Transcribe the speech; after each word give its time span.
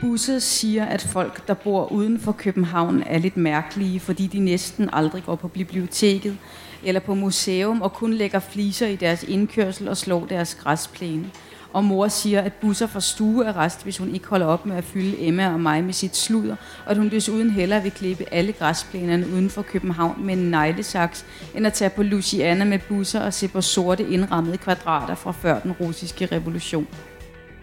Busse 0.00 0.40
siger, 0.40 0.84
at 0.84 1.02
folk, 1.02 1.48
der 1.48 1.54
bor 1.54 1.92
uden 1.92 2.20
for 2.20 2.32
København, 2.32 3.02
er 3.06 3.18
lidt 3.18 3.36
mærkelige, 3.36 4.00
fordi 4.00 4.26
de 4.26 4.38
næsten 4.38 4.90
aldrig 4.92 5.24
går 5.24 5.34
på 5.34 5.48
biblioteket 5.48 6.38
eller 6.84 7.00
på 7.00 7.14
museum 7.14 7.82
og 7.82 7.92
kun 7.92 8.12
lægger 8.12 8.38
fliser 8.38 8.86
i 8.86 8.96
deres 8.96 9.22
indkørsel 9.22 9.88
og 9.88 9.96
slår 9.96 10.26
deres 10.26 10.54
græsplæne. 10.54 11.30
Og 11.72 11.84
mor 11.84 12.08
siger, 12.08 12.40
at 12.40 12.52
busser 12.52 12.86
får 12.86 13.00
stuearrest, 13.00 13.82
hvis 13.82 13.98
hun 13.98 14.14
ikke 14.14 14.26
holder 14.26 14.46
op 14.46 14.66
med 14.66 14.76
at 14.76 14.84
fylde 14.84 15.26
Emma 15.26 15.52
og 15.52 15.60
mig 15.60 15.84
med 15.84 15.92
sit 15.92 16.16
sludder, 16.16 16.56
og 16.84 16.90
at 16.90 16.96
hun 16.96 17.08
desuden 17.08 17.50
hellere 17.50 17.82
vil 17.82 17.92
klippe 17.92 18.24
alle 18.32 18.52
græsplænerne 18.52 19.26
uden 19.32 19.50
for 19.50 19.62
København 19.62 20.26
med 20.26 20.34
en 20.34 20.50
neglesaks, 20.50 21.26
end 21.54 21.66
at 21.66 21.72
tage 21.72 21.90
på 21.90 22.02
Luciana 22.02 22.64
med 22.64 22.78
busser 22.88 23.20
og 23.20 23.34
se 23.34 23.48
på 23.48 23.60
sorte 23.60 24.08
indrammede 24.10 24.56
kvadrater 24.56 25.14
fra 25.14 25.32
før 25.32 25.60
den 25.60 25.72
russiske 25.72 26.26
revolution. 26.26 26.86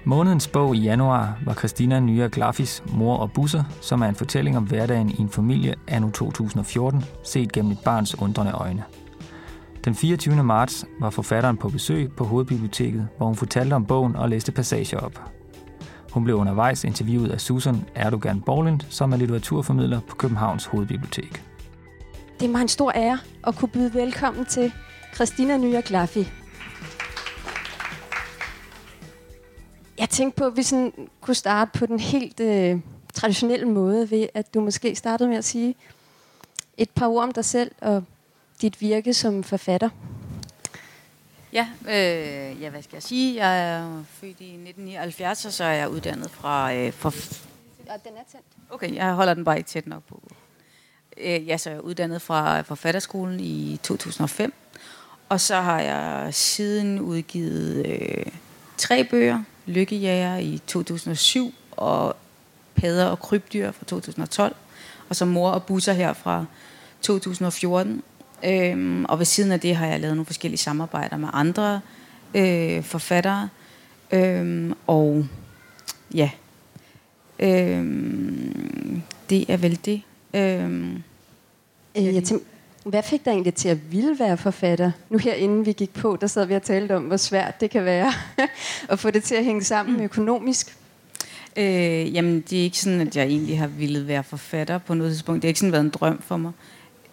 Månedens 0.06 0.48
bog 0.48 0.76
i 0.76 0.80
januar 0.80 1.40
var 1.46 1.54
Christina 1.54 2.00
Nya 2.00 2.30
Glafis 2.32 2.84
Mor 2.88 3.18
og 3.18 3.32
Busser, 3.32 3.64
som 3.82 4.02
er 4.02 4.06
en 4.06 4.16
fortælling 4.16 4.58
om 4.58 4.64
hverdagen 4.64 5.10
i 5.10 5.22
en 5.22 5.30
familie 5.30 5.76
anno 5.88 6.10
2014, 6.10 7.04
set 7.24 7.52
gennem 7.52 7.72
et 7.72 7.80
barns 7.86 8.22
undrende 8.22 8.52
øjne. 8.52 8.84
Den 9.86 9.96
24. 9.96 10.44
marts 10.44 10.86
var 11.00 11.10
forfatteren 11.10 11.58
på 11.58 11.70
besøg 11.70 12.12
på 12.18 12.24
Hovedbiblioteket, 12.24 13.08
hvor 13.18 13.26
hun 13.26 13.36
fortalte 13.36 13.74
om 13.74 13.86
bogen 13.86 14.16
og 14.16 14.30
læste 14.30 14.52
passager 14.52 15.00
op. 15.00 15.22
Hun 16.12 16.24
blev 16.24 16.36
undervejs 16.36 16.84
interviewet 16.84 17.32
af 17.32 17.42
Susan 17.42 17.86
Erdogan 17.96 18.42
Borland, 18.42 18.80
som 18.90 19.14
er 19.14 19.18
litteraturformidler 19.18 20.00
på 20.10 20.16
Københavns 20.16 20.66
Hovedbibliotek. 20.66 21.44
Det 22.40 22.46
er 22.48 22.52
mig 22.52 22.62
en 22.62 22.68
stor 22.68 22.92
ære 22.96 23.20
at 23.48 23.56
kunne 23.56 23.70
byde 23.70 23.94
velkommen 23.94 24.46
til 24.46 24.74
Christina 25.16 25.58
Nya 25.58 25.82
Glaffi. 25.86 26.43
Jeg 29.98 30.10
tænkte 30.10 30.38
på, 30.38 30.46
at 30.46 30.58
vi 30.58 30.64
sådan 30.64 31.10
kunne 31.22 31.36
starte 31.36 31.80
på 31.80 31.86
den 31.86 32.00
helt 32.00 32.40
øh, 32.40 32.80
traditionelle 33.14 33.66
måde, 33.66 34.12
ved 34.12 34.28
at 34.34 34.54
du 34.54 34.62
måske 34.62 34.96
startede 34.96 35.30
med 35.30 35.38
at 35.38 35.46
sige 35.46 35.76
et 36.78 36.90
par 36.90 37.08
ord 37.08 37.24
om 37.24 37.32
dig 37.32 37.46
selv 37.46 37.72
og 37.82 38.04
dit 38.62 38.82
virke 38.82 39.14
som 39.14 39.44
forfatter? 39.44 39.90
Ja, 41.54 41.68
øh, 41.82 42.62
ja, 42.62 42.70
hvad 42.70 42.82
skal 42.82 42.96
jeg 42.96 43.04
sige? 43.04 43.46
Jeg 43.46 43.70
er 43.70 44.04
født 44.10 44.40
i 44.40 44.54
1979, 44.54 45.46
og 45.46 45.54
så 45.54 45.64
er 45.64 45.72
jeg 45.72 45.90
uddannet 45.90 46.32
fra... 46.32 46.74
Øh, 46.74 46.94
fra 46.94 47.12
ja, 47.88 47.94
den 48.10 48.18
er 48.18 48.24
tændt. 48.32 48.46
Okay, 48.70 48.96
jeg 48.96 49.14
holder 49.14 49.34
den 49.34 49.46
bare 49.46 49.58
ikke 49.58 49.68
tæt 49.68 49.88
nok 49.88 50.04
på. 50.04 50.22
Øh, 51.18 51.48
ja, 51.48 51.58
så 51.58 51.70
er 51.70 51.74
jeg 51.74 51.84
uddannet 51.84 52.22
fra 52.22 52.62
forfatterskolen 52.62 53.40
i 53.40 53.80
2005. 53.84 54.54
Og 55.30 55.40
så 55.40 55.56
har 55.56 55.82
jeg 55.82 56.34
siden 56.34 57.00
udgivet 57.00 57.86
øh, 57.86 58.26
tre 58.78 59.04
bøger. 59.04 59.44
Lykkejæger 59.66 60.38
i 60.38 60.62
2007, 60.68 61.54
og 61.72 62.16
Padder 62.76 63.06
og 63.06 63.20
krybdyr 63.20 63.72
fra 63.72 63.86
2012. 63.86 64.56
Og 65.10 65.16
så 65.16 65.26
Mor 65.26 65.50
og 65.52 65.64
Busser 65.64 65.94
her 65.94 66.14
fra 66.14 66.46
2014. 67.02 68.04
Øhm, 68.46 69.06
og 69.06 69.20
ved 69.20 69.26
siden 69.26 69.52
af 69.52 69.60
det 69.60 69.76
har 69.76 69.88
jeg 69.88 70.00
lavet 70.00 70.16
nogle 70.16 70.26
forskellige 70.26 70.60
samarbejder 70.60 71.18
med 71.18 71.30
andre 71.34 71.82
øh, 72.36 72.84
forfattere. 72.84 73.50
Øhm, 74.12 74.74
og 74.88 75.26
ja, 76.14 76.30
øhm, 77.40 79.02
det 79.30 79.46
er 79.50 79.58
vel 79.58 79.80
det. 79.86 80.02
Øhm, 80.34 81.04
øh, 81.98 82.16
jeg 82.16 82.24
tænker, 82.24 82.46
hvad 82.84 83.04
fik 83.04 83.26
dig 83.26 83.32
egentlig 83.32 83.54
til 83.54 83.70
at 83.70 83.92
ville 83.92 84.20
være 84.20 84.38
forfatter? 84.38 84.92
Nu 85.10 85.18
her 85.18 85.34
inden 85.34 85.66
vi 85.66 85.72
gik 85.72 85.94
på, 85.94 86.18
der 86.22 86.28
sad 86.28 86.46
vi 86.46 86.54
og 86.54 86.64
talte 86.64 86.96
om, 86.96 87.04
hvor 87.04 87.18
svært 87.18 87.62
det 87.62 87.70
kan 87.70 87.86
være 87.86 88.14
at 88.90 89.00
få 89.00 89.12
det 89.12 89.24
til 89.24 89.36
at 89.36 89.46
hænge 89.46 89.64
sammen 89.64 89.98
mm. 89.98 90.04
økonomisk. 90.04 90.78
Øh, 91.58 92.16
jamen, 92.16 92.42
det 92.50 92.60
er 92.60 92.64
ikke 92.64 92.80
sådan, 92.80 93.02
at 93.02 93.18
jeg 93.18 93.26
egentlig 93.26 93.60
har 93.60 93.68
ville 93.68 94.08
være 94.08 94.24
forfatter 94.24 94.78
på 94.78 94.94
noget 94.94 95.12
tidspunkt. 95.12 95.42
Det 95.42 95.48
har 95.48 95.50
ikke 95.50 95.60
sådan 95.60 95.72
været 95.72 95.84
en 95.84 95.90
drøm 95.90 96.22
for 96.22 96.38
mig 96.38 96.52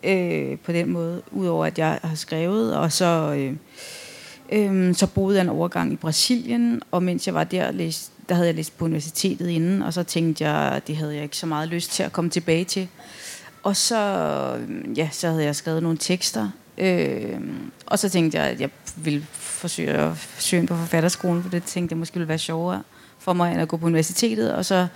øh, 0.05 0.59
på 0.59 0.73
den 0.73 0.91
måde, 0.91 1.23
udover 1.31 1.67
at 1.67 1.79
jeg 1.79 1.99
har 2.03 2.15
skrevet, 2.15 2.77
og 2.77 2.93
så, 2.93 3.35
øh, 3.37 3.57
øh, 4.53 4.95
så 4.95 5.07
boede 5.07 5.37
jeg 5.37 5.43
en 5.43 5.49
overgang 5.49 5.93
i 5.93 5.97
Brasilien, 5.97 6.83
og 6.91 7.03
mens 7.03 7.27
jeg 7.27 7.35
var 7.35 7.45
der, 7.45 7.73
læste, 7.73 8.13
der 8.29 8.35
havde 8.35 8.47
jeg 8.47 8.55
læst 8.55 8.79
på 8.79 8.85
universitetet 8.85 9.49
inden, 9.49 9.83
og 9.83 9.93
så 9.93 10.03
tænkte 10.03 10.45
jeg, 10.45 10.73
at 10.73 10.87
det 10.87 10.97
havde 10.97 11.15
jeg 11.15 11.23
ikke 11.23 11.37
så 11.37 11.47
meget 11.47 11.69
lyst 11.69 11.91
til 11.91 12.03
at 12.03 12.13
komme 12.13 12.31
tilbage 12.31 12.65
til. 12.65 12.89
Og 13.63 13.77
så, 13.77 13.97
ja, 14.97 15.09
så 15.13 15.29
havde 15.29 15.45
jeg 15.45 15.57
skrevet 15.57 15.83
nogle 15.83 15.99
tekster, 15.99 16.51
øh, 16.79 17.41
og 17.87 17.99
så 17.99 18.09
tænkte 18.09 18.39
jeg, 18.39 18.47
at 18.47 18.61
jeg 18.61 18.71
ville 18.97 19.27
forsøge 19.33 19.91
at 19.91 20.13
søge 20.39 20.67
på 20.67 20.77
forfatterskolen, 20.77 21.43
for 21.43 21.51
det 21.51 21.65
tænkte 21.65 21.93
jeg 21.93 21.99
måske 21.99 22.15
ville 22.15 22.29
være 22.29 22.39
sjovere 22.39 22.83
for 23.19 23.33
mig, 23.33 23.53
end 23.53 23.61
at 23.61 23.69
gå 23.69 23.77
på 23.77 23.87
universitetet, 23.87 24.55
og 24.55 24.65
så, 24.65 24.87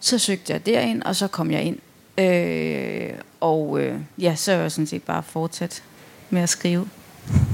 så 0.00 0.18
søgte 0.18 0.52
jeg 0.52 0.66
derind, 0.66 1.02
og 1.02 1.16
så 1.16 1.28
kom 1.28 1.50
jeg 1.50 1.62
ind. 1.62 1.78
Øh, 2.18 3.10
og 3.40 3.80
øh, 3.80 3.98
ja, 4.18 4.34
så 4.34 4.52
er 4.52 4.56
jeg 4.56 4.72
sådan 4.72 4.86
set 4.86 5.02
bare 5.02 5.22
fortsat 5.22 5.82
med 6.30 6.42
at 6.42 6.48
skrive. 6.48 6.88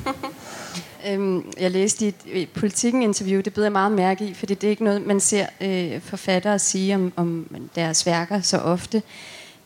øhm, 1.09 1.53
jeg 1.61 1.71
læste 1.71 2.05
i 2.05 2.09
et 2.09 2.15
øh, 2.33 2.47
politikken-interview, 2.55 3.41
det 3.41 3.55
beder 3.55 3.65
jeg 3.65 3.73
meget 3.73 3.93
mærke 3.93 4.25
i, 4.25 4.35
fordi 4.35 4.55
det 4.55 4.67
er 4.67 4.71
ikke 4.71 4.85
noget, 4.85 5.07
man 5.07 5.21
ser 5.21 5.47
øh, 5.61 6.01
forfattere 6.01 6.59
sige 6.59 6.95
om, 6.95 7.13
om 7.17 7.47
deres 7.75 8.07
værker 8.07 8.41
så 8.41 8.59
ofte, 8.59 9.03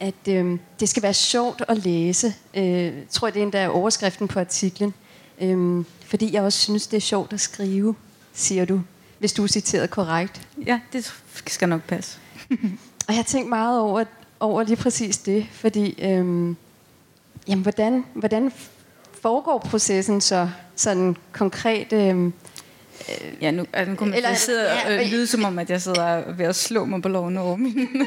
at 0.05 0.29
øh, 0.29 0.59
det 0.81 0.89
skal 0.89 1.03
være 1.03 1.15
sjovt 1.15 1.63
at 1.69 1.79
læse. 1.79 2.35
Øh, 2.55 2.93
tror 3.11 3.27
jeg, 3.29 3.35
det 3.35 3.41
er 3.41 3.45
endda 3.45 3.69
overskriften 3.69 4.29
på 4.29 4.41
artiklen. 4.41 4.95
Øh, 5.41 5.85
fordi 6.07 6.33
jeg 6.33 6.43
også 6.43 6.59
synes, 6.59 6.87
det 6.87 6.97
er 6.97 7.01
sjovt 7.01 7.33
at 7.33 7.41
skrive, 7.41 7.95
siger 8.33 8.65
du, 8.65 8.81
hvis 9.19 9.33
du 9.33 9.43
er 9.43 9.47
citeret 9.47 9.91
korrekt. 9.91 10.49
Ja, 10.67 10.81
det 10.93 11.15
skal 11.47 11.69
nok 11.69 11.83
passe. 11.83 12.19
og 13.07 13.09
jeg 13.09 13.17
har 13.17 13.23
tænkt 13.23 13.49
meget 13.49 13.81
over, 13.81 14.05
over 14.41 14.63
lige 14.63 14.77
præcis 14.77 15.19
det, 15.19 15.47
fordi 15.53 16.03
øhm, 16.03 16.57
jamen, 17.49 17.63
hvordan, 17.63 18.05
hvordan 18.15 18.53
foregår 19.23 19.59
processen 19.59 20.21
så 20.21 20.49
sådan 20.77 21.17
konkret? 21.33 21.93
Øhm, 21.93 22.33
øh, 23.09 23.33
ja, 23.41 23.51
nu, 23.51 23.67
altså, 23.73 23.91
nu 23.91 23.97
kommer 23.97 24.17
jeg 24.17 24.39
sidde 24.39 24.71
og 24.71 24.91
ja, 24.91 25.05
øh, 25.05 25.11
lyde 25.11 25.27
som 25.27 25.45
om, 25.45 25.59
at 25.59 25.71
jeg 25.71 25.83
sidder 25.83 26.33
ved 26.33 26.47
at 26.47 26.57
slå 26.57 26.85
mig 26.85 27.03
på 27.03 27.09
loven 27.09 27.37
over 27.37 27.57
min, 27.57 27.89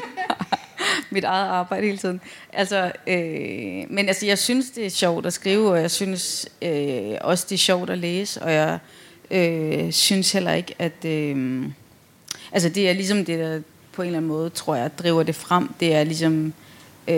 mit 1.10 1.24
eget 1.24 1.48
arbejde 1.48 1.86
hele 1.86 1.98
tiden. 1.98 2.20
Altså, 2.52 2.92
øh, 3.06 3.84
men 3.90 4.08
altså, 4.08 4.26
jeg 4.26 4.38
synes, 4.38 4.70
det 4.70 4.86
er 4.86 4.90
sjovt 4.90 5.26
at 5.26 5.32
skrive, 5.32 5.70
og 5.70 5.80
jeg 5.80 5.90
synes 5.90 6.48
øh, 6.62 7.14
også, 7.20 7.46
det 7.48 7.54
er 7.54 7.58
sjovt 7.58 7.90
at 7.90 7.98
læse, 7.98 8.42
og 8.42 8.52
jeg 8.52 8.78
øh, 9.30 9.92
synes 9.92 10.32
heller 10.32 10.52
ikke, 10.52 10.74
at... 10.78 11.04
Øh, 11.04 11.64
altså, 12.52 12.68
det 12.68 12.88
er 12.88 12.92
ligesom 12.92 13.24
det, 13.24 13.38
der 13.38 13.60
på 13.92 14.02
en 14.02 14.06
eller 14.06 14.18
anden 14.18 14.28
måde, 14.28 14.50
tror 14.50 14.74
jeg, 14.74 14.98
driver 14.98 15.22
det 15.22 15.34
frem. 15.34 15.74
Det 15.80 15.94
er 15.94 16.04
ligesom 16.04 16.52
øh, 17.08 17.16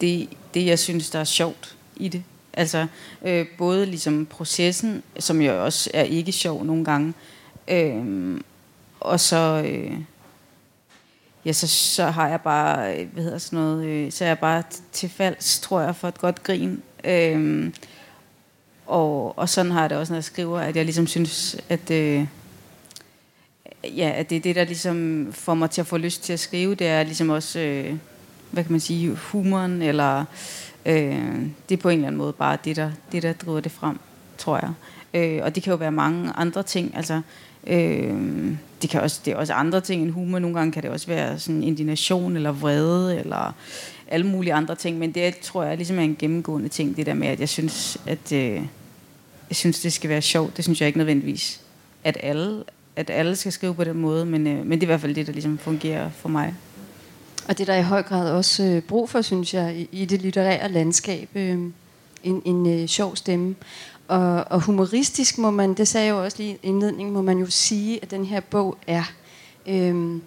det, 0.00 0.28
det, 0.54 0.66
jeg 0.66 0.78
synes, 0.78 1.10
der 1.10 1.18
er 1.18 1.24
sjovt 1.24 1.76
i 1.96 2.08
det. 2.08 2.22
Altså 2.52 2.86
øh, 3.24 3.46
både 3.58 3.86
ligesom 3.86 4.26
processen, 4.26 5.02
som 5.18 5.40
jo 5.40 5.64
også 5.64 5.90
er 5.94 6.02
ikke 6.02 6.32
sjov 6.32 6.64
nogle 6.64 6.84
gange, 6.84 7.14
øh, 7.68 8.40
og 9.00 9.20
så, 9.20 9.62
øh, 9.66 9.92
ja, 11.44 11.52
så, 11.52 11.66
så 11.68 12.04
har 12.04 12.28
jeg 12.28 12.40
bare, 12.40 13.04
hvad 13.04 13.22
hedder 13.22 13.38
sådan 13.38 13.58
noget, 13.58 13.86
øh, 13.86 14.12
så 14.12 14.24
er 14.24 14.28
jeg 14.28 14.38
bare 14.38 14.62
tilfalds, 14.92 15.60
tror 15.60 15.80
jeg, 15.80 15.96
for 15.96 16.08
et 16.08 16.18
godt 16.18 16.42
grin. 16.42 16.82
Øhm, 17.04 17.74
og, 18.86 19.38
og 19.38 19.48
sådan 19.48 19.72
har 19.72 19.80
jeg 19.80 19.90
det 19.90 19.98
også, 19.98 20.12
når 20.12 20.16
jeg 20.16 20.24
skriver, 20.24 20.60
at 20.60 20.76
jeg 20.76 20.84
ligesom 20.84 21.06
synes, 21.06 21.56
at... 21.68 21.90
Øh, 21.90 22.26
ja, 23.84 24.12
at 24.14 24.30
det 24.30 24.36
er 24.36 24.40
det, 24.40 24.56
der 24.56 24.64
ligesom 24.64 25.28
får 25.32 25.54
mig 25.54 25.70
til 25.70 25.80
at 25.80 25.86
få 25.86 25.96
lyst 25.96 26.22
til 26.22 26.32
at 26.32 26.40
skrive. 26.40 26.74
Det 26.74 26.86
er 26.86 27.02
ligesom 27.02 27.30
også, 27.30 27.58
øh, 27.58 27.94
hvad 28.50 28.64
kan 28.64 28.72
man 28.72 28.80
sige, 28.80 29.14
humoren, 29.14 29.82
eller 29.82 30.24
øh, 30.86 31.46
det 31.68 31.74
er 31.74 31.82
på 31.82 31.88
en 31.88 31.98
eller 31.98 32.06
anden 32.06 32.18
måde 32.18 32.32
bare 32.32 32.58
det, 32.64 32.76
der, 32.76 32.90
det, 33.12 33.22
der 33.22 33.32
driver 33.32 33.60
det 33.60 33.72
frem, 33.72 33.98
tror 34.38 34.56
jeg. 34.56 34.72
Øh, 35.14 35.44
og 35.44 35.54
det 35.54 35.62
kan 35.62 35.70
jo 35.70 35.76
være 35.76 35.92
mange 35.92 36.32
andre 36.32 36.62
ting, 36.62 36.96
altså 36.96 37.20
øh, 37.68 38.52
det, 38.82 38.90
kan 38.90 39.00
også, 39.00 39.20
det 39.24 39.32
er 39.32 39.36
også 39.36 39.52
andre 39.52 39.80
ting 39.80 40.02
end 40.02 40.10
humor. 40.10 40.38
Nogle 40.38 40.56
gange 40.56 40.72
kan 40.72 40.82
det 40.82 40.90
også 40.90 41.06
være 41.06 41.38
sådan 41.38 41.62
indignation, 41.62 42.36
eller 42.36 42.52
vrede, 42.52 43.18
eller 43.18 43.54
alle 44.08 44.26
mulige 44.26 44.54
andre 44.54 44.74
ting, 44.74 44.98
men 44.98 45.12
det 45.12 45.38
tror 45.38 45.64
jeg 45.64 45.76
ligesom 45.76 45.98
er 45.98 46.02
en 46.02 46.16
gennemgående 46.18 46.68
ting, 46.68 46.96
det 46.96 47.06
der 47.06 47.14
med, 47.14 47.28
at 47.28 47.40
jeg 47.40 47.48
synes, 47.48 47.98
at 48.06 48.32
øh, 48.32 48.62
jeg 49.48 49.56
synes, 49.56 49.80
det 49.80 49.92
skal 49.92 50.10
være 50.10 50.22
sjovt. 50.22 50.56
Det 50.56 50.64
synes 50.64 50.80
jeg 50.80 50.86
ikke 50.86 50.98
nødvendigvis, 50.98 51.60
at 52.04 52.16
alle 52.22 52.64
at 52.98 53.10
alle 53.10 53.36
skal 53.36 53.52
skrive 53.52 53.74
på 53.74 53.84
den 53.84 53.96
måde, 53.98 54.26
men, 54.26 54.46
øh, 54.46 54.66
men 54.66 54.70
det 54.70 54.82
er 54.82 54.82
i 54.82 54.86
hvert 54.86 55.00
fald 55.00 55.14
det, 55.14 55.26
der 55.26 55.32
ligesom 55.32 55.58
fungerer 55.58 56.10
for 56.10 56.28
mig. 56.28 56.54
Og 57.48 57.58
det 57.58 57.66
der 57.66 57.72
er 57.72 57.78
i 57.78 57.82
høj 57.82 58.02
grad 58.02 58.30
også 58.30 58.62
øh, 58.64 58.82
brug 58.82 59.10
for, 59.10 59.22
synes 59.22 59.54
jeg, 59.54 59.76
i, 59.76 59.88
i 59.92 60.04
det 60.04 60.22
litterære 60.22 60.68
landskab. 60.72 61.28
Øh, 61.34 61.58
en, 62.24 62.42
en 62.44 62.80
øh, 62.82 62.88
sjov 62.88 63.16
stemme. 63.16 63.54
Og, 64.08 64.44
og 64.50 64.60
humoristisk 64.60 65.38
må 65.38 65.50
man, 65.50 65.74
det 65.74 65.88
sagde 65.88 66.06
jeg 66.06 66.12
jo 66.12 66.24
også 66.24 66.36
lige 66.38 66.52
i 66.54 66.58
indledningen, 66.62 67.14
må 67.14 67.22
man 67.22 67.38
jo 67.38 67.46
sige, 67.46 67.98
at 68.02 68.10
den 68.10 68.24
her 68.24 68.40
bog 68.40 68.78
er. 68.86 69.04
Øhm, 69.66 70.22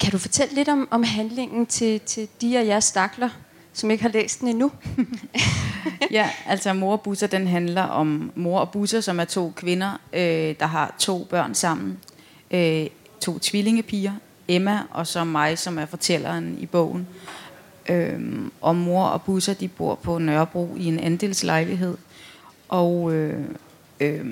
kan 0.00 0.12
du 0.12 0.18
fortælle 0.18 0.54
lidt 0.54 0.68
om, 0.68 0.88
om 0.90 1.02
handlingen 1.02 1.66
til, 1.66 2.00
til 2.00 2.28
de 2.40 2.58
af 2.58 2.66
jer 2.66 2.80
stakler, 2.80 3.28
som 3.72 3.90
ikke 3.90 4.02
har 4.02 4.10
læst 4.10 4.40
den 4.40 4.48
endnu? 4.48 4.70
ja, 6.10 6.30
altså 6.46 6.72
Mor 6.72 6.92
og 6.92 7.00
Busser, 7.00 7.26
den 7.26 7.46
handler 7.46 7.82
om 7.82 8.32
Mor 8.34 8.60
og 8.60 8.70
Busser, 8.70 9.00
som 9.00 9.20
er 9.20 9.24
to 9.24 9.52
kvinder, 9.56 10.00
øh, 10.12 10.54
der 10.60 10.66
har 10.66 10.94
to 10.98 11.26
børn 11.30 11.54
sammen. 11.54 11.98
Øh, 12.50 12.86
to 13.20 13.38
tvillingepiger. 13.38 14.12
Emma, 14.50 14.80
og 14.90 15.06
så 15.06 15.24
mig, 15.24 15.58
som 15.58 15.78
er 15.78 15.86
fortælleren 15.86 16.58
i 16.60 16.66
bogen. 16.66 17.06
Øhm, 17.90 18.52
og 18.60 18.76
mor 18.76 19.04
og 19.04 19.22
Busser, 19.22 19.54
de 19.54 19.68
bor 19.68 19.94
på 19.94 20.18
Nørrebro 20.18 20.76
i 20.76 20.84
en 20.84 20.98
andelslejlighed. 20.98 21.96
Og, 22.68 23.14
øh, 23.14 23.44
øh, 24.00 24.26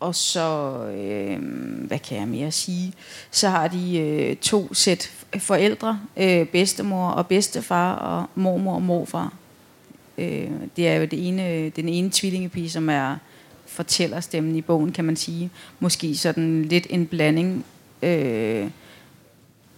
og 0.00 0.14
så, 0.14 0.76
øh, 0.86 1.42
hvad 1.86 1.98
kan 1.98 2.18
jeg 2.18 2.28
mere 2.28 2.50
sige? 2.50 2.92
Så 3.30 3.48
har 3.48 3.68
de 3.68 3.98
øh, 3.98 4.36
to 4.36 4.74
sæt 4.74 5.10
forældre, 5.38 6.00
øh, 6.16 6.46
bedstemor 6.46 7.08
og 7.10 7.26
bedstefar, 7.26 7.94
og 7.94 8.26
mormor 8.34 8.74
og 8.74 8.82
morfar. 8.82 9.32
Øh, 10.18 10.50
det 10.76 10.88
er 10.88 10.94
jo 10.94 11.04
det 11.04 11.28
ene, 11.28 11.68
den 11.68 11.88
ene 11.88 12.10
tvillingepige, 12.12 12.70
som 12.70 12.88
er 12.88 13.16
fortællerstemmen 13.66 14.56
i 14.56 14.62
bogen, 14.62 14.92
kan 14.92 15.04
man 15.04 15.16
sige. 15.16 15.50
Måske 15.80 16.16
sådan 16.16 16.62
lidt 16.64 16.86
en 16.90 17.06
blanding 17.06 17.64
øh, 18.02 18.70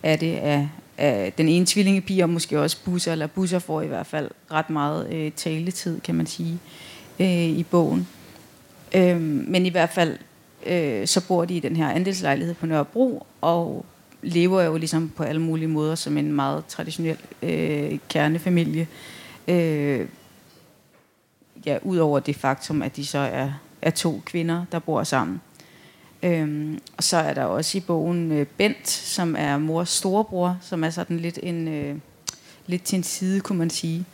af 0.03 0.19
det 0.19 0.37
af, 0.37 0.69
øh, 1.01 1.33
den 1.39 1.49
ene 1.49 1.67
tvillingepige, 1.67 2.23
og 2.23 2.31
måske 2.31 2.61
også 2.61 2.77
busser, 2.85 3.13
eller 3.13 3.27
busser 3.27 3.59
får 3.59 3.83
i 3.83 3.87
hvert 3.87 4.07
fald 4.07 4.31
ret 4.53 4.71
meget 4.71 5.13
øh, 5.13 5.33
taletid, 5.33 6.01
kan 6.01 6.15
man 6.15 6.27
sige, 6.27 6.59
øh, 7.21 7.49
i 7.49 7.63
bogen. 7.71 8.09
Øh, 8.95 9.21
men 9.21 9.67
i 9.67 9.69
hvert 9.69 9.91
fald, 9.91 10.19
øh, 10.67 11.07
så 11.07 11.27
bor 11.29 11.45
de 11.45 11.57
i 11.57 11.61
den 11.61 11.77
her 11.77 11.91
andelslejlighed 11.91 12.55
på 12.55 12.67
Nørrebro, 12.67 13.27
og 13.41 13.85
lever 14.23 14.63
jo 14.63 14.77
ligesom 14.77 15.13
på 15.17 15.23
alle 15.23 15.41
mulige 15.41 15.69
måder 15.69 15.95
som 15.95 16.19
en 16.19 16.33
meget 16.33 16.67
traditionel 16.67 17.19
øh, 17.43 17.99
kernefamilie. 18.09 18.89
Øh, 19.49 20.07
ja, 21.67 21.79
udover 21.83 22.21
det 22.21 22.37
faktum, 22.37 22.83
at 22.83 22.97
de 22.97 23.07
så 23.07 23.19
er, 23.19 23.53
er 23.83 23.91
to 23.91 24.23
kvinder, 24.27 24.65
der 24.73 24.79
bor 24.79 25.03
sammen. 25.03 25.41
Øhm, 26.25 26.79
og 26.97 27.03
så 27.03 27.17
er 27.17 27.35
der 27.35 27.45
også 27.45 27.79
i 27.79 27.81
bogen 27.81 28.33
øh, 28.33 28.47
Bent, 28.47 28.89
som 28.89 29.37
er 29.39 29.59
mors 29.59 29.89
storebror, 29.89 30.59
som 30.61 30.85
er 30.85 30.91
sådan 30.91 31.21
lidt 31.21 31.39
en 31.43 31.69
øh, 31.69 31.97
lidt 32.67 32.83
til 32.83 32.97
en 32.97 33.03
side, 33.03 33.41
kunne 33.41 33.59
man 33.59 33.71
sige. 33.71 34.05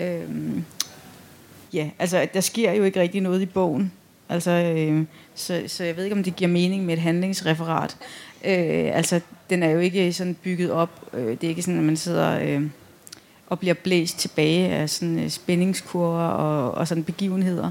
Øhm, 0.00 0.64
ja, 1.72 1.90
altså 1.98 2.28
der 2.34 2.40
sker 2.40 2.72
jo 2.72 2.84
ikke 2.84 3.00
rigtig 3.00 3.20
noget 3.20 3.42
i 3.42 3.46
bogen. 3.46 3.92
Altså, 4.28 4.50
øh, 4.50 5.04
så, 5.34 5.62
så 5.66 5.84
jeg 5.84 5.96
ved 5.96 6.04
ikke, 6.04 6.16
om 6.16 6.22
det 6.22 6.36
giver 6.36 6.50
mening 6.50 6.84
med 6.84 6.94
et 6.94 7.00
handlingsreferat. 7.00 7.96
Øh, 8.44 8.96
altså, 8.96 9.20
den 9.50 9.62
er 9.62 9.70
jo 9.70 9.78
ikke 9.78 10.12
sådan 10.12 10.34
bygget 10.34 10.70
op. 10.70 11.08
Øh, 11.12 11.30
det 11.30 11.44
er 11.44 11.48
ikke 11.48 11.62
sådan, 11.62 11.78
at 11.78 11.84
man 11.84 11.96
sidder 11.96 12.40
øh, 12.42 12.62
og 13.46 13.58
bliver 13.58 13.74
blæst 13.74 14.18
tilbage 14.18 14.68
af 14.68 14.90
sådan 14.90 15.18
øh, 15.18 15.30
spændingskurver 15.30 16.28
og, 16.28 16.72
og 16.72 16.88
sådan 16.88 17.04
begivenheder 17.04 17.70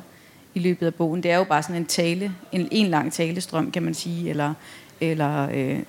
i 0.58 0.60
løbet 0.60 0.86
af 0.86 0.96
bogen. 0.96 1.24
Det 1.24 1.32
er 1.32 1.38
jo 1.38 1.44
bare 1.44 1.64
sådan 1.64 1.76
en 1.76 1.86
tale, 1.86 2.36
en, 2.52 2.68
en 2.72 2.88
lang 2.88 3.14
talestrøm, 3.14 3.72
kan 3.72 3.84
man 3.84 3.94
sige, 3.94 4.30
eller, 4.30 4.54
eller 5.02 5.50
øh, 5.54 5.80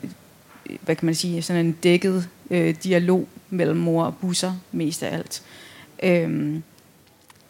hvad 0.81 0.97
kan 0.97 1.06
man 1.06 1.15
sige, 1.15 1.43
sådan 1.43 1.67
en 1.67 1.73
dækket 1.73 2.29
øh, 2.50 2.75
dialog 2.85 3.29
mellem 3.50 3.76
mor 3.76 4.05
og 4.05 4.17
busser, 4.17 4.53
mest 4.73 5.03
af 5.03 5.15
alt. 5.17 5.43
Øh, 6.03 6.61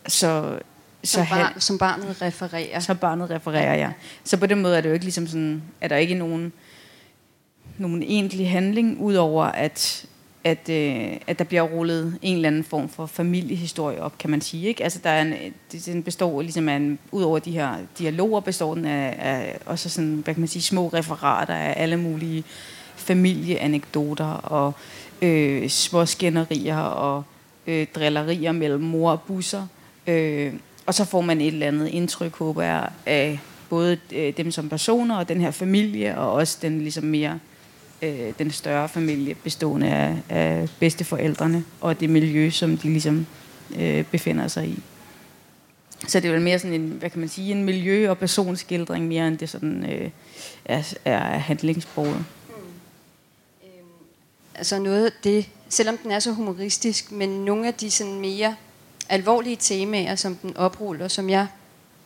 så, 0.06 0.58
som, 1.04 1.24
så 1.24 1.30
barn, 1.30 1.60
som 1.60 1.78
barnet 1.78 2.22
refererer. 2.22 2.80
Så 2.80 2.94
barnet 2.94 3.30
refererer, 3.30 3.74
ja. 3.74 3.90
Så 4.24 4.36
på 4.36 4.46
den 4.46 4.62
måde 4.62 4.76
er 4.76 4.80
det 4.80 4.88
jo 4.88 4.94
ikke 4.94 5.04
ligesom 5.04 5.26
sådan, 5.26 5.62
er 5.80 5.88
der 5.88 5.96
ikke 5.96 6.14
nogen, 6.14 6.52
nogen 7.78 8.02
egentlig 8.02 8.50
handling, 8.50 9.00
udover 9.00 9.44
at, 9.44 10.06
at, 10.44 10.68
øh, 10.68 11.16
at 11.26 11.38
der 11.38 11.44
bliver 11.44 11.62
rullet 11.62 12.18
en 12.22 12.36
eller 12.36 12.48
anden 12.48 12.64
form 12.64 12.88
for 12.88 13.06
familiehistorie 13.06 14.02
op, 14.02 14.18
kan 14.18 14.30
man 14.30 14.40
sige. 14.40 14.68
Ikke? 14.68 14.84
Altså, 14.84 14.98
der 15.04 15.10
er 15.10 15.22
en, 15.22 15.34
det, 15.72 15.86
den 15.86 16.02
består 16.02 16.42
ligesom 16.42 16.68
af 16.68 16.76
en, 16.76 16.98
udover 17.12 17.38
de 17.38 17.50
her 17.50 17.74
dialoger, 17.98 18.40
består 18.40 18.74
den 18.74 18.84
af, 18.84 19.16
af 19.18 19.58
også 19.66 19.88
sådan, 19.88 20.20
hvad 20.24 20.34
kan 20.34 20.40
man 20.40 20.48
sige, 20.48 20.62
små 20.62 20.88
referater 20.88 21.54
af 21.54 21.74
alle 21.82 21.96
mulige 21.96 22.44
familieanekdoter 22.96 24.24
og 24.26 24.72
øh, 25.22 25.68
små 25.68 26.06
skænderier 26.06 26.78
og 26.78 27.22
øh, 27.66 27.86
drillerier 27.94 28.52
mellem 28.52 28.82
mor 28.82 29.10
og 29.10 29.22
busser. 29.22 29.66
Øh, 30.06 30.52
og 30.86 30.94
så 30.94 31.04
får 31.04 31.20
man 31.20 31.40
et 31.40 31.46
eller 31.46 31.66
andet 31.66 31.88
indtryk, 31.88 32.36
håber 32.36 32.62
jeg, 32.62 32.88
af 33.06 33.40
både 33.70 33.98
øh, 34.12 34.36
dem 34.36 34.50
som 34.50 34.68
personer 34.68 35.16
og 35.16 35.28
den 35.28 35.40
her 35.40 35.50
familie, 35.50 36.18
og 36.18 36.32
også 36.32 36.58
den 36.62 36.80
ligesom 36.80 37.04
mere 37.04 37.38
øh, 38.02 38.32
den 38.38 38.50
større 38.50 38.88
familie 38.88 39.34
bestående 39.34 39.86
af, 39.86 40.16
af 40.28 40.68
bedsteforældrene 40.80 41.64
og 41.80 42.00
det 42.00 42.10
miljø, 42.10 42.50
som 42.50 42.76
de 42.76 42.88
ligesom 42.88 43.26
øh, 43.78 44.04
befinder 44.04 44.48
sig 44.48 44.68
i. 44.68 44.82
Så 46.06 46.20
det 46.20 46.28
er 46.28 46.32
vel 46.32 46.42
mere 46.42 46.58
sådan 46.58 46.80
en, 46.80 46.88
hvad 46.88 47.10
kan 47.10 47.20
man 47.20 47.28
sige, 47.28 47.52
en 47.52 47.64
miljø- 47.64 48.10
og 48.10 48.18
personskildring 48.18 49.08
mere 49.08 49.28
end 49.28 49.38
det 49.38 49.48
sådan 49.48 49.90
øh, 49.90 50.10
er, 50.64 50.94
er 51.04 51.38
handlingsbordet. 51.38 52.14
Hmm. 52.14 52.56
Øhm, 53.64 53.86
altså 54.54 54.78
noget 54.78 55.12
det, 55.24 55.48
selvom 55.68 55.96
den 55.96 56.10
er 56.10 56.18
så 56.18 56.32
humoristisk, 56.32 57.12
men 57.12 57.28
nogle 57.28 57.66
af 57.66 57.74
de 57.74 57.90
sådan 57.90 58.20
mere 58.20 58.56
alvorlige 59.08 59.56
temaer, 59.56 60.14
som 60.14 60.34
den 60.36 60.56
opruller, 60.56 61.08
som 61.08 61.30
jeg 61.30 61.46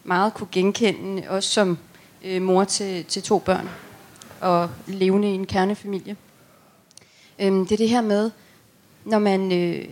meget 0.04 0.34
kunne 0.34 0.48
genkende, 0.52 1.22
også 1.28 1.50
som 1.50 1.78
øh, 2.24 2.42
mor 2.42 2.64
til, 2.64 3.04
til 3.04 3.22
to 3.22 3.38
børn 3.38 3.68
og 4.42 4.70
levende 4.86 5.30
i 5.30 5.34
en 5.34 5.46
kernefamilie. 5.46 6.16
Øhm, 7.38 7.66
det 7.66 7.72
er 7.72 7.76
det 7.76 7.88
her 7.88 8.00
med, 8.00 8.30
når 9.04 9.18
man 9.18 9.52
øh, 9.52 9.84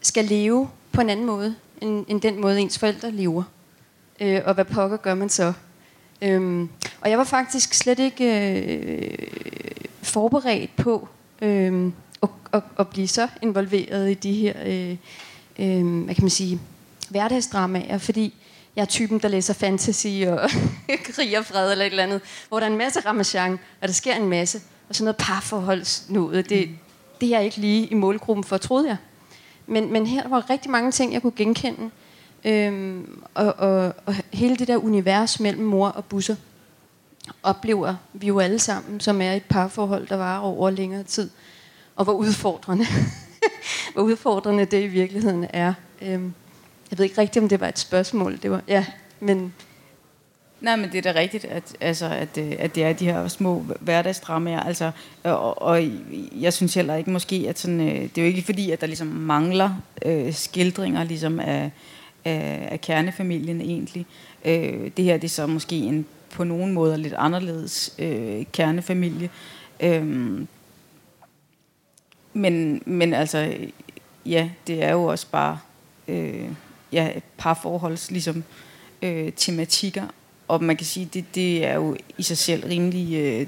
skal 0.00 0.24
leve 0.24 0.68
på 0.92 1.00
en 1.00 1.10
anden 1.10 1.26
måde, 1.26 1.54
end, 1.80 2.04
end 2.08 2.20
den 2.20 2.40
måde 2.40 2.60
ens 2.60 2.78
forældre 2.78 3.10
lever. 3.10 3.42
Øh, 4.20 4.40
og 4.44 4.54
hvad 4.54 4.64
pokker 4.64 4.96
gør 4.96 5.14
man 5.14 5.28
så? 5.28 5.52
Øhm, 6.22 6.68
og 7.00 7.10
jeg 7.10 7.18
var 7.18 7.24
faktisk 7.24 7.74
slet 7.74 7.98
ikke 7.98 8.52
øh, 8.52 9.28
forberedt 10.02 10.76
på 10.76 11.08
øh, 11.42 11.92
at, 12.22 12.28
at, 12.52 12.62
at 12.78 12.88
blive 12.88 13.08
så 13.08 13.28
involveret 13.42 14.10
i 14.10 14.14
de 14.14 14.32
her 14.32 14.54
øh, 14.66 14.96
øh, 15.58 16.04
hvad 16.04 16.14
kan 16.14 16.24
man 16.24 16.30
sige, 16.30 16.60
hverdagsdramaer, 17.08 17.98
fordi 17.98 18.34
jeg 18.76 18.82
er 18.82 18.86
typen, 18.86 19.18
der 19.18 19.28
læser 19.28 19.54
fantasy 19.54 20.06
og 20.26 20.50
krig 21.14 21.38
og 21.38 21.46
fred 21.46 21.72
eller 21.72 21.84
et 21.84 21.90
eller 21.90 22.02
andet, 22.02 22.20
hvor 22.48 22.60
der 22.60 22.66
er 22.66 22.70
en 22.70 22.78
masse 22.78 23.00
ramachan, 23.00 23.52
og 23.52 23.88
der 23.88 23.94
sker 23.94 24.14
en 24.14 24.28
masse, 24.28 24.60
og 24.88 24.94
sådan 24.94 25.04
noget 25.04 25.16
parforholdsnået, 25.16 26.48
det, 26.48 26.70
mm. 26.70 26.78
det 27.20 27.26
er 27.26 27.36
jeg 27.36 27.44
ikke 27.44 27.56
lige 27.56 27.86
i 27.86 27.94
målgruppen 27.94 28.44
for, 28.44 28.56
troede 28.56 28.88
jeg. 28.88 28.96
Men, 29.66 29.92
men 29.92 30.06
her 30.06 30.28
var 30.28 30.50
rigtig 30.50 30.70
mange 30.70 30.90
ting, 30.90 31.12
jeg 31.12 31.22
kunne 31.22 31.32
genkende, 31.36 31.90
øhm, 32.44 33.22
og, 33.34 33.54
og, 33.58 33.94
og 34.06 34.14
hele 34.32 34.56
det 34.56 34.68
der 34.68 34.76
univers 34.76 35.40
mellem 35.40 35.64
mor 35.64 35.88
og 35.88 36.04
busser, 36.04 36.36
oplever 37.42 37.94
vi 38.12 38.26
jo 38.26 38.38
alle 38.38 38.58
sammen, 38.58 39.00
som 39.00 39.20
er 39.20 39.32
et 39.32 39.44
parforhold, 39.44 40.06
der 40.06 40.16
varer 40.16 40.40
over 40.40 40.70
længere 40.70 41.02
tid, 41.02 41.30
og 41.96 42.04
hvor 42.04 42.12
udfordrende 42.12 42.86
hvor 43.94 44.02
udfordrende 44.02 44.64
det 44.64 44.82
i 44.82 44.86
virkeligheden 44.86 45.46
er. 45.50 45.74
Øhm, 46.02 46.34
jeg 46.92 46.98
ved 46.98 47.04
ikke 47.04 47.20
rigtigt, 47.20 47.42
om 47.42 47.48
det 47.48 47.60
var 47.60 47.68
et 47.68 47.78
spørgsmål. 47.78 48.38
Det 48.42 48.50
var, 48.50 48.62
ja, 48.68 48.86
men... 49.20 49.54
Nej, 50.60 50.76
men 50.76 50.92
det 50.92 51.06
er 51.06 51.12
da 51.12 51.20
rigtigt, 51.20 51.44
at, 51.44 51.76
altså, 51.80 52.06
at, 52.06 52.38
øh, 52.38 52.52
at 52.58 52.74
det 52.74 52.84
er 52.84 52.92
de 52.92 53.04
her 53.04 53.28
små 53.28 53.64
hverdagsdramaer. 53.80 54.60
Altså, 54.60 54.90
og, 55.24 55.62
og 55.62 55.90
jeg 56.40 56.52
synes 56.52 56.74
heller 56.74 56.94
ikke 56.94 57.10
måske, 57.10 57.46
at 57.48 57.58
sådan, 57.58 57.80
øh, 57.80 58.02
det 58.02 58.18
er 58.18 58.22
jo 58.22 58.28
ikke 58.28 58.42
fordi, 58.42 58.70
at 58.70 58.80
der 58.80 58.86
ligesom 58.86 59.06
mangler 59.06 59.82
øh, 60.04 60.32
skildringer 60.32 61.04
ligesom 61.04 61.40
af, 61.40 61.70
af, 62.24 62.68
af 62.70 62.80
kernefamilien 62.80 63.60
egentlig. 63.60 64.06
Øh, 64.44 64.90
det 64.96 65.04
her 65.04 65.16
det 65.16 65.24
er 65.24 65.28
så 65.28 65.46
måske 65.46 65.76
en 65.76 66.06
på 66.30 66.44
nogen 66.44 66.72
måde 66.72 66.98
lidt 66.98 67.14
anderledes 67.18 67.94
øh, 67.98 68.44
kernefamilie. 68.52 69.30
Øh, 69.80 70.06
men, 72.32 72.82
men 72.86 73.14
altså, 73.14 73.54
ja, 74.26 74.50
det 74.66 74.82
er 74.84 74.92
jo 74.92 75.04
også 75.04 75.26
bare 75.30 75.58
øh, 76.08 76.48
ja, 76.92 77.10
parforholds 77.38 78.10
ligesom, 78.10 78.44
øh, 79.02 79.32
tematikker. 79.36 80.06
Og 80.48 80.64
man 80.64 80.76
kan 80.76 80.86
sige, 80.86 81.08
det, 81.14 81.24
det 81.34 81.66
er 81.66 81.74
jo 81.74 81.96
i 82.18 82.22
sig 82.22 82.38
selv 82.38 82.66
rimelig 82.66 83.14
øh, 83.14 83.46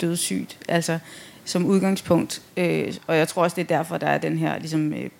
dødssygt. 0.00 0.58
Altså, 0.68 0.98
som 1.44 1.66
udgangspunkt. 1.66 2.42
Øh, 2.56 2.94
og 3.06 3.16
jeg 3.16 3.28
tror 3.28 3.42
også, 3.42 3.54
det 3.54 3.62
er 3.62 3.76
derfor, 3.76 3.98
der 3.98 4.06
er 4.06 4.18
den 4.18 4.38
her 4.38 4.58
ligesom, 4.58 4.92
øh, 4.92 5.10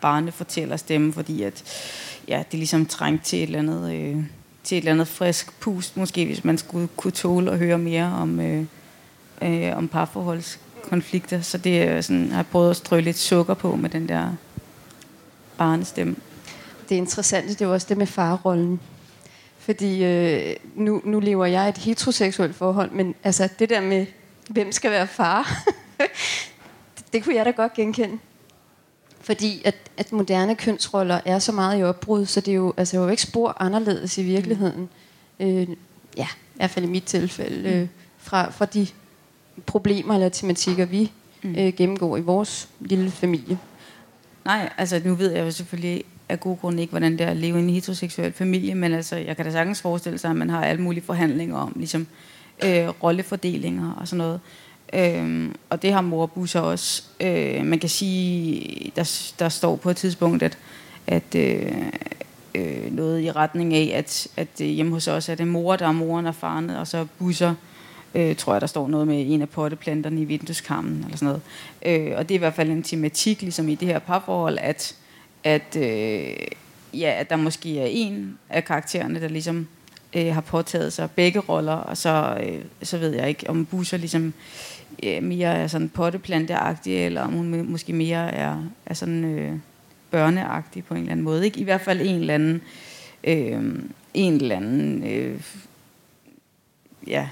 barnefortællerstemme, 0.00 1.12
fordi 1.12 1.42
at, 1.42 1.64
ja, 2.28 2.38
det 2.38 2.54
er 2.54 2.58
ligesom 2.58 2.86
trængt 2.86 3.24
til 3.24 3.38
et 3.38 3.42
eller 3.42 3.58
andet... 3.58 3.94
Øh, 3.94 4.22
til 4.64 4.78
et 4.78 4.82
eller 4.82 4.92
andet 4.92 5.08
frisk 5.08 5.60
pust, 5.60 5.96
måske 5.96 6.26
hvis 6.26 6.44
man 6.44 6.58
skulle 6.58 6.88
kunne 6.96 7.10
tåle 7.10 7.50
at 7.50 7.58
høre 7.58 7.78
mere 7.78 8.04
om, 8.04 8.40
øh, 8.40 8.64
øh, 9.42 9.76
om 9.76 9.88
parforholds 9.88 10.60
konflikter, 10.82 11.40
så 11.40 11.58
det 11.58 11.82
er 11.82 12.00
sådan, 12.00 12.30
har 12.30 12.38
jeg 12.38 12.46
prøvet 12.46 12.70
at 12.70 12.76
strø 12.76 13.00
lidt 13.00 13.18
sukker 13.18 13.54
på 13.54 13.76
med 13.76 13.90
den 13.90 14.08
der 14.08 14.32
barnestemme. 15.58 16.16
Det 16.90 16.96
er 16.96 17.00
interessant, 17.00 17.48
det 17.48 17.60
er 17.60 17.66
jo 17.66 17.72
også 17.72 17.86
det 17.88 17.96
med 17.96 18.06
farrollen. 18.06 18.80
Fordi 19.58 20.04
øh, 20.04 20.56
nu, 20.74 21.02
nu 21.04 21.20
lever 21.20 21.46
jeg 21.46 21.68
et 21.68 21.78
heteroseksuelt 21.78 22.54
forhold, 22.54 22.90
men 22.90 23.14
altså 23.24 23.48
det 23.58 23.68
der 23.68 23.80
med, 23.80 24.06
hvem 24.48 24.72
skal 24.72 24.90
være 24.90 25.06
far, 25.06 25.64
det, 25.98 26.06
det 27.12 27.24
kunne 27.24 27.34
jeg 27.34 27.44
da 27.44 27.50
godt 27.50 27.74
genkende. 27.74 28.18
Fordi 29.20 29.62
at, 29.64 29.74
at 29.96 30.12
moderne 30.12 30.56
kønsroller 30.56 31.20
er 31.24 31.38
så 31.38 31.52
meget 31.52 31.80
i 31.80 31.82
opbrud, 31.82 32.26
så 32.26 32.40
det 32.40 32.50
er 32.50 32.56
jo, 32.56 32.74
altså, 32.76 32.96
jo 32.96 33.08
ikke 33.08 33.22
spor 33.22 33.56
anderledes 33.60 34.18
i 34.18 34.22
virkeligheden. 34.22 34.88
Mm. 35.38 35.46
Øh, 35.46 35.68
ja, 36.16 36.28
i 36.54 36.56
hvert 36.56 36.70
fald 36.70 36.84
i 36.84 36.88
mit 36.88 37.04
tilfælde, 37.04 37.70
øh, 37.70 37.88
fra, 38.18 38.50
fra 38.50 38.64
de 38.64 38.86
problemer 39.66 40.14
eller 40.14 40.28
tematikker, 40.28 40.84
vi 40.84 41.12
mm. 41.42 41.54
øh, 41.58 41.72
gennemgår 41.72 42.16
i 42.16 42.20
vores 42.20 42.68
lille 42.80 43.10
familie. 43.10 43.58
Nej, 44.44 44.72
altså 44.78 45.00
nu 45.04 45.14
ved 45.14 45.32
jeg 45.32 45.44
jo 45.46 45.50
selvfølgelig 45.50 46.04
af 46.30 46.40
gode 46.40 46.56
grunde 46.56 46.80
ikke, 46.80 46.90
hvordan 46.90 47.12
det 47.12 47.20
er 47.20 47.30
at 47.30 47.36
leve 47.36 47.58
i 47.58 47.62
en 47.62 47.70
heteroseksuel 47.70 48.32
familie, 48.32 48.74
men 48.74 48.92
altså, 48.92 49.16
jeg 49.16 49.36
kan 49.36 49.44
da 49.44 49.50
sagtens 49.50 49.82
forestille 49.82 50.18
sig, 50.18 50.30
at 50.30 50.36
man 50.36 50.50
har 50.50 50.64
alle 50.64 50.82
mulige 50.82 51.04
forhandlinger 51.04 51.56
om, 51.56 51.72
ligesom 51.76 52.06
øh, 52.64 52.88
rollefordelinger 52.88 53.92
og 53.92 54.08
sådan 54.08 54.18
noget. 54.18 54.40
Øhm, 54.92 55.54
og 55.70 55.82
det 55.82 55.92
har 55.92 56.00
mor 56.00 56.26
Busser 56.26 56.60
også. 56.60 57.02
Øh, 57.20 57.66
man 57.66 57.78
kan 57.78 57.88
sige, 57.88 58.92
der, 58.96 59.32
der 59.38 59.48
står 59.48 59.76
på 59.76 59.90
et 59.90 59.96
tidspunkt, 59.96 60.42
at, 60.42 60.58
at 61.06 61.34
øh, 61.34 61.72
øh, 62.54 62.92
noget 62.92 63.22
i 63.22 63.30
retning 63.30 63.74
af, 63.74 63.92
at, 63.94 64.28
at 64.36 64.60
øh, 64.60 64.66
hjemme 64.66 64.92
hos 64.92 65.08
os 65.08 65.28
er 65.28 65.34
det 65.34 65.48
mor, 65.48 65.76
der 65.76 65.86
er 65.86 65.92
moren 65.92 66.26
og 66.26 66.34
faren, 66.34 66.70
og 66.70 66.86
så 66.86 67.06
Busser, 67.18 67.54
øh, 68.14 68.36
tror 68.36 68.54
jeg, 68.54 68.60
der 68.60 68.66
står 68.66 68.88
noget 68.88 69.06
med 69.06 69.32
en 69.32 69.42
af 69.42 69.48
potteplanterne 69.48 70.20
i 70.20 70.24
vindueskarmen, 70.24 71.04
eller 71.04 71.16
sådan 71.16 71.26
noget. 71.26 71.42
Øh, 71.86 72.18
og 72.18 72.28
det 72.28 72.34
er 72.34 72.38
i 72.38 72.38
hvert 72.38 72.54
fald 72.54 72.70
en 72.70 72.82
tematik, 72.82 73.42
ligesom 73.42 73.68
i 73.68 73.74
det 73.74 73.88
her 73.88 73.98
parforhold, 73.98 74.58
at, 74.60 74.96
at, 75.44 75.76
øh, 75.76 76.36
ja, 76.94 77.14
at 77.18 77.30
der 77.30 77.36
måske 77.36 77.80
er 77.80 77.86
en 77.90 78.38
af 78.48 78.64
karaktererne, 78.64 79.20
der 79.20 79.28
ligesom 79.28 79.68
øh, 80.16 80.34
har 80.34 80.40
påtaget 80.40 80.92
sig 80.92 81.10
begge 81.10 81.40
roller, 81.40 81.72
og 81.72 81.96
så, 81.96 82.38
øh, 82.42 82.64
så 82.82 82.98
ved 82.98 83.14
jeg 83.14 83.28
ikke, 83.28 83.50
om 83.50 83.66
Busser 83.66 83.96
ligesom 83.96 84.34
øh, 85.02 85.22
mere 85.22 85.54
er 85.54 85.66
sådan 85.66 85.88
potteplanteagtig, 85.88 87.06
eller 87.06 87.20
om 87.20 87.32
hun 87.32 87.70
måske 87.70 87.92
mere 87.92 88.34
er, 88.34 88.64
er 88.86 88.94
sådan 88.94 89.24
øh, 89.24 89.52
børneagtig 90.10 90.84
på 90.84 90.94
en 90.94 91.00
eller 91.00 91.12
anden 91.12 91.24
måde. 91.24 91.44
Ikke? 91.44 91.60
I 91.60 91.64
hvert 91.64 91.80
fald 91.80 92.00
en 92.00 92.14
eller 92.14 92.34
anden, 92.34 92.62
øh, 93.24 93.82
en 94.14 94.34
eller 94.34 94.56
anden, 94.56 95.04
øh, 95.04 95.40
ja, 97.06 97.28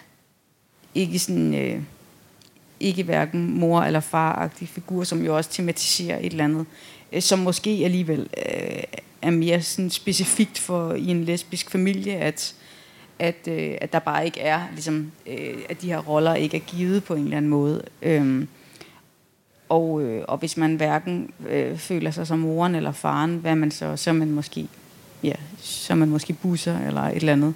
ikke 0.95 1.19
sådan, 1.19 1.55
øh, 1.55 1.83
ikke 2.80 3.02
hverken 3.02 3.58
mor- 3.58 3.82
eller 3.82 4.00
faragtig 4.00 4.68
figur, 4.68 5.04
som 5.04 5.25
jo 5.25 5.37
også 5.37 5.50
tematiserer 5.50 6.18
et 6.18 6.26
eller 6.26 6.44
andet, 6.44 6.66
øh, 7.12 7.23
som 7.23 7.38
måske 7.38 7.70
alligevel 7.85 8.20
øh, 8.20 8.82
er 9.23 9.30
mere 9.30 9.62
sådan 9.62 9.90
specifikt 9.90 10.58
for 10.58 10.92
i 10.92 11.06
en 11.06 11.25
lesbisk 11.25 11.70
familie, 11.70 12.16
at 12.16 12.54
at, 13.18 13.49
øh, 13.49 13.75
at 13.80 13.92
der 13.92 13.99
bare 13.99 14.25
ikke 14.25 14.40
er, 14.40 14.61
ligesom, 14.73 15.12
øh, 15.26 15.58
at 15.68 15.82
de 15.82 15.87
her 15.87 15.99
roller 15.99 16.35
ikke 16.35 16.56
er 16.56 16.61
givet 16.61 17.04
på 17.04 17.14
en 17.14 17.25
eller 17.25 17.37
anden 17.37 17.50
måde. 17.50 17.82
Øhm, 18.02 18.49
og, 19.68 20.02
øh, 20.02 20.25
og 20.28 20.38
hvis 20.38 20.56
man 20.56 20.76
hverken 20.76 21.30
øh, 21.49 21.78
føler 21.78 22.11
sig 22.11 22.26
som 22.26 22.38
moren 22.38 22.75
eller 22.75 22.92
faren, 22.92 23.37
hvad 23.37 23.56
man 23.56 23.70
så, 23.70 23.97
så 23.97 24.11
er 24.11 24.14
man 24.14 24.30
måske, 24.30 24.68
ja, 25.23 25.35
så 25.58 25.94
man 25.94 26.08
måske 26.08 26.32
busser 26.32 26.87
eller 26.87 27.02
et 27.02 27.16
eller 27.16 27.32
andet. 27.32 27.54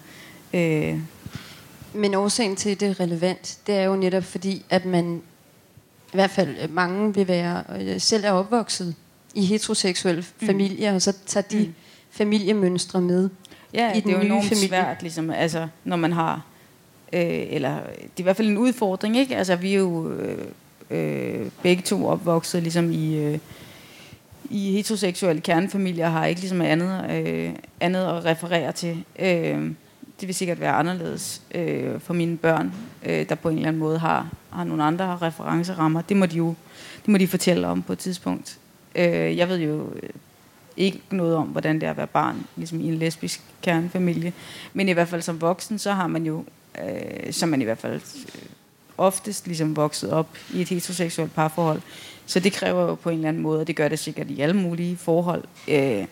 Øh. 0.55 0.99
Men 1.95 2.15
årsagen 2.15 2.57
til, 2.57 2.71
at 2.71 2.81
det 2.81 2.89
er 2.89 3.01
relevant, 3.01 3.59
det 3.67 3.75
er 3.75 3.83
jo 3.83 3.97
netop 3.97 4.25
fordi, 4.25 4.65
at 4.71 4.85
man, 4.85 5.23
i 6.13 6.17
hvert 6.17 6.31
fald 6.31 6.69
mange 6.69 7.15
vil 7.15 7.29
være, 7.29 7.65
øh, 7.81 8.01
selv 8.01 8.25
er 8.25 8.31
opvokset 8.31 8.95
i 9.35 9.45
heteroseksuelle 9.45 10.25
mm. 10.41 10.47
familier, 10.47 10.95
og 10.95 11.03
så 11.03 11.13
tager 11.27 11.45
de 11.45 11.59
mm. 11.59 11.75
familiemønstre 12.11 13.01
med 13.01 13.29
Ja, 13.75 13.93
i 13.93 14.01
det 14.01 14.13
er 14.13 14.17
jo 14.17 14.25
enormt 14.25 14.45
familie. 14.45 14.69
svært, 14.69 15.03
ligesom, 15.03 15.31
altså, 15.31 15.69
når 15.85 15.97
man 15.97 16.13
har, 16.13 16.45
øh, 17.13 17.47
eller 17.49 17.75
det 17.75 18.03
er 18.03 18.21
i 18.21 18.23
hvert 18.23 18.37
fald 18.37 18.49
en 18.49 18.59
udfordring, 18.59 19.17
ikke? 19.17 19.37
Altså, 19.37 19.57
vi 19.57 19.73
er 19.75 19.79
jo 19.79 20.11
øh, 20.11 20.39
øh, 20.91 21.47
begge 21.63 21.83
to 21.83 22.07
opvokset 22.07 22.63
ligesom 22.63 22.93
i, 22.93 23.17
øh, 23.17 23.39
i 24.51 24.73
heteroseksuelle 24.73 25.43
kernefamilier, 25.43 26.09
har 26.09 26.27
ikke 26.27 26.41
ligesom 26.41 26.61
andet, 26.61 27.11
øh, 27.11 27.51
andet 27.81 28.07
at 28.07 28.25
referere 28.25 28.73
til. 28.73 29.05
Øh, 29.19 29.71
det 30.23 30.29
vil 30.29 30.35
sikkert 30.35 30.61
være 30.61 30.73
anderledes 30.73 31.43
øh, 31.55 32.01
for 32.01 32.15
mine 32.15 32.37
børn, 32.37 32.73
øh, 33.05 33.29
der 33.29 33.35
på 33.35 33.49
en 33.49 33.57
eller 33.57 33.69
anden 33.69 33.81
måde 33.81 33.99
har, 33.99 34.29
har 34.51 34.65
nogle 34.65 34.85
andre 34.85 35.19
referencerammer. 35.23 36.03
Det 36.03 36.17
må 36.17 36.27
de 36.27 36.37
jo 36.37 36.55
det 37.03 37.09
må 37.09 37.19
de 37.19 37.29
fortælle 37.29 37.67
om 37.67 37.83
på 37.83 37.93
et 37.93 37.99
tidspunkt. 37.99 38.59
Øh, 38.95 39.37
jeg 39.37 39.49
ved 39.49 39.59
jo 39.59 39.91
øh, 40.03 40.11
ikke 40.77 41.01
noget 41.11 41.35
om, 41.35 41.47
hvordan 41.47 41.75
det 41.75 41.83
er 41.83 41.91
at 41.91 41.97
være 41.97 42.07
barn 42.07 42.47
ligesom 42.57 42.81
i 42.81 42.89
en 42.89 42.95
lesbisk 42.95 43.41
kernefamilie. 43.63 44.33
Men 44.73 44.89
i 44.89 44.93
hvert 44.93 45.09
fald 45.09 45.23
som 45.23 45.41
voksen, 45.41 45.79
så 45.79 45.93
har 45.93 46.07
man 46.07 46.27
jo, 46.27 46.45
øh, 46.85 47.33
som 47.33 47.49
man 47.49 47.61
i 47.61 47.65
hvert 47.65 47.79
fald 47.79 48.01
øh, 48.35 48.43
oftest 48.99 49.47
ligesom 49.47 49.77
vokset 49.77 50.11
op 50.11 50.29
i 50.55 50.61
et 50.61 50.69
heteroseksuelt 50.69 51.35
parforhold. 51.35 51.81
Så 52.27 52.41
det 52.41 52.53
kræver 52.53 52.83
jo 52.83 52.95
på 52.95 53.11
en 53.11 53.17
eller 53.17 53.29
anden 53.29 53.43
måde, 53.43 53.61
og 53.61 53.67
det 53.67 53.77
gør 53.77 53.89
det 53.89 53.99
sikkert 53.99 54.31
i 54.31 54.41
alle 54.41 54.57
mulige 54.57 54.97
forhold, 54.97 55.45
øh, 55.69 56.05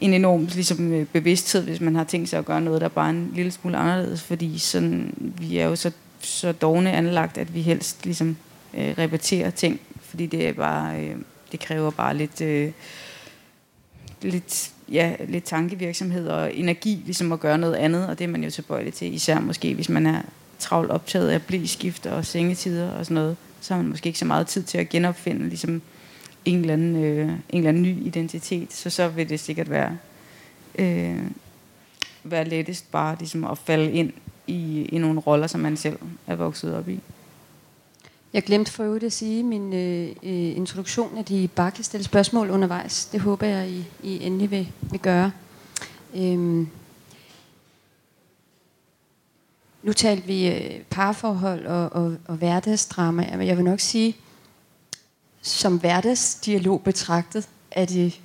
en 0.00 0.14
enorm 0.14 0.48
ligesom, 0.54 0.92
øh, 0.92 1.06
bevidsthed, 1.06 1.64
hvis 1.64 1.80
man 1.80 1.94
har 1.94 2.04
tænkt 2.04 2.28
sig 2.28 2.38
at 2.38 2.44
gøre 2.44 2.60
noget, 2.60 2.80
der 2.80 2.84
er 2.84 2.90
bare 2.90 3.10
en 3.10 3.32
lille 3.34 3.50
smule 3.50 3.76
anderledes, 3.76 4.22
fordi 4.22 4.58
sådan, 4.58 5.14
vi 5.38 5.58
er 5.58 5.64
jo 5.64 5.76
så, 5.76 5.90
så 6.20 6.52
dogne 6.52 6.92
anlagt, 6.92 7.38
at 7.38 7.54
vi 7.54 7.62
helst 7.62 8.04
ligesom, 8.04 8.36
øh, 8.74 8.94
repeterer 8.98 9.50
ting, 9.50 9.80
fordi 10.00 10.26
det 10.26 10.48
er 10.48 10.52
bare, 10.52 11.00
øh, 11.00 11.16
det 11.52 11.60
kræver 11.60 11.90
bare 11.90 12.16
lidt... 12.16 12.40
Øh, 12.40 12.72
lidt, 14.22 14.70
ja, 14.88 15.14
lidt 15.28 15.44
tankevirksomhed 15.44 16.28
og 16.28 16.54
energi, 16.54 17.02
ligesom 17.04 17.32
at 17.32 17.40
gøre 17.40 17.58
noget 17.58 17.74
andet, 17.74 18.06
og 18.06 18.18
det 18.18 18.24
er 18.24 18.28
man 18.28 18.44
jo 18.44 18.50
tilbøjelig 18.50 18.94
til, 18.94 19.14
især 19.14 19.40
måske, 19.40 19.74
hvis 19.74 19.88
man 19.88 20.06
er 20.06 20.22
travlt 20.58 20.90
optaget 20.90 21.28
af 21.28 21.42
blæskifter 21.42 22.12
og 22.12 22.26
sengetider 22.26 22.90
og 22.90 23.06
sådan 23.06 23.14
noget, 23.14 23.36
så 23.60 23.74
har 23.74 23.82
man 23.82 23.90
måske 23.90 24.06
ikke 24.06 24.18
så 24.18 24.24
meget 24.24 24.46
tid 24.46 24.62
til 24.62 24.78
at 24.78 24.88
genopfinde 24.88 25.48
ligesom 25.48 25.82
en 26.44 26.60
eller 26.60 26.72
anden, 26.72 26.96
øh, 26.96 27.28
en 27.28 27.38
eller 27.52 27.68
anden 27.68 27.82
ny 27.82 28.06
identitet, 28.06 28.72
så 28.72 28.90
så 28.90 29.08
vil 29.08 29.28
det 29.28 29.40
sikkert 29.40 29.70
være, 29.70 29.98
øh, 30.78 31.22
være 32.24 32.48
lettest 32.48 32.90
bare 32.90 33.16
ligesom 33.18 33.44
at 33.44 33.58
falde 33.58 33.92
ind 33.92 34.12
i, 34.46 34.88
i 34.92 34.98
nogle 34.98 35.20
roller, 35.20 35.46
som 35.46 35.60
man 35.60 35.76
selv 35.76 35.98
er 36.26 36.34
vokset 36.34 36.74
op 36.74 36.88
i. 36.88 37.00
Jeg 38.32 38.42
glemte 38.42 38.72
for 38.72 38.84
øvrigt 38.84 39.04
at 39.04 39.12
sige 39.12 39.42
min 39.42 39.72
øh, 39.72 40.08
øh, 40.22 40.56
introduktion, 40.56 41.18
at 41.18 41.30
I 41.30 41.46
bare 41.46 41.70
kan 41.70 41.84
stille 41.84 42.04
spørgsmål 42.04 42.50
undervejs. 42.50 43.06
Det 43.06 43.20
håber 43.20 43.46
jeg, 43.46 43.68
I, 43.68 43.84
I 44.02 44.24
endelig 44.24 44.50
vil, 44.50 44.72
vil 44.80 45.00
gøre. 45.00 45.32
Øhm. 46.14 46.68
Nu 49.82 49.92
talte 49.92 50.26
vi 50.26 50.48
øh, 50.48 50.80
parforhold 50.90 51.66
og, 51.66 51.92
og, 51.92 52.16
og 52.28 52.36
hverdagsdrama. 52.36 53.36
Men 53.36 53.46
jeg 53.46 53.56
vil 53.56 53.64
nok 53.64 53.80
sige, 53.80 54.16
som 55.42 55.76
hverdagsdialog 55.76 56.82
betragtet, 56.82 57.48
er 57.70 57.84
det, 57.84 58.20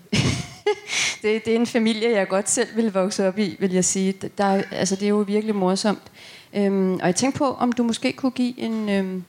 det, 1.22 1.46
det 1.46 1.48
er 1.48 1.56
en 1.56 1.68
familie, 1.68 2.12
jeg 2.12 2.28
godt 2.28 2.50
selv 2.50 2.76
vil 2.76 2.94
vokse 2.94 3.28
op 3.28 3.38
i, 3.38 3.56
vil 3.60 3.72
jeg 3.72 3.86
sige. 3.86 4.14
Der, 4.38 4.64
altså, 4.72 4.96
det 4.96 5.04
er 5.04 5.10
jo 5.10 5.18
virkelig 5.18 5.56
morsomt. 5.56 6.02
Øhm, 6.54 6.94
og 6.94 7.06
jeg 7.06 7.16
tænkte 7.16 7.38
på, 7.38 7.54
om 7.54 7.72
du 7.72 7.84
måske 7.84 8.14
kunne 8.14 8.32
give 8.32 8.60
en... 8.60 8.90
Øhm, 8.90 9.24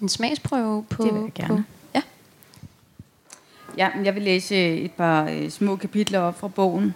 en 0.00 0.08
smagsprøve 0.08 0.84
på... 0.90 1.04
Det 1.04 1.14
vil 1.14 1.22
jeg 1.22 1.32
gerne. 1.34 1.56
På, 1.56 1.62
ja. 1.94 2.02
Ja, 3.78 3.90
jeg 4.04 4.14
vil 4.14 4.22
læse 4.22 4.76
et 4.76 4.92
par 4.92 5.24
øh, 5.24 5.50
små 5.50 5.76
kapitler 5.76 6.18
op 6.18 6.38
fra 6.38 6.48
bogen. 6.48 6.94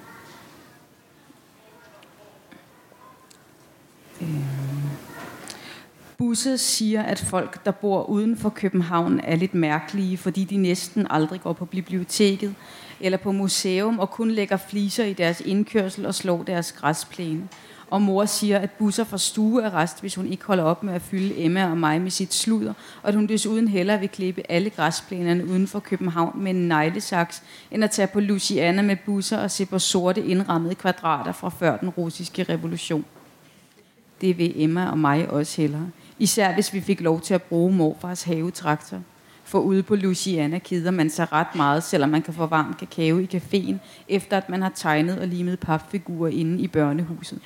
Øh. 4.21 4.58
Busse 6.19 6.59
siger, 6.59 7.03
at 7.03 7.19
folk, 7.19 7.65
der 7.65 7.71
bor 7.71 8.03
uden 8.03 8.37
for 8.37 8.49
København, 8.49 9.21
er 9.21 9.37
lidt 9.37 9.55
mærkelige, 9.55 10.17
fordi 10.17 10.45
de 10.45 10.57
næsten 10.57 11.07
aldrig 11.11 11.41
går 11.41 11.53
på 11.53 11.65
biblioteket 11.65 12.55
eller 13.01 13.19
på 13.19 13.33
museum 13.33 13.99
og 13.99 14.11
kun 14.11 14.31
lægger 14.31 14.57
fliser 14.57 15.05
i 15.05 15.13
deres 15.13 15.41
indkørsel 15.41 16.07
og 16.07 16.15
slår 16.15 16.43
deres 16.43 16.73
græsplæne 16.73 17.49
og 17.91 18.03
mor 18.03 18.25
siger, 18.25 18.59
at 18.59 18.71
busser 18.71 19.05
får 19.05 19.17
stuearrest, 19.17 20.01
hvis 20.01 20.15
hun 20.15 20.27
ikke 20.27 20.45
holder 20.45 20.65
op 20.65 20.83
med 20.83 20.95
at 20.95 21.03
fylde 21.03 21.45
Emma 21.45 21.71
og 21.71 21.79
mig 21.79 22.01
med 22.01 22.11
sit 22.11 22.35
sludder, 22.35 22.73
og 23.03 23.09
at 23.09 23.15
hun 23.15 23.27
desuden 23.27 23.69
hellere 23.69 24.01
vil 24.01 24.09
klippe 24.09 24.43
alle 24.49 24.71
græsplænerne 24.71 25.47
uden 25.47 25.67
for 25.67 25.81
København 25.81 26.43
med 26.43 26.51
en 26.51 26.69
neglesaks, 26.69 27.43
end 27.71 27.85
at 27.85 27.91
tage 27.91 28.09
på 28.09 28.21
Luciana 28.21 28.83
med 28.83 28.97
busser 29.07 29.39
og 29.39 29.51
se 29.51 29.67
på 29.67 29.79
sorte 29.79 30.27
indrammede 30.27 30.75
kvadrater 30.75 31.33
fra 31.33 31.49
før 31.49 31.77
den 31.77 31.89
russiske 31.89 32.43
revolution. 32.43 33.05
Det 34.21 34.39
vil 34.39 34.53
Emma 34.57 34.91
og 34.91 34.99
mig 34.99 35.31
også 35.31 35.63
hellere. 35.63 35.91
Især 36.19 36.55
hvis 36.55 36.73
vi 36.73 36.81
fik 36.81 37.01
lov 37.01 37.21
til 37.21 37.35
at 37.35 37.43
bruge 37.43 37.73
morfars 37.73 38.23
havetraktor. 38.23 39.01
For 39.45 39.59
ude 39.59 39.83
på 39.83 39.97
Luciana 39.97 40.59
keder 40.59 40.91
man 40.91 41.11
sig 41.11 41.33
ret 41.33 41.55
meget, 41.55 41.83
selvom 41.83 42.11
man 42.11 42.23
kan 42.23 42.35
få 42.35 42.47
varm 42.47 42.75
kakao 42.79 43.19
i 43.19 43.29
caféen, 43.35 43.75
efter 44.09 44.37
at 44.37 44.49
man 44.49 44.63
har 44.63 44.73
tegnet 44.75 45.19
og 45.19 45.29
limet 45.29 45.61
papfigurer 45.61 46.31
inde 46.31 46.63
i 46.63 46.69
børnehuset. 46.69 47.39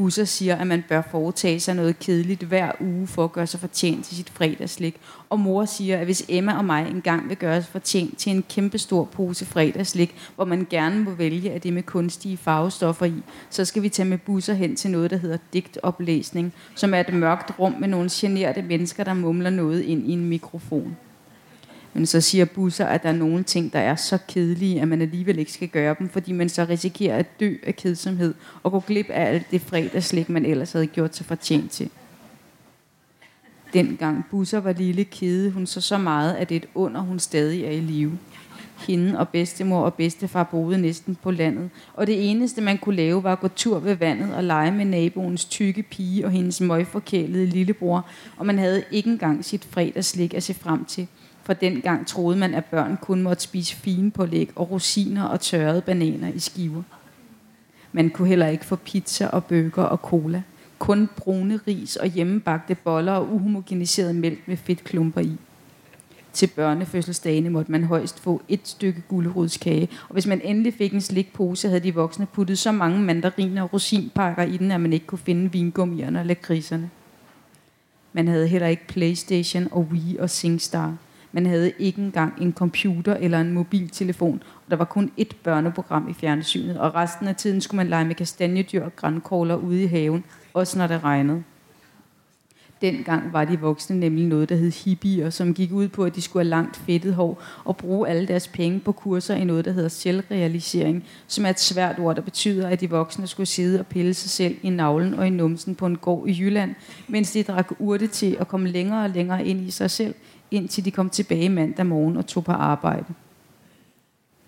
Busser 0.00 0.24
siger, 0.24 0.56
at 0.56 0.66
man 0.66 0.84
bør 0.88 1.02
foretage 1.10 1.60
sig 1.60 1.74
noget 1.74 1.98
kedeligt 1.98 2.42
hver 2.42 2.72
uge 2.80 3.06
for 3.06 3.24
at 3.24 3.32
gøre 3.32 3.46
sig 3.46 3.60
fortjent 3.60 4.04
til 4.04 4.16
sit 4.16 4.30
fredagslik. 4.30 4.96
Og 5.30 5.40
mor 5.40 5.64
siger, 5.64 5.98
at 5.98 6.04
hvis 6.04 6.24
Emma 6.28 6.58
og 6.58 6.64
mig 6.64 6.90
engang 6.90 7.28
vil 7.28 7.36
gøre 7.36 7.58
os 7.58 7.66
fortjent 7.66 8.18
til 8.18 8.32
en 8.32 8.44
kæmpe 8.48 8.78
stor 8.78 9.04
pose 9.04 9.44
fredagslik, 9.44 10.14
hvor 10.36 10.44
man 10.44 10.66
gerne 10.70 11.00
må 11.00 11.10
vælge 11.10 11.50
af 11.52 11.60
det 11.60 11.72
med 11.72 11.82
kunstige 11.82 12.36
farvestoffer 12.36 13.06
i, 13.06 13.22
så 13.50 13.64
skal 13.64 13.82
vi 13.82 13.88
tage 13.88 14.08
med 14.08 14.18
busser 14.18 14.54
hen 14.54 14.76
til 14.76 14.90
noget, 14.90 15.10
der 15.10 15.16
hedder 15.16 15.38
digtoplæsning, 15.52 16.52
som 16.74 16.94
er 16.94 17.00
et 17.00 17.14
mørkt 17.14 17.58
rum 17.58 17.74
med 17.80 17.88
nogle 17.88 18.08
generede 18.12 18.62
mennesker, 18.62 19.04
der 19.04 19.14
mumler 19.14 19.50
noget 19.50 19.82
ind 19.82 20.06
i 20.06 20.12
en 20.12 20.24
mikrofon. 20.24 20.96
Men 21.94 22.06
så 22.06 22.20
siger 22.20 22.44
Busser, 22.44 22.86
at 22.86 23.02
der 23.02 23.08
er 23.08 23.12
nogle 23.12 23.42
ting, 23.42 23.72
der 23.72 23.78
er 23.78 23.96
så 23.96 24.18
kedelige, 24.28 24.80
at 24.80 24.88
man 24.88 25.02
alligevel 25.02 25.38
ikke 25.38 25.52
skal 25.52 25.68
gøre 25.68 25.96
dem, 25.98 26.08
fordi 26.08 26.32
man 26.32 26.48
så 26.48 26.64
risikerer 26.64 27.16
at 27.16 27.40
dø 27.40 27.54
af 27.62 27.76
kedsomhed 27.76 28.34
og 28.62 28.72
gå 28.72 28.80
glip 28.80 29.10
af 29.10 29.30
alt 29.30 29.50
det 29.50 29.60
fredagslik, 29.60 30.28
man 30.28 30.46
ellers 30.46 30.72
havde 30.72 30.86
gjort 30.86 31.16
sig 31.16 31.26
fortjent 31.26 31.70
til. 31.70 31.90
Dengang 33.72 34.24
Busser 34.30 34.60
var 34.60 34.72
lille, 34.72 35.04
kede 35.04 35.50
hun 35.50 35.66
så 35.66 35.80
så 35.80 35.98
meget, 35.98 36.34
at 36.34 36.48
det 36.48 36.54
er 36.54 36.60
et 36.60 36.68
under, 36.74 37.00
hun 37.00 37.18
stadig 37.18 37.64
er 37.64 37.70
i 37.70 37.80
live. 37.80 38.18
Hende 38.88 39.18
og 39.18 39.28
bedstemor 39.28 39.80
og 39.80 39.94
bedstefar 39.94 40.42
boede 40.42 40.78
næsten 40.78 41.18
på 41.22 41.30
landet, 41.30 41.70
og 41.94 42.06
det 42.06 42.30
eneste, 42.30 42.60
man 42.60 42.78
kunne 42.78 42.96
lave, 42.96 43.22
var 43.22 43.32
at 43.32 43.40
gå 43.40 43.48
tur 43.48 43.78
ved 43.78 43.94
vandet 43.94 44.34
og 44.34 44.44
lege 44.44 44.72
med 44.72 44.84
naboens 44.84 45.44
tykke 45.44 45.82
pige 45.82 46.24
og 46.24 46.30
hendes 46.30 46.60
møgforkælede 46.60 47.46
lillebror, 47.46 48.06
og 48.36 48.46
man 48.46 48.58
havde 48.58 48.84
ikke 48.90 49.10
engang 49.10 49.44
sit 49.44 49.64
fredagslik 49.70 50.34
at 50.34 50.42
se 50.42 50.54
frem 50.54 50.84
til. 50.84 51.08
For 51.42 51.52
dengang 51.52 52.06
troede 52.06 52.38
man, 52.38 52.54
at 52.54 52.64
børn 52.64 52.98
kun 53.02 53.22
måtte 53.22 53.42
spise 53.42 53.76
fine 53.76 54.10
pålæg 54.10 54.50
og 54.56 54.70
rosiner 54.70 55.24
og 55.24 55.40
tørrede 55.40 55.80
bananer 55.80 56.28
i 56.28 56.38
skiver. 56.38 56.82
Man 57.92 58.10
kunne 58.10 58.28
heller 58.28 58.46
ikke 58.46 58.64
få 58.64 58.76
pizza 58.76 59.26
og 59.26 59.44
bøger 59.44 59.82
og 59.82 59.98
cola. 59.98 60.42
Kun 60.78 61.08
brune 61.16 61.60
ris 61.66 61.96
og 61.96 62.06
hjemmebagte 62.06 62.74
boller 62.74 63.12
og 63.12 63.32
uhomogeniseret 63.32 64.14
mælk 64.14 64.48
med 64.48 64.56
fedtklumper 64.56 65.20
i. 65.20 65.36
Til 66.32 66.46
børnefødselsdagene 66.46 67.50
måtte 67.50 67.72
man 67.72 67.84
højst 67.84 68.20
få 68.20 68.42
et 68.48 68.60
stykke 68.64 69.02
gulerodskage, 69.08 69.88
og 70.08 70.12
hvis 70.12 70.26
man 70.26 70.40
endelig 70.44 70.74
fik 70.74 70.92
en 70.92 71.00
slikpose, 71.00 71.68
havde 71.68 71.80
de 71.80 71.94
voksne 71.94 72.26
puttet 72.26 72.58
så 72.58 72.72
mange 72.72 73.00
mandariner 73.00 73.62
og 73.62 73.72
rosinpakker 73.72 74.42
i 74.42 74.56
den, 74.56 74.70
at 74.70 74.80
man 74.80 74.92
ikke 74.92 75.06
kunne 75.06 75.18
finde 75.18 75.52
vingummierne 75.52 76.20
og 76.20 76.26
lakridserne. 76.26 76.90
Man 78.12 78.28
havde 78.28 78.48
heller 78.48 78.68
ikke 78.68 78.86
Playstation 78.86 79.68
og 79.70 79.88
Wii 79.90 80.16
og 80.18 80.30
SingStar. 80.30 80.96
Man 81.32 81.46
havde 81.46 81.72
ikke 81.78 82.02
engang 82.02 82.34
en 82.40 82.52
computer 82.52 83.14
eller 83.14 83.40
en 83.40 83.52
mobiltelefon, 83.52 84.42
og 84.64 84.70
der 84.70 84.76
var 84.76 84.84
kun 84.84 85.10
et 85.16 85.36
børneprogram 85.42 86.08
i 86.08 86.12
fjernsynet, 86.12 86.78
og 86.78 86.94
resten 86.94 87.28
af 87.28 87.36
tiden 87.36 87.60
skulle 87.60 87.76
man 87.76 87.88
lege 87.88 88.04
med 88.04 88.14
kastanjedyr 88.14 88.84
og 88.84 88.96
grænkogler 88.96 89.56
ude 89.56 89.82
i 89.82 89.86
haven, 89.86 90.24
også 90.54 90.78
når 90.78 90.86
det 90.86 91.04
regnede. 91.04 91.42
Dengang 92.82 93.32
var 93.32 93.44
de 93.44 93.60
voksne 93.60 94.00
nemlig 94.00 94.26
noget, 94.26 94.48
der 94.48 94.56
hed 94.56 94.84
hippier, 94.84 95.30
som 95.30 95.54
gik 95.54 95.72
ud 95.72 95.88
på, 95.88 96.04
at 96.04 96.16
de 96.16 96.22
skulle 96.22 96.44
have 96.44 96.50
langt 96.50 96.76
fedtet 96.76 97.14
hår 97.14 97.42
og 97.64 97.76
bruge 97.76 98.08
alle 98.08 98.28
deres 98.28 98.48
penge 98.48 98.80
på 98.80 98.92
kurser 98.92 99.34
i 99.34 99.44
noget, 99.44 99.64
der 99.64 99.72
hedder 99.72 99.88
selvrealisering, 99.88 101.04
som 101.26 101.44
er 101.44 101.50
et 101.50 101.60
svært 101.60 101.98
ord, 101.98 102.16
der 102.16 102.22
betyder, 102.22 102.68
at 102.68 102.80
de 102.80 102.90
voksne 102.90 103.26
skulle 103.26 103.46
sidde 103.46 103.80
og 103.80 103.86
pille 103.86 104.14
sig 104.14 104.30
selv 104.30 104.56
i 104.62 104.70
navlen 104.70 105.14
og 105.14 105.26
i 105.26 105.30
numsen 105.30 105.74
på 105.74 105.86
en 105.86 105.96
gård 105.96 106.28
i 106.28 106.36
Jylland, 106.40 106.74
mens 107.08 107.32
de 107.32 107.42
drak 107.42 107.72
urte 107.78 108.06
til 108.06 108.36
at 108.40 108.48
komme 108.48 108.68
længere 108.68 109.04
og 109.04 109.10
længere 109.10 109.46
ind 109.46 109.60
i 109.60 109.70
sig 109.70 109.90
selv, 109.90 110.14
indtil 110.50 110.84
de 110.84 110.90
kom 110.90 111.10
tilbage 111.10 111.48
mandag 111.48 111.86
morgen 111.86 112.16
og 112.16 112.26
tog 112.26 112.44
på 112.44 112.52
arbejde. 112.52 113.14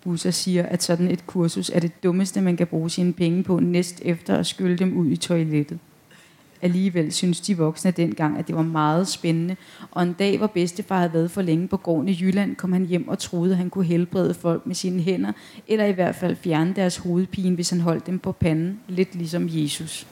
Busser 0.03 0.31
siger, 0.31 0.63
at 0.63 0.83
sådan 0.83 1.11
et 1.11 1.27
kursus 1.27 1.69
er 1.69 1.79
det 1.79 2.03
dummeste, 2.03 2.41
man 2.41 2.57
kan 2.57 2.67
bruge 2.67 2.89
sine 2.89 3.13
penge 3.13 3.43
på, 3.43 3.59
næst 3.59 4.01
efter 4.05 4.35
at 4.37 4.45
skylle 4.45 4.77
dem 4.77 4.97
ud 4.97 5.07
i 5.07 5.15
toilettet. 5.15 5.79
Alligevel 6.61 7.11
synes 7.11 7.41
de 7.41 7.57
voksne 7.57 7.91
dengang, 7.91 8.37
at 8.37 8.47
det 8.47 8.55
var 8.55 8.61
meget 8.61 9.07
spændende, 9.07 9.55
og 9.91 10.03
en 10.03 10.13
dag, 10.13 10.37
hvor 10.37 10.47
bedstefar 10.47 10.97
havde 10.97 11.13
været 11.13 11.31
for 11.31 11.41
længe 11.41 11.67
på 11.67 11.77
gården 11.77 12.07
i 12.07 12.17
Jylland, 12.21 12.55
kom 12.55 12.73
han 12.73 12.85
hjem 12.85 13.07
og 13.07 13.19
troede, 13.19 13.51
at 13.51 13.57
han 13.57 13.69
kunne 13.69 13.85
helbrede 13.85 14.33
folk 14.33 14.65
med 14.65 14.75
sine 14.75 15.01
hænder, 15.01 15.31
eller 15.67 15.85
i 15.85 15.91
hvert 15.91 16.15
fald 16.15 16.35
fjerne 16.35 16.73
deres 16.75 16.97
hovedpine, 16.97 17.55
hvis 17.55 17.69
han 17.69 17.79
holdt 17.79 18.07
dem 18.07 18.19
på 18.19 18.31
panden, 18.31 18.79
lidt 18.87 19.15
ligesom 19.15 19.47
Jesus. 19.49 20.07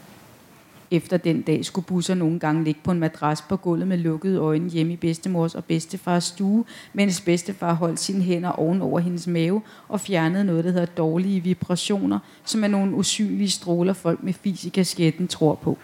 Efter 0.94 1.18
den 1.18 1.42
dag 1.42 1.66
skulle 1.66 1.86
busser 1.86 2.16
nogle 2.16 2.40
gange 2.40 2.64
ligge 2.64 2.82
på 2.84 2.92
en 2.92 3.00
madras 3.00 3.42
på 3.42 3.58
gulvet 3.58 3.88
med 3.88 3.98
lukkede 3.98 4.38
øjne 4.38 4.70
hjemme 4.70 4.94
i 4.94 4.96
bedstemors 4.96 5.56
og 5.56 5.66
bedstefars 5.66 6.24
stue, 6.24 6.66
mens 6.94 7.22
bedstefar 7.22 7.74
holdt 7.74 8.00
sine 8.00 8.22
hænder 8.24 8.50
oven 8.50 8.82
over 8.82 9.00
hendes 9.00 9.28
mave 9.28 9.62
og 9.88 10.00
fjernede 10.00 10.44
noget, 10.44 10.64
der 10.64 10.72
hedder 10.72 10.86
dårlige 10.86 11.44
vibrationer, 11.44 12.20
som 12.46 12.64
er 12.64 12.68
nogle 12.68 12.96
usynlige 12.96 13.50
stråler, 13.50 13.94
folk 13.94 14.24
med 14.24 14.34
fis 14.34 14.66
i 14.66 14.70
kasketten 14.70 15.28
tror 15.28 15.56
på. 15.56 15.78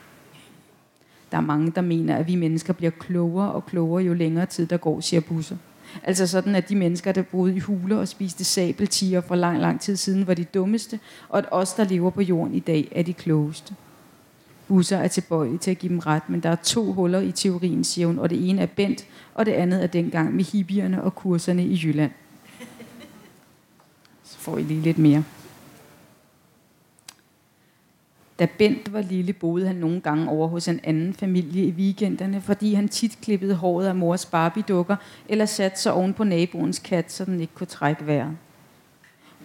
Der 1.32 1.38
er 1.38 1.42
mange, 1.42 1.72
der 1.72 1.82
mener, 1.82 2.16
at 2.16 2.28
vi 2.28 2.36
mennesker 2.36 2.74
bliver 2.74 2.92
klogere 2.92 3.52
og 3.52 3.66
klogere, 3.66 4.04
jo 4.04 4.14
længere 4.14 4.46
tid 4.46 4.68
der 4.68 4.78
går, 4.78 5.00
siger 5.00 5.22
busser. 5.22 5.58
Altså 6.04 6.28
sådan, 6.28 6.56
at 6.56 6.70
de 6.70 6.76
mennesker, 6.76 7.12
der 7.12 7.22
boede 7.22 7.56
i 7.56 7.60
huler 7.60 7.98
og 7.98 8.08
spiste 8.08 8.44
sabeltiger 8.44 9.22
for 9.22 9.36
lang, 9.36 9.60
lang 9.60 9.82
tid 9.82 9.96
siden, 9.96 10.28
var 10.28 10.34
de 10.34 10.44
dummeste, 10.44 11.00
og 11.30 11.38
at 11.38 11.46
os, 11.52 11.74
der 11.74 11.84
lever 11.84 12.10
på 12.10 12.22
jorden 12.22 12.54
i 12.54 12.60
dag, 12.60 12.88
er 12.92 13.04
de 13.04 13.14
klogeste. 13.14 13.76
Busser 14.68 14.98
er 14.98 15.08
tilbøjelige 15.08 15.58
til 15.58 15.72
at 15.72 15.78
give 15.78 15.90
dem 15.90 16.00
ret, 16.00 16.30
men 16.30 16.40
der 16.40 16.50
er 16.50 16.56
to 16.56 16.94
huller 16.94 17.20
i 17.20 17.32
teorien, 17.32 17.84
siger 17.84 18.08
hun, 18.08 18.20
og 18.20 18.30
det 18.30 18.50
ene 18.50 18.62
er 18.62 18.66
Bent, 18.66 19.06
og 19.34 19.46
det 19.46 19.52
andet 19.52 19.84
er 19.84 19.88
dengang 19.88 20.36
med 20.36 20.44
hippierne 20.44 21.04
og 21.04 21.16
kurserne 21.16 21.66
i 21.66 21.80
Jylland. 21.84 22.12
Så 24.24 24.38
får 24.38 24.58
I 24.58 24.64
lige 24.64 24.82
lidt 24.82 24.98
mere. 24.98 25.24
Da 28.40 28.48
Bent 28.58 28.94
var 28.94 29.02
lille, 29.02 29.34
boede 29.34 29.68
han 29.68 29.76
nogle 29.76 30.02
gange 30.02 30.30
over 30.30 30.48
hos 30.48 30.68
en 30.68 30.80
anden 30.84 31.14
familie 31.14 31.66
i 31.66 31.72
weekenderne, 31.72 32.42
fordi 32.42 32.74
han 32.74 32.90
tit 32.90 33.18
klippede 33.22 33.56
håret 33.56 33.88
af 33.88 33.96
mors 33.96 34.26
Barbie-dukker, 34.26 34.96
eller 35.30 35.46
satte 35.46 35.80
sig 35.80 35.94
oven 35.94 36.14
på 36.14 36.24
naboens 36.24 36.80
kat, 36.80 37.12
så 37.12 37.26
den 37.26 37.42
ikke 37.42 37.54
kunne 37.54 37.68
trække 37.68 38.08
vejret. 38.08 38.38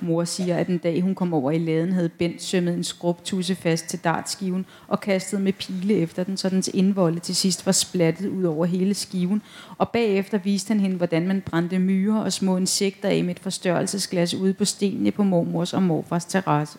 Mor 0.02 0.24
siger, 0.24 0.56
at 0.56 0.66
den 0.66 0.78
dag 0.78 1.00
hun 1.00 1.14
kom 1.14 1.34
over 1.34 1.50
i 1.50 1.58
laden, 1.58 1.92
havde 1.92 2.08
Bent 2.08 2.42
sømmet 2.42 2.74
en 2.74 2.84
skrubtusse 2.84 3.54
fast 3.54 3.86
til 3.86 3.98
dartskiven 3.98 4.66
og 4.88 5.00
kastet 5.00 5.40
med 5.40 5.52
pile 5.52 5.94
efter 5.94 6.24
den, 6.24 6.36
så 6.36 6.48
dens 6.48 6.70
indvolde 6.74 7.18
til 7.18 7.36
sidst 7.36 7.66
var 7.66 7.72
splattet 7.72 8.28
ud 8.28 8.44
over 8.44 8.66
hele 8.66 8.94
skiven. 8.94 9.42
Og 9.78 9.88
bagefter 9.88 10.38
viste 10.38 10.68
han 10.68 10.80
hende, 10.80 10.96
hvordan 10.96 11.28
man 11.28 11.40
brændte 11.40 11.78
myrer 11.78 12.20
og 12.20 12.32
små 12.32 12.56
insekter 12.56 13.08
af 13.08 13.24
med 13.24 13.30
et 13.30 13.40
forstørrelsesglas 13.40 14.34
ude 14.34 14.54
på 14.54 14.64
stenene 14.64 15.10
på 15.10 15.22
mormors 15.22 15.74
og 15.74 15.82
morfars 15.82 16.24
terrasse. 16.24 16.78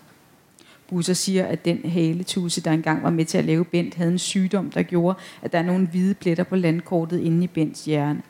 Busser 0.90 1.14
siger, 1.14 1.46
at 1.46 1.66
den 1.66 1.90
haletuse, 1.90 2.62
der 2.62 2.72
engang 2.72 3.04
var 3.04 3.10
med 3.10 3.26
til 3.26 3.38
at 3.38 3.46
lave 3.46 3.66
Bent, 3.66 3.96
havde 3.96 4.12
en 4.12 4.20
sygdom, 4.20 4.72
der 4.72 4.84
gjorde, 4.84 5.18
at 5.42 5.52
der 5.52 5.58
er 5.58 5.64
nogle 5.64 5.88
hvide 5.88 6.14
pletter 6.14 6.44
på 6.44 6.56
landkortet 6.56 7.20
inde 7.20 7.44
i 7.44 7.48
Bents 7.48 7.86
hjerne. 7.86 8.22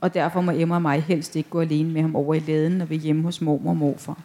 Og 0.00 0.14
derfor 0.14 0.40
må 0.40 0.52
Emma 0.52 0.74
og 0.74 0.82
mig 0.82 1.02
helst 1.02 1.36
ikke 1.36 1.50
gå 1.50 1.60
alene 1.60 1.92
med 1.92 2.02
ham 2.02 2.16
over 2.16 2.34
i 2.34 2.38
laden, 2.38 2.72
når 2.72 2.84
vi 2.84 2.94
er 2.94 3.00
hjemme 3.00 3.22
hos 3.22 3.40
mormor 3.40 3.70
og 3.70 3.76
morfar. 3.76 4.18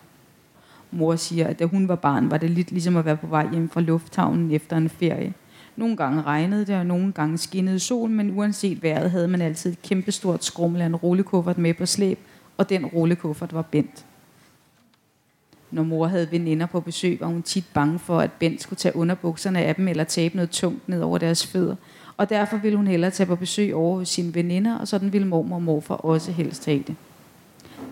Mor 0.91 1.15
siger, 1.15 1.47
at 1.47 1.59
da 1.59 1.65
hun 1.65 1.87
var 1.87 1.95
barn, 1.95 2.31
var 2.31 2.37
det 2.37 2.49
lidt 2.49 2.71
ligesom 2.71 2.97
at 2.97 3.05
være 3.05 3.17
på 3.17 3.27
vej 3.27 3.51
hjem 3.51 3.69
fra 3.69 3.81
lufthavnen 3.81 4.51
efter 4.51 4.77
en 4.77 4.89
ferie. 4.89 5.33
Nogle 5.75 5.97
gange 5.97 6.21
regnede 6.21 6.65
det, 6.65 6.75
og 6.75 6.85
nogle 6.85 7.11
gange 7.13 7.37
skinnede 7.37 7.79
solen, 7.79 8.15
men 8.15 8.37
uanset 8.37 8.83
vejret 8.83 9.11
havde 9.11 9.27
man 9.27 9.41
altid 9.41 9.71
et 9.71 9.81
kæmpestort 9.81 10.43
skrummel 10.43 10.81
af 10.81 10.85
en 10.85 10.95
rullekuffert 10.95 11.57
med 11.57 11.73
på 11.73 11.85
slæb, 11.85 12.19
og 12.57 12.69
den 12.69 12.85
rullekuffert 12.85 13.53
var 13.53 13.61
Bent. 13.61 14.05
Når 15.71 15.83
mor 15.83 16.07
havde 16.07 16.31
veninder 16.31 16.65
på 16.65 16.79
besøg, 16.79 17.17
var 17.21 17.27
hun 17.27 17.43
tit 17.43 17.65
bange 17.73 17.99
for, 17.99 18.19
at 18.19 18.31
Bent 18.31 18.61
skulle 18.61 18.77
tage 18.77 18.95
underbukserne 18.95 19.59
af 19.59 19.75
dem 19.75 19.87
eller 19.87 20.03
tabe 20.03 20.35
noget 20.35 20.49
tungt 20.49 20.89
ned 20.89 21.01
over 21.01 21.17
deres 21.17 21.47
fødder. 21.47 21.75
Og 22.17 22.29
derfor 22.29 22.57
ville 22.57 22.77
hun 22.77 22.87
hellere 22.87 23.11
tage 23.11 23.27
på 23.27 23.35
besøg 23.35 23.75
over 23.75 23.97
hos 23.97 24.09
sine 24.09 24.35
veninder, 24.35 24.77
og 24.77 24.87
sådan 24.87 25.13
ville 25.13 25.27
mormor 25.27 25.55
og 25.55 25.61
morfar 25.61 25.95
også 25.95 26.31
helst 26.31 26.65
have 26.65 26.83
det. 26.87 26.95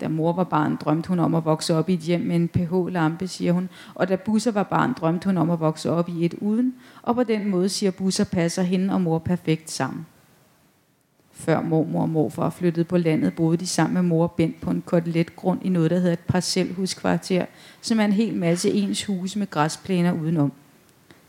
Da 0.00 0.08
mor 0.08 0.32
var 0.32 0.44
barn, 0.44 0.76
drømte 0.76 1.08
hun 1.08 1.18
om 1.18 1.34
at 1.34 1.44
vokse 1.44 1.74
op 1.74 1.88
i 1.88 1.94
et 1.94 2.00
hjem 2.00 2.20
med 2.20 2.36
en 2.36 2.48
pH-lampe, 2.48 3.28
siger 3.28 3.52
hun. 3.52 3.68
Og 3.94 4.08
da 4.08 4.16
Busser 4.16 4.50
var 4.50 4.62
barn, 4.62 4.92
drømte 4.92 5.24
hun 5.24 5.36
om 5.36 5.50
at 5.50 5.60
vokse 5.60 5.90
op 5.90 6.08
i 6.08 6.24
et 6.24 6.34
uden. 6.34 6.74
Og 7.02 7.14
på 7.14 7.22
den 7.22 7.50
måde, 7.50 7.68
siger 7.68 7.90
Busser, 7.90 8.24
passer 8.24 8.62
hende 8.62 8.94
og 8.94 9.00
mor 9.00 9.18
perfekt 9.18 9.70
sammen. 9.70 10.06
Før 11.32 11.62
mormor 11.62 12.02
og 12.02 12.08
morfar 12.08 12.50
flyttede 12.50 12.84
på 12.84 12.96
landet, 12.96 13.34
boede 13.34 13.56
de 13.56 13.66
sammen 13.66 13.94
med 13.94 14.02
mor 14.02 14.22
og 14.22 14.32
Bent 14.32 14.60
på 14.60 14.70
en 14.70 14.82
koteletgrund 14.86 15.60
i 15.64 15.68
noget, 15.68 15.90
der 15.90 15.98
hedder 15.98 16.12
et 16.12 16.18
parcelhuskvarter, 16.18 17.46
som 17.80 18.00
er 18.00 18.04
en 18.04 18.12
hel 18.12 18.34
masse 18.36 18.70
ens 18.70 19.04
huse 19.04 19.38
med 19.38 19.50
græsplæner 19.50 20.12
udenom. 20.12 20.52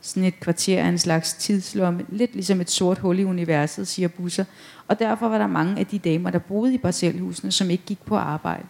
Sådan 0.01 0.23
et 0.23 0.39
kvarter 0.39 0.83
af 0.83 0.87
en 0.87 0.97
slags 0.97 1.33
tidslomme, 1.33 2.05
lidt 2.09 2.33
ligesom 2.33 2.61
et 2.61 2.69
sort 2.69 2.97
hul 2.97 3.19
i 3.19 3.23
universet, 3.23 3.87
siger 3.87 4.07
Busser. 4.07 4.45
Og 4.87 4.99
derfor 4.99 5.27
var 5.27 5.37
der 5.37 5.47
mange 5.47 5.79
af 5.79 5.85
de 5.85 5.99
damer, 5.99 6.29
der 6.29 6.39
boede 6.39 6.73
i 6.73 6.77
parcelhusene, 6.77 7.51
som 7.51 7.69
ikke 7.69 7.83
gik 7.85 8.05
på 8.05 8.15
arbejde. 8.15 8.65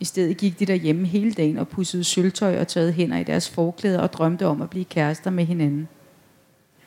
I 0.00 0.04
stedet 0.04 0.36
gik 0.36 0.58
de 0.58 0.66
derhjemme 0.66 1.06
hele 1.06 1.32
dagen 1.32 1.58
og 1.58 1.68
pussede 1.68 2.04
sølvtøj 2.04 2.60
og 2.60 2.68
tørrede 2.68 2.92
hænder 2.92 3.18
i 3.18 3.24
deres 3.24 3.48
forklæder 3.48 4.00
og 4.00 4.12
drømte 4.12 4.46
om 4.46 4.62
at 4.62 4.70
blive 4.70 4.84
kærester 4.84 5.30
med 5.30 5.44
hinanden. 5.44 5.88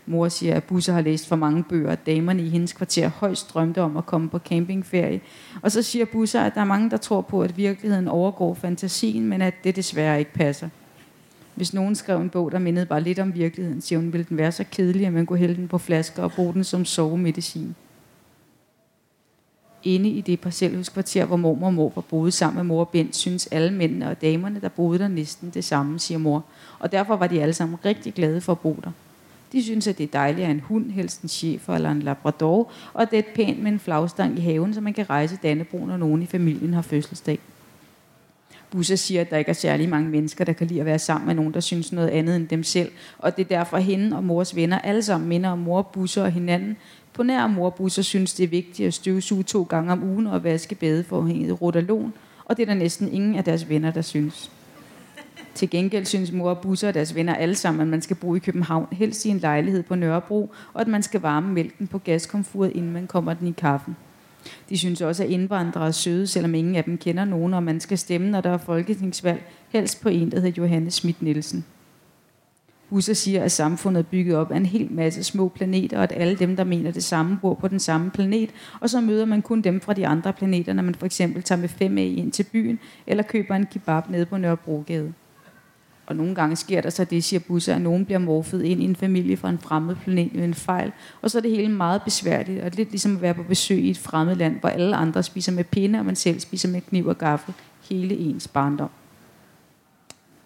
Mor 0.05 0.29
siger, 0.29 0.55
at 0.55 0.63
Busser 0.63 0.93
har 0.93 1.01
læst 1.01 1.27
for 1.27 1.35
mange 1.35 1.63
bøger, 1.63 1.91
at 1.91 2.05
damerne 2.05 2.43
i 2.43 2.49
hendes 2.49 2.73
kvarter 2.73 3.07
højst 3.07 3.53
drømte 3.53 3.81
om 3.81 3.97
at 3.97 4.05
komme 4.05 4.29
på 4.29 4.39
campingferie. 4.39 5.21
Og 5.61 5.71
så 5.71 5.81
siger 5.81 6.05
Busser, 6.05 6.41
at 6.41 6.55
der 6.55 6.61
er 6.61 6.65
mange, 6.65 6.89
der 6.89 6.97
tror 6.97 7.21
på, 7.21 7.41
at 7.41 7.57
virkeligheden 7.57 8.07
overgår 8.07 8.53
fantasien, 8.53 9.25
men 9.25 9.41
at 9.41 9.53
det 9.63 9.75
desværre 9.75 10.19
ikke 10.19 10.33
passer. 10.33 10.69
Hvis 11.55 11.73
nogen 11.73 11.95
skrev 11.95 12.21
en 12.21 12.29
bog, 12.29 12.51
der 12.51 12.59
mindede 12.59 12.85
bare 12.85 13.01
lidt 13.01 13.19
om 13.19 13.33
virkeligheden, 13.33 13.81
siger 13.81 13.99
hun, 13.99 14.13
ville 14.13 14.25
den 14.29 14.37
være 14.37 14.51
så 14.51 14.65
kedelig, 14.71 15.07
at 15.07 15.13
man 15.13 15.25
kunne 15.25 15.39
hælde 15.39 15.55
den 15.55 15.67
på 15.67 15.77
flasker 15.77 16.23
og 16.23 16.31
bruge 16.31 16.53
den 16.53 16.63
som 16.63 16.85
sovemedicin. 16.85 17.75
Inde 19.83 20.09
i 20.09 20.21
det 20.21 20.39
parcelhuskvarter, 20.39 21.25
hvor 21.25 21.35
mormor 21.35 21.67
og 21.67 21.73
morfar 21.73 22.01
boede 22.01 22.31
sammen 22.31 22.55
med 22.55 22.63
mor 22.63 22.79
og 22.79 22.89
Bent, 22.89 23.15
synes 23.15 23.47
alle 23.47 23.73
mændene 23.73 24.09
og 24.09 24.21
damerne, 24.21 24.61
der 24.61 24.69
boede 24.69 24.99
der 24.99 25.07
næsten 25.07 25.49
det 25.49 25.63
samme, 25.63 25.99
siger 25.99 26.17
mor. 26.17 26.45
Og 26.79 26.91
derfor 26.91 27.15
var 27.15 27.27
de 27.27 27.41
alle 27.41 27.53
sammen 27.53 27.77
rigtig 27.85 28.13
glade 28.13 28.41
for 28.41 28.51
at 28.51 28.59
bo 28.59 28.79
der. 28.83 28.91
De 29.51 29.63
synes, 29.63 29.87
at 29.87 29.97
det 29.97 30.03
er 30.03 30.07
dejligt 30.07 30.45
at 30.45 30.51
en 30.51 30.59
hund, 30.59 30.91
helst 30.91 31.21
en 31.21 31.29
chef 31.29 31.69
eller 31.69 31.91
en 31.91 32.01
labrador, 32.01 32.71
og 32.93 33.01
at 33.01 33.11
det 33.11 33.19
er 33.19 33.23
pænt 33.35 33.63
med 33.63 33.71
en 33.71 33.79
flagstang 33.79 34.37
i 34.37 34.41
haven, 34.41 34.73
så 34.73 34.81
man 34.81 34.93
kan 34.93 35.09
rejse 35.09 35.39
Dannebro, 35.43 35.85
når 35.85 35.97
nogen 35.97 36.21
i 36.21 36.25
familien 36.25 36.73
har 36.73 36.81
fødselsdag. 36.81 37.39
Busse 38.73 38.97
siger, 38.97 39.21
at 39.21 39.29
der 39.29 39.37
ikke 39.37 39.49
er 39.49 39.53
særlig 39.53 39.89
mange 39.89 40.09
mennesker, 40.09 40.45
der 40.45 40.53
kan 40.53 40.67
lide 40.67 40.79
at 40.79 40.85
være 40.85 40.99
sammen 40.99 41.27
med 41.27 41.35
nogen, 41.35 41.53
der 41.53 41.59
synes 41.59 41.91
noget 41.91 42.09
andet 42.09 42.35
end 42.35 42.47
dem 42.47 42.63
selv. 42.63 42.91
Og 43.17 43.37
det 43.37 43.43
er 43.43 43.57
derfor 43.57 43.77
hende 43.77 44.17
og 44.17 44.23
mors 44.23 44.55
venner 44.55 44.79
alle 44.79 45.03
sammen 45.03 45.29
minder 45.29 45.49
om 45.49 45.59
mor, 45.59 45.81
Busse 45.81 46.23
og 46.23 46.31
hinanden. 46.31 46.77
På 47.13 47.23
nær 47.23 47.47
mor 47.47 47.69
Busser 47.69 48.01
synes, 48.01 48.33
det 48.33 48.43
er 48.43 48.47
vigtigt 48.47 48.87
at 48.87 48.93
støvsuge 48.93 49.43
to 49.43 49.63
gange 49.63 49.91
om 49.91 50.03
ugen 50.03 50.27
og 50.27 50.43
vaske 50.43 50.75
badeforhænget 50.75 51.61
rotalon, 51.61 52.13
og 52.45 52.57
det 52.57 52.63
er 52.63 52.67
der 52.67 52.73
næsten 52.73 53.13
ingen 53.13 53.35
af 53.35 53.43
deres 53.43 53.69
venner, 53.69 53.91
der 53.91 54.01
synes. 54.01 54.51
Til 55.55 55.69
gengæld 55.69 56.05
synes 56.05 56.31
mor 56.31 56.49
og 56.49 56.61
Busser 56.61 56.87
og 56.87 56.93
deres 56.93 57.15
venner 57.15 57.35
alle 57.35 57.55
sammen, 57.55 57.81
at 57.81 57.87
man 57.87 58.01
skal 58.01 58.15
bo 58.15 58.35
i 58.35 58.39
København, 58.39 58.87
helst 58.91 59.25
i 59.25 59.29
en 59.29 59.39
lejlighed 59.39 59.83
på 59.83 59.95
Nørrebro, 59.95 60.51
og 60.73 60.81
at 60.81 60.87
man 60.87 61.03
skal 61.03 61.21
varme 61.21 61.53
mælken 61.53 61.87
på 61.87 61.97
gaskomfuret, 61.97 62.71
inden 62.75 62.93
man 62.93 63.07
kommer 63.07 63.33
den 63.33 63.47
i 63.47 63.51
kaffen. 63.51 63.95
De 64.69 64.77
synes 64.77 65.01
også, 65.01 65.23
at 65.23 65.29
indvandrere 65.29 65.87
er 65.87 65.91
søde, 65.91 66.27
selvom 66.27 66.55
ingen 66.55 66.75
af 66.75 66.83
dem 66.83 66.97
kender 66.97 67.25
nogen, 67.25 67.53
og 67.53 67.63
man 67.63 67.79
skal 67.79 67.97
stemme, 67.97 68.29
når 68.31 68.41
der 68.41 68.49
er 68.49 68.57
folketingsvalg, 68.57 69.43
helst 69.69 70.01
på 70.01 70.09
en, 70.09 70.31
der 70.31 70.39
hedder 70.39 70.61
Johannes 70.61 70.93
Schmidt 70.93 71.21
Nielsen. 71.21 71.65
Husser 72.89 73.13
siger, 73.13 73.43
at 73.43 73.51
samfundet 73.51 73.99
er 73.99 74.03
bygget 74.03 74.35
op 74.35 74.51
af 74.51 74.57
en 74.57 74.65
hel 74.65 74.91
masse 74.91 75.23
små 75.23 75.47
planeter, 75.47 75.97
og 75.97 76.03
at 76.03 76.11
alle 76.15 76.35
dem, 76.35 76.55
der 76.55 76.63
mener 76.63 76.91
det 76.91 77.03
samme, 77.03 77.37
bor 77.41 77.53
på 77.53 77.67
den 77.67 77.79
samme 77.79 78.11
planet, 78.11 78.49
og 78.79 78.89
så 78.89 79.01
møder 79.01 79.25
man 79.25 79.41
kun 79.41 79.61
dem 79.61 79.81
fra 79.81 79.93
de 79.93 80.07
andre 80.07 80.33
planeter, 80.33 80.73
når 80.73 80.83
man 80.83 80.95
for 80.95 81.05
eksempel 81.05 81.43
tager 81.43 81.61
med 81.61 81.69
5A 81.69 82.19
ind 82.19 82.31
til 82.31 82.43
byen, 82.43 82.79
eller 83.07 83.23
køber 83.23 83.55
en 83.55 83.65
kebab 83.65 84.09
nede 84.09 84.25
på 84.25 84.37
Nørrebrogade. 84.37 85.13
Og 86.05 86.15
nogle 86.15 86.35
gange 86.35 86.55
sker 86.55 86.81
der 86.81 86.89
så 86.89 87.03
det, 87.03 87.23
siger 87.23 87.39
Busser, 87.39 87.75
at 87.75 87.81
nogen 87.81 88.05
bliver 88.05 88.19
morfet 88.19 88.63
ind 88.63 88.81
i 88.81 88.85
en 88.85 88.95
familie 88.95 89.37
fra 89.37 89.49
en 89.49 89.59
fremmed 89.59 89.95
planet 89.95 90.35
med 90.35 90.43
en 90.43 90.53
fejl, 90.53 90.91
og 91.21 91.31
så 91.31 91.37
er 91.37 91.41
det 91.41 91.51
hele 91.51 91.71
meget 91.71 92.01
besværligt, 92.03 92.63
og 92.63 92.71
lidt 92.71 92.89
ligesom 92.89 93.15
at 93.15 93.21
være 93.21 93.33
på 93.33 93.43
besøg 93.43 93.83
i 93.83 93.89
et 93.89 93.97
fremmed 93.97 94.35
land, 94.35 94.59
hvor 94.59 94.69
alle 94.69 94.95
andre 94.95 95.23
spiser 95.23 95.51
med 95.51 95.63
pinde, 95.63 95.99
og 95.99 96.05
man 96.05 96.15
selv 96.15 96.39
spiser 96.39 96.69
med 96.69 96.81
kniv 96.81 97.07
og 97.07 97.17
gaffel 97.17 97.53
hele 97.89 98.17
ens 98.17 98.47
barndom. 98.47 98.89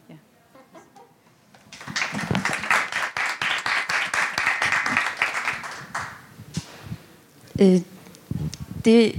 Ja. 0.10 0.16
Øh, 7.60 7.82
det, 8.86 9.16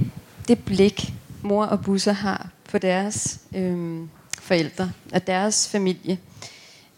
det 0.47 0.65
blik, 0.65 1.13
mor 1.41 1.65
og 1.65 1.81
Busser 1.81 2.13
har 2.13 2.49
på 2.71 2.77
deres 2.77 3.39
øh, 3.55 3.99
forældre 4.49 4.91
og 5.13 5.27
deres 5.27 5.67
familie, 5.67 6.17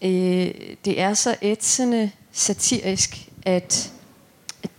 øh, 0.02 0.50
det 0.84 1.00
er 1.00 1.14
så 1.14 1.36
ætsende 1.42 2.10
satirisk, 2.32 3.28
at 3.42 3.92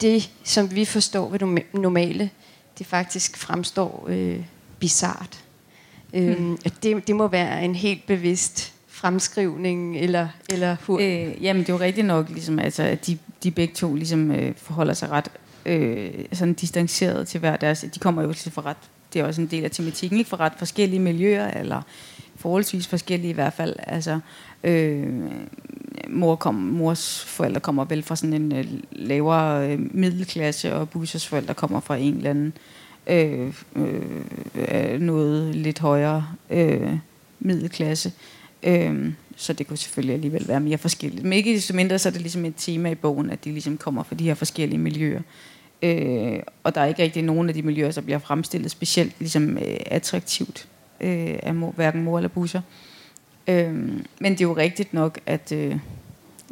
det, 0.02 0.32
som 0.44 0.76
vi 0.76 0.86
forstår 0.86 1.30
ved 1.30 1.40
det 1.40 1.64
normale, 1.74 2.30
det 2.80 2.86
faktisk 2.86 3.38
fremstår 3.38 4.06
øh, 4.10 4.40
bizart. 4.80 5.44
Øh, 6.14 6.38
hmm. 6.38 6.58
det, 6.84 7.08
det 7.08 7.16
må 7.16 7.28
være 7.28 7.66
en 7.66 7.76
helt 7.76 8.06
bevidst 8.08 8.74
fremskrivning 8.88 9.98
eller 9.98 10.28
eller 10.50 10.76
øh, 11.00 11.44
jamen 11.44 11.64
det 11.64 11.70
er 11.70 11.74
jo 11.74 11.80
rigtigt 11.80 12.08
nok 12.08 12.30
ligesom 12.30 12.60
altså 12.60 12.84
at 12.84 13.08
de 13.08 13.18
de 13.44 13.52
begge 13.52 13.74
to 13.74 13.96
ligesom 13.96 14.32
øh, 14.32 14.56
forholder 14.58 14.94
sig 14.94 15.10
ret 15.10 15.30
øh, 15.66 16.12
sådan 16.34 16.54
distanceret 16.54 17.28
til 17.28 17.40
hver 17.40 17.58
deres 17.58 17.86
de 17.96 18.00
kommer 18.00 18.24
jo 18.24 18.34
til 18.34 18.52
for 18.52 18.66
ret 18.66 18.78
det 19.14 19.22
er 19.22 19.26
også 19.26 19.42
en 19.42 19.48
del 19.48 19.64
af 19.64 19.72
tematikken 19.72 20.20
ikke 20.20 20.30
for 20.30 20.40
ret 20.40 20.54
forskellige 20.58 21.00
miljøer 21.00 21.48
eller 21.48 21.82
forholdsvis 22.44 22.88
forskellige 22.88 23.30
i 23.30 23.34
hvert 23.34 23.54
fald 23.54 23.76
altså 23.80 24.20
Øh, 24.64 25.08
mor 26.10 26.36
kom, 26.36 26.56
mors 26.56 27.24
forældre 27.26 27.60
kommer 27.60 27.86
vel 27.86 28.04
fra 28.04 28.16
sådan 28.16 28.34
en 28.34 28.52
øh, 28.52 28.66
lavere 28.92 29.72
øh, 29.72 29.80
middelklasse, 29.92 30.76
og 30.76 30.90
Bussers 30.90 31.28
forældre 31.28 31.54
kommer 31.54 31.80
fra 31.80 31.96
en 31.96 32.18
eller 32.18 32.30
anden 32.30 32.54
øh, 33.08 33.54
øh, 33.76 34.02
øh, 34.56 35.02
noget 35.02 35.56
lidt 35.56 35.80
højere 35.80 36.28
øh, 36.50 36.98
middelklasse. 37.40 38.12
Øh, 38.64 39.14
så 39.36 39.54
det 39.54 39.68
kunne 39.68 39.78
selvfølgelig 39.78 40.14
alligevel 40.14 40.48
være 40.48 40.60
mere 40.60 40.78
forskelligt. 40.78 41.24
Men 41.24 41.34
ikke 41.34 41.56
desto 41.56 41.76
mindre, 41.76 42.00
så 42.00 42.10
er 42.10 42.14
det 42.14 42.22
ligesom 42.22 42.46
et 42.46 42.54
tema 42.58 42.90
i 42.90 42.96
bogen, 42.96 43.30
at 43.30 43.46
de 43.46 43.52
ligesom 43.52 43.78
kommer 43.78 44.04
fra 44.04 44.16
de 44.16 44.24
her 44.24 44.34
forskellige 44.34 44.80
miljøer. 44.80 45.22
Øh, 45.82 46.40
og 46.64 46.76
der 46.76 46.82
er 46.82 46.86
ikke 46.86 47.04
rigtig 47.04 47.24
nogen 47.24 47.50
af 47.50 47.56
de 47.56 47.62
miljøer, 47.62 47.92
der 47.92 48.02
bliver 48.02 48.20
fremstillet 48.20 48.72
specielt 48.72 49.14
ligesom, 49.20 49.58
øh, 49.58 49.78
attraktivt 49.86 50.68
øh, 51.04 51.39
af 51.44 51.56
mor, 51.56 51.72
hverken 51.72 52.04
mor 52.04 52.18
eller 52.18 52.30
busser. 52.30 52.62
Øh, 53.48 53.74
men 54.20 54.32
det 54.32 54.42
er 54.42 54.46
jo 54.46 54.58
rigtigt 54.58 54.94
nok, 54.94 55.20
at, 55.26 55.52
øh, 55.52 55.78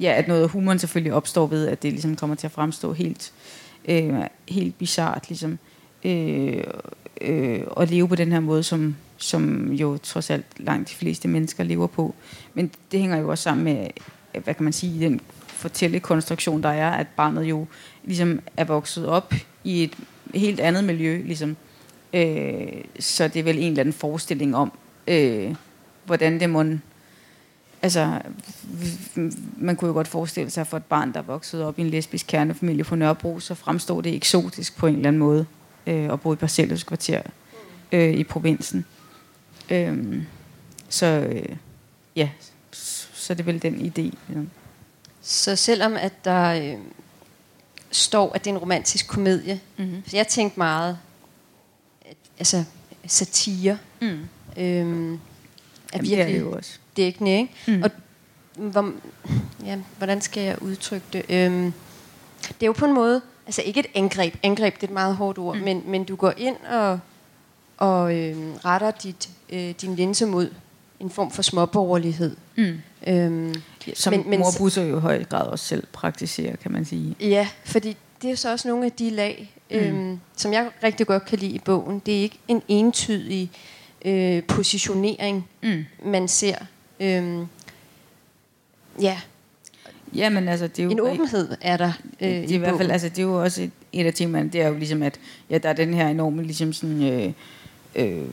ja, 0.01 0.11
at 0.11 0.27
noget 0.27 0.43
af 0.43 0.49
humoren 0.49 0.79
selvfølgelig 0.79 1.13
opstår 1.13 1.47
ved, 1.47 1.67
at 1.67 1.83
det 1.83 1.91
ligesom 1.91 2.15
kommer 2.15 2.35
til 2.35 2.47
at 2.47 2.51
fremstå 2.51 2.93
helt, 2.93 3.33
øh, 3.85 4.13
helt 4.49 4.77
bizart, 4.77 5.29
ligesom, 5.29 5.59
øh, 6.03 6.63
øh, 7.21 7.61
at 7.77 7.89
leve 7.89 8.07
på 8.07 8.15
den 8.15 8.31
her 8.31 8.39
måde, 8.39 8.63
som, 8.63 8.95
som 9.17 9.71
jo 9.73 9.97
trods 9.97 10.29
alt 10.29 10.45
langt 10.57 10.89
de 10.89 10.95
fleste 10.95 11.27
mennesker 11.27 11.63
lever 11.63 11.87
på. 11.87 12.15
Men 12.53 12.71
det 12.91 12.99
hænger 12.99 13.17
jo 13.17 13.29
også 13.29 13.43
sammen 13.43 13.63
med, 13.63 13.87
hvad 14.43 14.53
kan 14.53 14.63
man 14.63 14.73
sige, 14.73 15.05
den 15.05 15.21
fortællekonstruktion, 15.47 16.63
der 16.63 16.69
er, 16.69 16.91
at 16.91 17.07
barnet 17.07 17.43
jo 17.43 17.67
ligesom 18.03 18.39
er 18.57 18.63
vokset 18.63 19.07
op 19.07 19.33
i 19.63 19.83
et 19.83 19.97
helt 20.35 20.59
andet 20.59 20.83
miljø, 20.83 21.21
ligesom. 21.25 21.57
Øh, 22.13 22.83
så 22.99 23.27
det 23.27 23.39
er 23.39 23.43
vel 23.43 23.57
en 23.57 23.63
eller 23.63 23.79
anden 23.79 23.93
forestilling 23.93 24.55
om, 24.55 24.71
øh, 25.07 25.55
hvordan 26.05 26.39
det 26.39 26.49
må... 26.49 26.63
Altså, 27.83 28.21
man 29.57 29.75
kunne 29.75 29.87
jo 29.87 29.93
godt 29.93 30.07
forestille 30.07 30.49
sig 30.49 30.67
for 30.67 30.77
et 30.77 30.85
barn, 30.85 31.13
der 31.13 31.19
er 31.19 31.23
vokset 31.23 31.63
op 31.63 31.79
i 31.79 31.81
en 31.81 31.89
lesbisk 31.89 32.27
kernefamilie 32.27 32.83
på 32.83 32.95
Nørrebro, 32.95 33.39
så 33.39 33.55
fremstår 33.55 34.01
det 34.01 34.15
eksotisk 34.15 34.77
på 34.77 34.87
en 34.87 34.95
eller 34.95 35.07
anden 35.07 35.19
måde 35.19 35.45
øh, 35.87 36.13
at 36.13 36.21
bo 36.21 36.33
i 36.33 36.35
Parcelhus 36.35 36.83
kvarter 36.83 37.21
øh, 37.91 38.13
i 38.13 38.23
provinsen. 38.23 38.85
Øh, 39.69 40.23
så 40.89 41.05
øh, 41.05 41.55
ja, 42.15 42.29
så 43.13 43.33
det 43.33 43.39
er 43.39 43.43
vel 43.43 43.61
den 43.61 43.75
idé. 43.75 44.17
Ja. 44.35 44.39
Så 45.21 45.55
selvom 45.55 45.95
at 45.95 46.25
der 46.25 46.73
øh, 46.73 46.79
står, 47.91 48.33
at 48.35 48.43
det 48.43 48.49
er 48.49 48.55
en 48.55 48.61
romantisk 48.61 49.07
komedie, 49.07 49.59
mm-hmm. 49.77 50.03
jeg 50.13 50.27
tænkte 50.27 50.59
meget, 50.59 50.97
satire, 53.07 53.77
mm. 54.01 54.07
øhm, 54.57 55.13
er 55.93 56.01
virkelig 56.01 56.17
det 56.17 56.21
er 56.21 56.25
det 56.25 56.39
jo 56.39 56.51
også. 56.51 56.79
dækkende. 56.97 57.31
Ikke? 57.31 57.53
Mm. 57.67 57.83
Og 57.83 57.91
hvor, 58.55 58.93
ja, 59.65 59.79
hvordan 59.97 60.21
skal 60.21 60.43
jeg 60.43 60.61
udtrykke 60.61 61.05
det? 61.13 61.25
Øhm, 61.29 61.73
det 62.47 62.61
er 62.61 62.65
jo 62.65 62.73
på 62.73 62.85
en 62.85 62.93
måde, 62.93 63.21
altså 63.45 63.61
ikke 63.61 63.79
et 63.79 63.85
angreb, 63.93 64.35
angreb 64.43 64.75
det 64.75 64.83
er 64.83 64.87
et 64.87 64.93
meget 64.93 65.15
hårdt 65.15 65.37
ord, 65.37 65.57
mm. 65.57 65.63
men, 65.63 65.83
men 65.85 66.03
du 66.03 66.15
går 66.15 66.33
ind 66.37 66.55
og, 66.69 66.99
og 67.77 68.17
øhm, 68.17 68.53
retter 68.65 68.91
dit, 68.91 69.29
øh, 69.49 69.73
din 69.81 69.95
linse 69.95 70.25
mod 70.25 70.49
en 70.99 71.09
form 71.09 71.31
for 71.31 71.41
småborgerlighed. 71.41 72.35
Mm. 72.57 72.81
Øhm, 73.07 73.55
Som 73.93 74.13
men, 74.13 74.29
men, 74.29 74.39
mor 74.39 74.51
Busser 74.57 74.83
jo 74.83 74.97
i 74.97 74.99
høj 74.99 75.23
grad 75.23 75.47
også 75.47 75.65
selv 75.65 75.87
praktiserer, 75.93 76.55
kan 76.55 76.71
man 76.71 76.85
sige. 76.85 77.15
Ja, 77.19 77.47
fordi 77.65 77.97
det 78.21 78.31
er 78.31 78.35
så 78.35 78.51
også 78.51 78.67
nogle 78.67 78.85
af 78.85 78.91
de 78.91 79.09
lag, 79.09 79.53
mm. 79.71 79.77
øhm, 79.77 80.19
som 80.35 80.53
jeg 80.53 80.69
rigtig 80.83 81.07
godt 81.07 81.25
kan 81.25 81.39
lide 81.39 81.51
i 81.51 81.59
bogen. 81.59 82.01
Det 82.05 82.17
er 82.17 82.21
ikke 82.21 82.39
en 82.47 82.61
entydig 82.67 83.51
øh, 84.05 84.43
positionering, 84.43 85.47
mm. 85.63 85.85
man 86.05 86.27
ser. 86.27 86.55
Øhm, 86.99 87.45
ja. 89.01 89.19
Jamen, 90.15 90.47
altså, 90.47 90.67
det 90.67 90.79
er 90.79 90.83
jo... 90.83 90.89
En 90.89 90.99
åbenhed 90.99 91.57
er 91.61 91.77
der 91.77 91.91
øh, 92.21 92.29
det 92.29 92.37
er 92.37 92.47
i, 92.47 92.53
i 92.53 92.57
hvert 92.57 92.77
fald, 92.77 92.91
altså, 92.91 93.09
det 93.09 93.19
er 93.19 93.23
jo 93.23 93.43
også 93.43 93.61
et, 93.61 93.71
et 93.93 94.05
af 94.05 94.13
temaerne, 94.13 94.49
det 94.49 94.61
er 94.61 94.67
jo 94.67 94.77
ligesom, 94.77 95.03
at 95.03 95.19
ja, 95.49 95.57
der 95.57 95.69
er 95.69 95.73
den 95.73 95.93
her 95.93 96.07
enorme, 96.07 96.43
ligesom 96.43 96.73
sådan, 96.73 97.03
øh, 97.03 97.33
øh, 97.95 98.25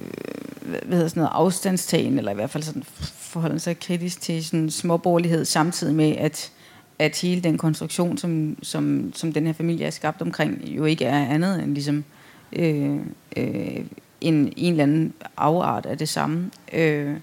hvad 0.60 0.96
hedder 0.96 1.08
sådan 1.08 1.20
noget, 1.20 1.32
afstandstagen, 1.32 2.18
eller 2.18 2.32
i 2.32 2.34
hvert 2.34 2.50
fald 2.50 2.64
sådan 2.64 2.82
forholde 3.16 3.60
sig 3.60 3.80
kritisk 3.80 4.20
til 4.20 4.44
sådan 4.44 4.70
småborgerlighed, 4.70 5.44
samtidig 5.44 5.94
med, 5.94 6.16
at 6.16 6.52
at 6.98 7.20
hele 7.20 7.40
den 7.40 7.58
konstruktion, 7.58 8.18
som, 8.18 8.56
som, 8.62 9.12
som 9.14 9.32
den 9.32 9.46
her 9.46 9.52
familie 9.52 9.86
er 9.86 9.90
skabt 9.90 10.22
omkring, 10.22 10.68
jo 10.68 10.84
ikke 10.84 11.04
er 11.04 11.26
andet 11.26 11.62
end 11.62 11.74
ligesom 11.74 12.04
øh, 12.52 12.96
øh, 13.36 13.84
en, 14.20 14.52
en 14.56 14.72
eller 14.72 14.82
anden 14.82 15.12
afart 15.36 15.86
af 15.86 15.98
det 15.98 16.08
samme 16.08 16.50
øh, 16.72 17.16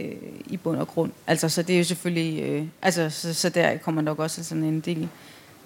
øh, 0.00 0.10
i 0.46 0.56
bund 0.56 0.78
og 0.78 0.88
grund. 0.88 1.12
Altså, 1.26 1.48
så 1.48 1.62
det 1.62 1.74
er 1.74 1.78
jo 1.78 1.84
selvfølgelig, 1.84 2.42
øh, 2.42 2.64
altså, 2.82 3.10
så, 3.10 3.34
så 3.34 3.48
der 3.48 3.76
kommer 3.76 4.02
nok 4.02 4.18
også 4.18 4.44
sådan 4.44 4.64
en 4.64 4.80
del 4.80 5.08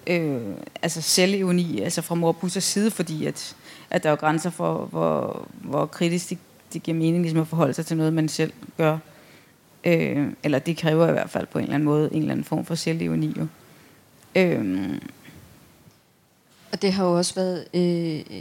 øh, 0.07 0.41
altså 0.81 1.01
selvevni, 1.01 1.81
altså 1.81 2.01
fra 2.01 2.15
mor 2.15 2.31
Bussers 2.31 2.63
side, 2.63 2.91
fordi 2.91 3.25
at, 3.25 3.55
at 3.89 4.03
der 4.03 4.09
er 4.09 4.15
grænser 4.15 4.49
for, 4.49 4.85
hvor, 4.85 5.47
hvor 5.61 5.85
kritisk 5.85 6.29
det, 6.29 6.37
det 6.73 6.83
giver 6.83 6.97
mening 6.97 7.21
ligesom 7.21 7.41
at 7.41 7.47
forholde 7.47 7.73
sig 7.73 7.85
til 7.85 7.97
noget, 7.97 8.13
man 8.13 8.27
selv 8.27 8.53
gør. 8.77 8.97
Øh, 9.83 10.27
eller 10.43 10.59
det 10.59 10.77
kræver 10.77 11.09
i 11.09 11.11
hvert 11.11 11.29
fald 11.29 11.47
på 11.47 11.57
en 11.59 11.63
eller 11.63 11.75
anden 11.75 11.85
måde 11.85 12.09
en 12.11 12.21
eller 12.21 12.31
anden 12.31 12.43
form 12.43 12.65
for 12.65 12.75
selvevni 12.75 13.33
jo. 13.37 13.47
Øh, 14.35 14.89
og 16.71 16.81
det 16.81 16.93
har 16.93 17.05
jo 17.05 17.17
også 17.17 17.35
været 17.35 17.65
øh, 17.73 18.39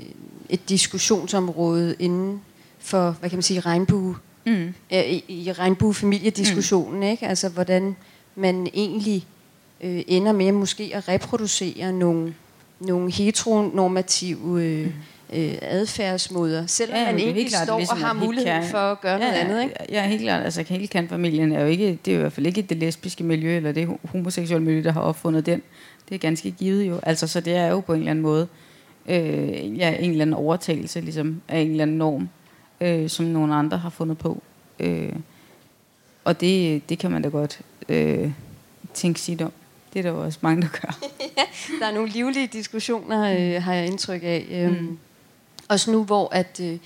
et 0.49 0.69
diskussionsområde 0.69 1.95
inden 1.99 2.41
for, 2.79 3.11
hvad 3.11 3.31
kan 3.31 3.37
man 3.37 3.43
sige, 3.43 3.61
regnbue, 3.61 4.17
mm. 4.47 4.75
øh, 4.93 5.05
i, 5.05 5.25
i 5.29 5.53
regnbuefamiliediskussionen, 5.53 7.01
mm. 7.01 7.03
ikke? 7.03 7.27
Altså, 7.27 7.49
hvordan 7.49 7.97
man 8.35 8.69
egentlig 8.75 9.27
øh, 9.81 10.03
ender 10.07 10.33
med 10.33 10.53
måske 10.53 10.91
at 10.95 11.09
reproducere 11.09 11.93
nogle, 11.93 12.35
nogle 12.81 13.11
heteronormative 13.11 14.63
øh, 14.63 14.87
mm. 14.87 14.93
Øh, 15.33 15.55
adfærdsmåder, 15.63 16.67
selvom 16.67 16.97
ja, 16.97 17.05
man 17.05 17.19
ikke 17.19 17.49
klart, 17.51 17.67
står 17.67 17.79
ligesom 17.79 17.99
og 18.03 18.07
har 18.07 18.13
mulighed 18.13 18.63
for 18.71 18.79
at 18.79 19.01
gøre 19.01 19.13
ja, 19.13 19.19
noget 19.19 19.33
andet, 19.33 19.63
ikke? 19.63 19.75
Ja, 19.89 20.07
helt 20.07 20.23
klart. 20.23 20.45
Altså, 20.45 20.65
hele 20.69 21.09
familien 21.09 21.53
er 21.53 21.61
jo 21.61 21.67
ikke, 21.67 21.99
det 22.05 22.11
er 22.11 22.15
jo 22.15 22.19
i 22.19 22.21
hvert 22.21 22.33
fald 22.33 22.47
ikke 22.47 22.63
det 22.63 22.77
lesbiske 22.77 23.25
miljø, 23.25 23.57
eller 23.57 23.73
det 23.73 23.99
homoseksuelle 24.05 24.65
miljø, 24.65 24.83
der 24.85 24.93
har 24.93 25.01
opfundet 25.01 25.47
den 25.47 25.63
Det 26.09 26.15
er 26.15 26.19
ganske 26.19 26.51
givet 26.51 26.85
jo. 26.85 27.01
Altså, 27.03 27.27
så 27.27 27.41
det 27.41 27.57
er 27.57 27.67
jo 27.67 27.81
på 27.81 27.93
en 27.93 27.99
eller 27.99 28.11
anden 28.11 28.23
måde 28.23 28.49
øh, 29.09 29.79
ja, 29.79 29.95
en 29.99 30.11
eller 30.11 30.23
anden 30.23 30.35
overtagelse 30.35 31.01
ligesom, 31.01 31.43
af 31.49 31.59
en 31.59 31.71
eller 31.71 31.83
anden 31.83 31.99
norm, 31.99 32.29
øh, 32.81 33.09
som 33.09 33.27
nogle 33.27 33.55
andre 33.55 33.79
har 33.79 33.91
fundet 33.91 34.19
på. 34.19 34.43
Øh, 34.81 35.13
og 36.25 36.41
det, 36.41 36.89
det 36.89 36.99
kan 36.99 37.11
man 37.11 37.23
da 37.23 37.29
godt 37.29 37.61
øh, 37.89 38.31
tænke 38.95 39.21
sit 39.21 39.43
om. 39.43 39.53
Det 39.93 39.99
er 39.99 40.03
der 40.03 40.11
også 40.11 40.39
mange, 40.43 40.63
der 40.63 40.69
gør. 40.69 40.99
ja, 41.39 41.43
der 41.81 41.87
er 41.87 41.95
nogle 41.95 42.09
livlige 42.09 42.47
diskussioner, 42.47 43.23
øh, 43.23 43.63
har 43.63 43.75
jeg 43.75 43.87
indtryk 43.87 44.23
af. 44.23 44.47
Øh, 44.51 44.81
mm. 44.81 44.99
Også 45.71 45.91
nu, 45.91 46.05
hvor 46.05 46.29
at 46.33 46.61
øh, 46.63 46.79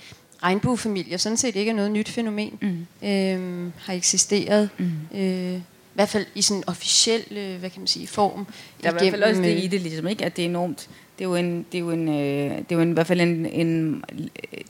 regnbuefamilier 0.43 1.17
sådan 1.17 1.37
set 1.37 1.55
ikke 1.55 1.71
er 1.71 1.75
noget 1.75 1.91
nyt 1.91 2.09
fænomen, 2.09 2.57
mm. 2.61 3.07
øh, 3.07 3.71
har 3.77 3.93
eksisteret. 3.93 4.69
Mm. 4.77 4.91
Øh, 5.19 5.53
i 5.55 5.95
hvert 5.95 6.09
fald 6.09 6.25
i 6.35 6.41
sådan 6.41 6.59
en 6.59 6.63
officiel, 6.67 7.23
øh, 7.31 7.59
hvad 7.59 7.69
kan 7.69 7.79
man 7.79 7.87
sige, 7.87 8.07
form. 8.07 8.47
Der 8.83 8.89
er 8.89 8.91
i 8.91 8.97
hvert 8.97 9.11
fald 9.11 9.23
også 9.23 9.41
det 9.41 9.63
i 9.63 9.67
det, 9.67 9.81
ligesom, 9.81 10.07
ikke? 10.07 10.25
at 10.25 10.35
det 10.35 10.45
er 10.45 10.49
enormt 10.49 10.89
det 11.19 11.25
er 11.25 11.29
jo 11.29 11.35
en, 11.35 11.65
det 11.71 11.77
er 11.77 11.79
jo 11.79 11.91
en, 11.91 12.09
øh, 12.09 12.57
det 12.57 12.71
er 12.71 12.75
jo 12.75 12.81
en, 12.81 12.89
i 12.89 12.93
hvert 12.93 13.07
fald 13.07 13.21
en, 13.21 13.45
en 13.45 14.03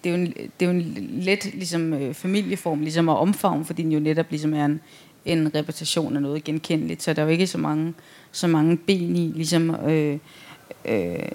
det 0.04 0.10
er 0.10 0.10
jo 0.10 0.15
en, 0.15 0.25
det 0.25 0.51
er 0.60 0.65
jo 0.65 0.71
en 0.71 1.10
let 1.21 1.45
ligesom, 1.54 1.93
øh, 1.93 2.13
familieform 2.13 2.82
ligesom 2.82 3.10
at 3.10 3.17
omfavne, 3.17 3.65
fordi 3.65 3.84
den 3.84 3.91
jo 3.91 3.99
netop 3.99 4.25
ligesom 4.30 4.54
er 4.54 4.65
en, 4.65 4.82
en 5.25 5.56
repræsentation 5.56 6.15
af 6.15 6.21
noget 6.21 6.43
genkendeligt, 6.43 7.04
så 7.04 7.13
der 7.13 7.21
er 7.21 7.25
jo 7.25 7.32
ikke 7.32 7.47
så 7.47 7.58
mange, 7.58 7.93
så 8.32 8.47
mange 8.47 8.78
ben 8.78 9.15
i, 9.15 9.32
ligesom, 9.36 9.69
øh, 9.69 10.17
øh, 10.86 11.30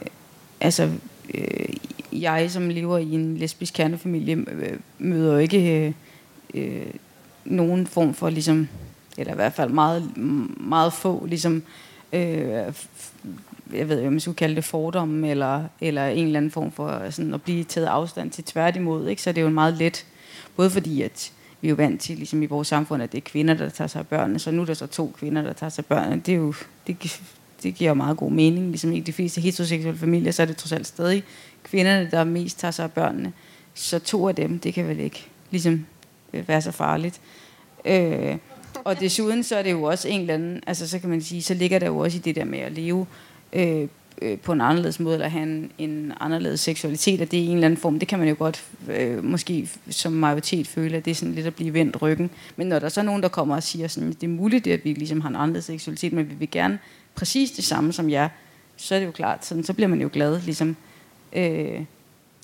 altså, 0.60 0.90
øh, 1.34 1.68
jeg 2.12 2.50
som 2.50 2.68
lever 2.68 2.98
i 2.98 3.12
en 3.12 3.36
lesbisk 3.36 3.74
kernefamilie, 3.74 4.36
øh, 4.36 4.78
møder 4.98 5.32
jo 5.32 5.38
ikke 5.38 5.86
øh, 5.86 5.92
øh, 6.54 6.86
nogen 7.44 7.86
form 7.86 8.14
for, 8.14 8.30
ligesom, 8.30 8.68
eller 9.18 9.32
i 9.32 9.36
hvert 9.36 9.52
fald 9.52 9.70
meget, 9.70 10.16
meget 10.60 10.92
få, 10.92 11.26
ligesom, 11.26 11.62
øh, 12.12 12.72
jeg 13.72 13.88
ved 13.88 13.96
ikke, 13.96 14.06
om 14.06 14.12
man 14.12 14.20
skulle 14.20 14.36
kalde 14.36 14.56
det 14.56 14.64
fordomme, 14.64 15.30
eller, 15.30 15.64
eller 15.80 16.06
en 16.06 16.26
eller 16.26 16.38
anden 16.38 16.50
form 16.50 16.72
for 16.72 17.10
sådan, 17.10 17.34
at 17.34 17.42
blive 17.42 17.64
taget 17.64 17.86
afstand 17.86 18.30
til 18.30 18.44
tværtimod. 18.44 19.08
Ikke? 19.08 19.22
Så 19.22 19.32
det 19.32 19.38
er 19.38 19.42
jo 19.42 19.48
en 19.48 19.54
meget 19.54 19.74
let, 19.74 20.06
både 20.56 20.70
fordi 20.70 21.02
at 21.02 21.32
vi 21.60 21.68
er 21.68 21.70
jo 21.70 21.76
vant 21.76 22.00
til 22.00 22.16
ligesom 22.16 22.42
i 22.42 22.46
vores 22.46 22.68
samfund, 22.68 23.02
at 23.02 23.12
det 23.12 23.18
er 23.18 23.22
kvinder, 23.22 23.54
der 23.54 23.68
tager 23.68 23.88
sig 23.88 23.98
af 23.98 24.06
børnene, 24.06 24.38
så 24.38 24.50
nu 24.50 24.62
er 24.62 24.66
der 24.66 24.74
så 24.74 24.86
to 24.86 25.14
kvinder, 25.18 25.42
der 25.42 25.52
tager 25.52 25.70
sig 25.70 25.82
af 25.82 25.86
børnene. 25.86 26.22
Det, 26.26 26.32
er 26.32 26.36
jo, 26.36 26.54
det, 26.86 27.20
det 27.62 27.74
giver 27.74 27.90
jo 27.90 27.94
meget 27.94 28.16
god 28.16 28.30
mening. 28.30 28.66
Ligesom 28.66 28.92
i 28.92 29.00
de 29.00 29.12
fleste 29.12 29.40
heteroseksuelle 29.40 29.98
familier, 29.98 30.32
så 30.32 30.42
er 30.42 30.46
det 30.46 30.56
trods 30.56 30.72
alt 30.72 30.86
stadig 30.86 31.24
kvinderne, 31.62 32.08
der 32.10 32.24
mest 32.24 32.58
tager 32.58 32.72
sig 32.72 32.84
af 32.84 32.92
børnene. 32.92 33.32
Så 33.74 33.98
to 33.98 34.28
af 34.28 34.34
dem, 34.34 34.58
det 34.58 34.74
kan 34.74 34.88
vel 34.88 35.00
ikke 35.00 35.26
ligesom 35.50 35.86
øh, 36.32 36.48
være 36.48 36.62
så 36.62 36.70
farligt. 36.70 37.20
Øh, 37.84 38.36
og 38.84 39.00
desuden 39.00 39.42
så 39.42 39.56
er 39.56 39.62
det 39.62 39.70
jo 39.70 39.82
også 39.82 40.08
en 40.08 40.20
eller 40.20 40.34
anden, 40.34 40.60
altså 40.66 40.88
så 40.88 40.98
kan 40.98 41.10
man 41.10 41.22
sige, 41.22 41.42
så 41.42 41.54
ligger 41.54 41.78
der 41.78 41.86
jo 41.86 41.98
også 41.98 42.18
i 42.18 42.20
det 42.20 42.36
der 42.36 42.44
med 42.44 42.58
at 42.58 42.72
leve 42.72 43.06
øh, 43.52 43.88
øh, 44.22 44.38
på 44.38 44.52
en 44.52 44.60
anderledes 44.60 45.00
måde, 45.00 45.14
eller 45.14 45.28
have 45.28 45.42
en, 45.42 45.72
en 45.78 46.12
anderledes 46.20 46.60
seksualitet, 46.60 47.20
at 47.20 47.30
det 47.30 47.40
er 47.40 47.44
en 47.44 47.54
eller 47.54 47.66
anden 47.66 47.80
form, 47.80 47.98
det 47.98 48.08
kan 48.08 48.18
man 48.18 48.28
jo 48.28 48.34
godt 48.38 48.64
øh, 48.88 49.24
måske 49.24 49.68
som 49.90 50.12
majoritet 50.12 50.66
føle, 50.66 50.96
at 50.96 51.04
det 51.04 51.10
er 51.10 51.14
sådan 51.14 51.34
lidt 51.34 51.46
at 51.46 51.54
blive 51.54 51.74
vendt 51.74 52.02
ryggen. 52.02 52.30
Men 52.56 52.66
når 52.66 52.78
der 52.78 52.88
så 52.88 53.00
er 53.00 53.04
nogen, 53.04 53.22
der 53.22 53.28
kommer 53.28 53.56
og 53.56 53.62
siger, 53.62 53.88
sådan, 53.88 54.08
det 54.08 54.22
er 54.22 54.28
muligt, 54.28 54.66
at 54.66 54.84
vi 54.84 54.92
ligesom 54.92 55.20
har 55.20 55.28
en 55.28 55.36
anderledes 55.36 55.64
seksualitet, 55.64 56.12
men 56.12 56.30
vi 56.30 56.34
vil 56.34 56.50
gerne 56.50 56.78
præcis 57.20 57.50
det 57.50 57.64
samme 57.64 57.92
som 57.92 58.10
jer, 58.10 58.28
så 58.76 58.94
er 58.94 58.98
det 58.98 59.06
jo 59.06 59.10
klart, 59.12 59.44
sådan, 59.44 59.64
så 59.64 59.72
bliver 59.72 59.88
man 59.88 60.00
jo 60.00 60.10
glad, 60.12 60.40
ligesom, 60.40 60.76
øh, 61.32 61.84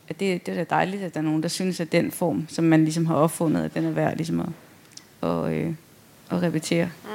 at 0.09 0.21
det, 0.21 0.47
det 0.47 0.49
er 0.49 0.55
da 0.55 0.65
dejligt, 0.65 1.03
at 1.03 1.15
der 1.15 1.21
er 1.21 1.25
nogen, 1.25 1.43
der 1.43 1.49
synes, 1.49 1.81
at 1.81 1.93
den 1.93 2.11
form, 2.11 2.47
som 2.49 2.65
man 2.65 2.85
ligesom 2.85 3.07
har 3.07 3.15
opfundet, 3.15 3.65
at 3.65 3.75
den 3.75 3.85
er 3.85 3.91
værd 3.91 4.17
ligesom 4.17 4.41
at, 4.41 4.49
og, 5.21 5.55
øh, 5.55 5.75
at 6.31 6.43
repetere. 6.43 6.91
Mm. 7.05 7.11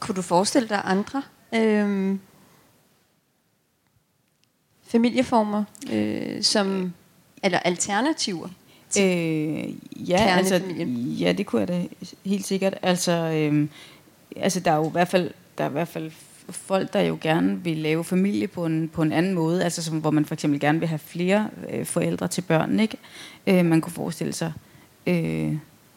Kunne 0.00 0.14
du 0.14 0.22
forestille 0.22 0.68
dig 0.68 0.82
andre 0.84 1.22
øh, 1.54 2.16
familieformer, 4.82 5.64
øh, 5.92 6.42
som, 6.42 6.92
eller 7.42 7.58
alternativer? 7.58 8.48
Øh, 8.98 9.74
ja, 10.08 10.36
altså, 10.36 10.60
ja, 11.18 11.32
det 11.32 11.46
kunne 11.46 11.60
jeg 11.60 11.68
da 11.68 11.86
helt 12.24 12.46
sikkert. 12.46 12.74
Altså, 12.82 13.12
øh, 13.12 13.68
altså 14.36 14.60
der 14.60 14.70
er 14.70 14.76
jo 14.76 14.88
i 14.88 14.92
hvert 14.92 15.08
fald, 15.08 15.30
der 15.58 15.64
er 15.64 15.68
i 15.68 15.72
hvert 15.72 15.88
fald 15.88 16.10
folk, 16.50 16.92
der 16.92 17.00
jo 17.00 17.18
gerne 17.20 17.64
vil 17.64 17.76
lave 17.76 18.04
familie 18.04 18.46
på 18.46 18.66
en, 18.66 18.88
på 18.88 19.02
en 19.02 19.12
anden 19.12 19.34
måde, 19.34 19.64
altså 19.64 19.82
som, 19.82 19.98
hvor 19.98 20.10
man 20.10 20.24
for 20.24 20.34
eksempel 20.34 20.60
gerne 20.60 20.78
vil 20.78 20.88
have 20.88 20.98
flere 20.98 21.48
øh, 21.70 21.86
forældre 21.86 22.28
til 22.28 22.42
børn, 22.42 22.80
ikke? 22.80 22.96
Øh, 23.46 23.64
man 23.64 23.80
kunne 23.80 23.92
forestille 23.92 24.32
sig 24.32 24.52
øh, 25.06 25.54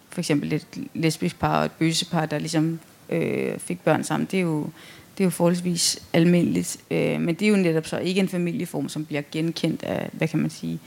for 0.10 0.22
eksempel 0.22 0.54
et 0.54 0.68
lesbisk 0.94 1.40
par 1.40 1.60
og 1.60 1.66
et 1.66 1.72
bøsepar, 1.72 2.26
der 2.26 2.40
ligesom 2.40 2.80
øh, 3.10 3.60
fik 3.60 3.80
børn 3.82 4.04
sammen. 4.04 4.28
Det 4.32 4.38
er 4.38 4.42
jo, 4.42 4.70
det 5.18 5.24
er 5.24 5.26
jo 5.26 5.30
forholdsvis 5.30 6.04
almindeligt. 6.14 6.78
Øh, 6.92 7.22
men 7.22 7.36
det 7.36 7.46
er 7.46 7.50
jo 7.50 7.56
netop 7.56 7.88
så 7.88 7.98
ikke 7.98 8.22
en 8.22 8.30
familieform, 8.30 8.90
som 8.90 9.06
bliver 9.06 9.22
genkendt 9.32 9.84
af, 9.84 10.10
hvad 10.12 10.28
kan 10.28 10.40
man 10.40 10.50
sige, 10.50 10.80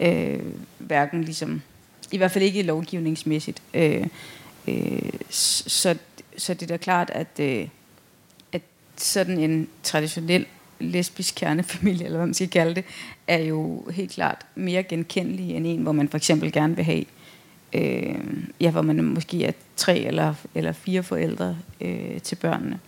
øh, 0.00 0.38
hverken 0.78 1.24
ligesom, 1.24 1.62
i 2.12 2.16
hvert 2.16 2.30
fald 2.30 2.44
ikke 2.44 2.62
lovgivningsmæssigt. 2.62 3.62
Øh, 3.74 4.06
øh, 4.68 5.12
så, 5.30 5.96
så 6.38 6.54
det 6.54 6.62
er 6.62 6.66
da 6.66 6.76
klart, 6.76 7.10
at, 7.10 7.40
øh, 7.40 7.68
at 8.52 8.62
sådan 8.96 9.38
en 9.38 9.68
traditionel 9.82 10.46
lesbisk 10.80 11.34
kernefamilie, 11.34 12.04
eller 12.04 12.18
hvad 12.18 12.26
man 12.26 12.34
skal 12.34 12.50
kalde 12.50 12.74
det, 12.74 12.84
er 13.26 13.38
jo 13.38 13.84
helt 13.90 14.10
klart 14.10 14.46
mere 14.54 14.82
genkendelig 14.82 15.50
end 15.50 15.66
en, 15.66 15.82
hvor 15.82 15.92
man 15.92 16.08
for 16.08 16.16
eksempel 16.16 16.52
gerne 16.52 16.76
vil 16.76 16.84
have 16.84 17.04
øh, 17.72 18.14
ja, 18.60 18.70
hvor 18.70 18.82
man 18.82 19.04
måske 19.04 19.44
er 19.44 19.52
tre 19.76 19.98
eller, 19.98 20.34
eller 20.54 20.72
fire 20.72 21.02
forældre 21.02 21.56
øh, 21.80 22.20
til 22.20 22.36
børnene. 22.36 22.80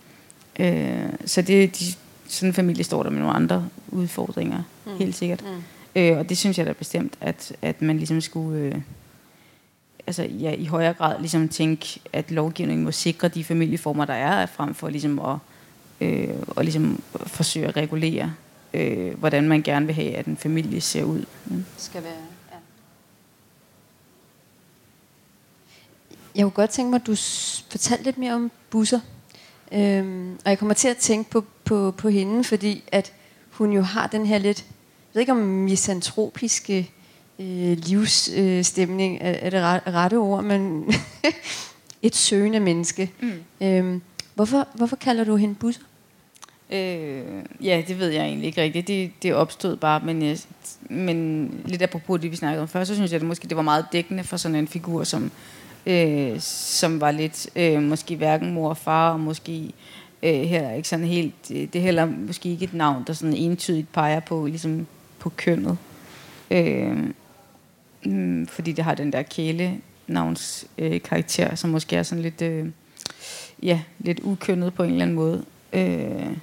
Øh, 0.59 1.09
så 1.25 1.41
det, 1.41 1.79
de, 1.79 1.85
sådan 2.27 2.49
en 2.49 2.53
familie 2.53 2.83
står 2.83 3.03
der 3.03 3.09
med 3.09 3.19
nogle 3.19 3.33
andre 3.35 3.69
udfordringer, 3.89 4.63
mm. 4.85 4.91
helt 4.99 5.15
sikkert. 5.15 5.43
Mm. 5.43 6.01
Øh, 6.01 6.17
og 6.17 6.29
det 6.29 6.37
synes 6.37 6.57
jeg 6.57 6.65
da 6.65 6.73
bestemt, 6.73 7.13
at, 7.21 7.53
at 7.61 7.81
man 7.81 7.97
ligesom 7.97 8.21
skulle... 8.21 8.59
Øh, 8.59 8.81
altså 10.07 10.23
ja, 10.23 10.53
i 10.53 10.65
højere 10.65 10.93
grad 10.93 11.19
ligesom 11.19 11.49
tænke, 11.49 11.99
at 12.13 12.31
lovgivningen 12.31 12.85
må 12.85 12.91
sikre 12.91 13.27
de 13.27 13.43
familieformer, 13.43 14.05
der 14.05 14.13
er, 14.13 14.45
frem 14.45 14.73
for 14.73 14.89
ligesom 14.89 15.19
at, 15.19 15.37
øh, 16.01 16.35
og 16.47 16.63
ligesom 16.63 17.03
forsøge 17.27 17.67
at 17.67 17.77
regulere, 17.77 18.33
øh, 18.73 19.19
hvordan 19.19 19.47
man 19.47 19.61
gerne 19.61 19.85
vil 19.85 19.95
have, 19.95 20.15
at 20.15 20.25
en 20.25 20.37
familie 20.37 20.81
ser 20.81 21.03
ud. 21.03 21.25
Mm. 21.45 21.65
Skal 21.77 22.03
være 22.03 22.13
Jeg 26.35 26.43
kunne 26.43 26.51
godt 26.51 26.69
tænke 26.69 26.89
mig, 26.89 27.01
at 27.01 27.07
du 27.07 27.15
fortalte 27.69 28.03
lidt 28.03 28.17
mere 28.17 28.33
om 28.33 28.51
busser. 28.69 28.99
Øhm, 29.71 30.33
og 30.45 30.49
jeg 30.49 30.59
kommer 30.59 30.73
til 30.73 30.87
at 30.87 30.97
tænke 30.97 31.29
på, 31.29 31.45
på, 31.65 31.93
på 31.97 32.09
hende, 32.09 32.43
fordi 32.43 32.83
at 32.91 33.13
hun 33.51 33.71
jo 33.71 33.81
har 33.81 34.07
den 34.07 34.25
her 34.25 34.37
lidt, 34.37 34.59
jeg 34.59 35.13
ved 35.13 35.21
ikke 35.21 35.31
om 35.31 35.37
misantropiske 35.37 36.91
øh, 37.41 37.77
livsstemning 37.77 39.15
øh, 39.21 39.27
er, 39.27 39.31
er 39.31 39.49
det 39.49 39.61
ret, 39.61 39.81
rette 39.87 40.15
ord, 40.15 40.43
men 40.43 40.93
et 42.01 42.15
søgende 42.15 42.59
menneske. 42.59 43.11
Mm. 43.21 43.67
Øhm, 43.67 44.01
hvorfor, 44.33 44.67
hvorfor 44.73 44.95
kalder 44.95 45.23
du 45.23 45.35
hende 45.35 45.55
busser? 45.55 45.81
Øh, 46.69 47.23
ja, 47.61 47.83
det 47.87 47.99
ved 47.99 48.09
jeg 48.09 48.25
egentlig 48.25 48.47
ikke 48.47 48.61
rigtigt. 48.61 48.87
Det, 48.87 49.11
det 49.23 49.33
opstod 49.33 49.75
bare, 49.75 50.01
men, 50.05 50.21
jeg, 50.21 50.37
men 50.89 51.49
lidt 51.65 51.81
apropos 51.81 52.21
det, 52.21 52.31
vi 52.31 52.35
snakkede 52.35 52.61
om 52.61 52.67
før, 52.67 52.83
så 52.83 52.95
synes 52.95 53.11
jeg, 53.11 53.15
at 53.15 53.21
det 53.21 53.27
måske 53.27 53.47
det 53.47 53.57
var 53.57 53.63
meget 53.63 53.85
dækkende 53.93 54.23
for 54.23 54.37
sådan 54.37 54.55
en 54.55 54.67
figur, 54.67 55.03
som 55.03 55.31
øh, 55.85 56.39
som 56.39 57.01
var 57.01 57.11
lidt 57.11 57.49
øh, 57.55 57.81
måske 57.81 58.15
hverken 58.15 58.53
mor 58.53 58.69
og 58.69 58.77
far, 58.77 59.11
og 59.11 59.19
måske 59.19 59.73
øh, 60.23 60.41
heller 60.41 60.71
ikke 60.71 60.87
sådan 60.87 61.05
helt, 61.05 61.51
øh, 61.51 61.57
det 61.57 61.75
er 61.75 61.81
heller 61.81 62.05
måske 62.05 62.49
ikke 62.49 62.65
et 62.65 62.73
navn, 62.73 63.03
der 63.07 63.13
sådan 63.13 63.35
entydigt 63.35 63.93
peger 63.93 64.19
på, 64.19 64.45
ligesom 64.45 64.87
på 65.19 65.29
kønnet. 65.29 65.77
Øh, 66.51 66.97
mm, 68.05 68.47
fordi 68.47 68.71
det 68.71 68.83
har 68.83 68.95
den 68.95 69.13
der 69.13 69.21
kæle 69.21 69.77
navns 70.07 70.67
øh, 70.77 71.01
karakter, 71.01 71.55
som 71.55 71.69
måske 71.69 71.95
er 71.95 72.03
sådan 72.03 72.21
lidt, 72.21 72.41
øh, 72.41 72.67
ja, 73.63 73.81
lidt 73.99 74.19
ukønnet 74.23 74.73
på 74.73 74.83
en 74.83 74.89
eller 74.89 75.01
anden 75.01 75.15
måde. 75.15 75.45
Øh, 75.73 76.37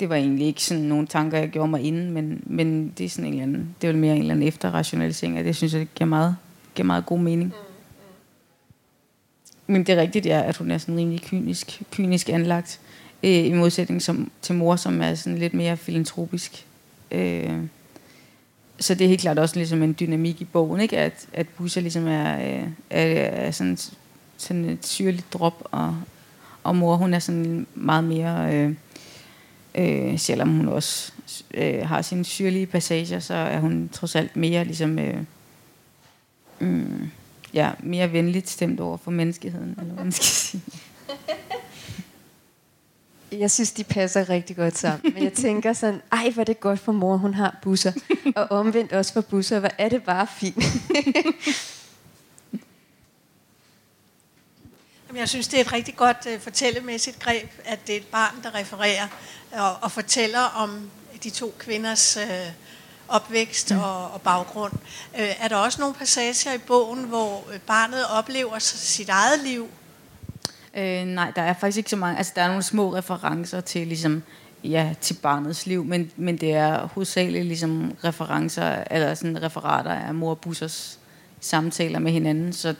det 0.00 0.08
var 0.08 0.16
egentlig 0.16 0.46
ikke 0.46 0.62
sådan 0.62 0.82
nogle 0.82 1.06
tanker, 1.06 1.38
jeg 1.38 1.48
gjorde 1.48 1.70
mig 1.70 1.82
inden, 1.82 2.10
men, 2.10 2.42
men 2.46 2.92
det 2.98 3.06
er 3.06 3.08
sådan 3.08 3.24
en 3.24 3.32
eller 3.32 3.42
anden, 3.42 3.76
det 3.80 3.88
er 3.88 3.92
vel 3.92 4.00
mere 4.00 4.14
en 4.14 4.20
eller 4.20 4.34
anden 4.34 4.48
efterrationalisering, 4.48 5.38
og 5.38 5.44
det 5.44 5.56
synes 5.56 5.72
jeg, 5.72 5.80
det 5.80 5.94
giver 5.94 6.08
meget, 6.08 6.36
giver 6.74 6.86
meget 6.86 7.06
god 7.06 7.18
mening. 7.18 7.48
Mm. 7.48 7.68
Men 9.66 9.84
det 9.84 9.94
er 9.94 10.00
rigtigt, 10.00 10.26
ja, 10.26 10.42
at 10.42 10.56
hun 10.56 10.70
er 10.70 10.78
sådan 10.78 10.96
rimelig 10.96 11.22
kynisk, 11.22 11.82
kynisk 11.90 12.28
anlagt. 12.28 12.80
Øh, 13.22 13.46
I 13.46 13.52
modsætning 13.52 14.02
som, 14.02 14.30
til 14.42 14.54
mor, 14.54 14.76
som 14.76 15.02
er 15.02 15.14
sådan 15.14 15.38
lidt 15.38 15.54
mere 15.54 15.76
filantropisk. 15.76 16.66
Øh, 17.10 17.58
så 18.80 18.94
det 18.94 19.04
er 19.04 19.08
helt 19.08 19.20
klart 19.20 19.38
også 19.38 19.56
ligesom 19.56 19.82
en 19.82 19.96
dynamik 20.00 20.40
i 20.40 20.44
bogen, 20.44 20.80
ikke? 20.80 20.98
At, 20.98 21.26
at 21.32 21.48
Busser 21.48 21.80
ligesom 21.80 22.06
er, 22.06 22.38
øh, 22.38 22.68
er, 22.90 23.04
er 23.24 23.50
sådan, 23.50 23.78
sådan 24.36 24.64
et 24.64 24.86
syrligt 24.86 25.32
drop, 25.32 25.68
og, 25.70 25.96
og 26.62 26.76
mor 26.76 26.96
hun 26.96 27.14
er 27.14 27.18
sådan 27.18 27.66
meget 27.74 28.04
mere, 28.04 28.54
øh, 28.54 28.74
øh, 29.74 30.18
selvom 30.18 30.56
hun 30.56 30.68
også 30.68 31.12
øh, 31.54 31.88
har 31.88 32.02
sine 32.02 32.24
syrlige 32.24 32.66
passager, 32.66 33.20
så 33.20 33.34
er 33.34 33.60
hun 33.60 33.90
trods 33.92 34.16
alt 34.16 34.36
mere 34.36 34.64
ligesom... 34.64 34.98
Øh, 34.98 35.22
mm, 36.58 37.10
ja, 37.54 37.70
mere 37.80 38.12
venligt 38.12 38.48
stemt 38.48 38.80
over 38.80 38.96
for 38.96 39.10
menneskeheden, 39.10 39.76
eller 39.80 39.94
hvad 39.94 40.04
man 40.04 40.12
skal 40.12 40.24
sige. 40.24 40.62
Jeg 43.32 43.50
synes, 43.50 43.72
de 43.72 43.84
passer 43.84 44.28
rigtig 44.28 44.56
godt 44.56 44.78
sammen. 44.78 45.12
Men 45.14 45.22
jeg 45.22 45.32
tænker 45.32 45.72
sådan, 45.72 46.02
ej, 46.12 46.30
hvor 46.30 46.40
er 46.40 46.44
det 46.44 46.60
godt 46.60 46.80
for 46.80 46.92
mor, 46.92 47.16
hun 47.16 47.34
har 47.34 47.58
busser. 47.62 47.92
Og 48.36 48.50
omvendt 48.50 48.92
også 48.92 49.12
for 49.12 49.20
busser. 49.20 49.58
Hvor 49.58 49.70
er 49.78 49.88
det 49.88 50.02
bare 50.02 50.26
fint. 50.36 50.64
Jeg 55.14 55.28
synes, 55.28 55.48
det 55.48 55.56
er 55.56 55.60
et 55.60 55.72
rigtig 55.72 55.96
godt 55.96 56.16
uh, 56.26 56.40
fortællemæssigt 56.40 57.18
greb, 57.18 57.50
at 57.64 57.86
det 57.86 57.92
er 57.92 58.00
et 58.00 58.06
barn, 58.06 58.34
der 58.42 58.54
refererer 58.54 59.08
og, 59.52 59.76
og 59.82 59.92
fortæller 59.92 60.40
om 60.40 60.90
de 61.22 61.30
to 61.30 61.54
kvinders 61.58 62.16
uh, 62.16 62.52
opvækst 63.08 63.70
mm. 63.70 63.78
og, 63.78 64.10
og 64.10 64.22
baggrund. 64.22 64.72
Uh, 65.14 65.20
er 65.44 65.48
der 65.48 65.56
også 65.56 65.80
nogle 65.80 65.94
passager 65.94 66.52
i 66.54 66.58
bogen, 66.58 67.04
hvor 67.04 67.44
barnet 67.66 68.06
oplever 68.06 68.58
sit 68.58 69.08
eget 69.08 69.40
liv? 69.40 69.68
Øh, 70.78 71.04
nej, 71.06 71.32
der 71.36 71.42
er 71.42 71.52
faktisk 71.52 71.78
ikke 71.78 71.90
så 71.90 71.96
mange. 71.96 72.18
Altså, 72.18 72.32
der 72.36 72.42
er 72.42 72.48
nogle 72.48 72.62
små 72.62 72.94
referencer 72.94 73.60
til, 73.60 73.86
ligesom, 73.86 74.22
ja, 74.64 74.94
til 75.00 75.14
barnets 75.14 75.66
liv, 75.66 75.84
men, 75.84 76.10
men 76.16 76.36
det 76.36 76.52
er 76.52 76.86
hovedsageligt 76.86 77.46
ligesom 77.46 77.96
referencer, 78.04 78.84
eller 78.90 79.14
sådan 79.14 79.42
referater 79.42 79.90
af 79.90 80.14
mor 80.14 80.30
og 80.30 80.38
bussers 80.38 80.98
samtaler 81.40 81.98
med 81.98 82.12
hinanden, 82.12 82.52
så 82.52 82.74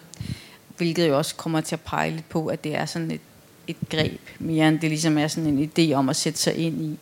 hvilket 0.76 1.08
jo 1.08 1.18
også 1.18 1.34
kommer 1.34 1.60
til 1.60 1.74
at 1.74 1.80
pege 1.80 2.10
lidt 2.10 2.28
på, 2.28 2.46
at 2.46 2.64
det 2.64 2.74
er 2.74 2.86
sådan 2.86 3.10
et, 3.10 3.20
et 3.66 3.76
greb, 3.90 4.20
mere 4.38 4.68
end 4.68 4.80
det 4.80 4.90
ligesom 4.90 5.18
er 5.18 5.28
sådan 5.28 5.58
en 5.58 5.70
idé 5.78 5.92
om 5.92 6.08
at 6.08 6.16
sætte 6.16 6.38
sig 6.38 6.56
ind 6.56 6.80
i, 6.80 6.98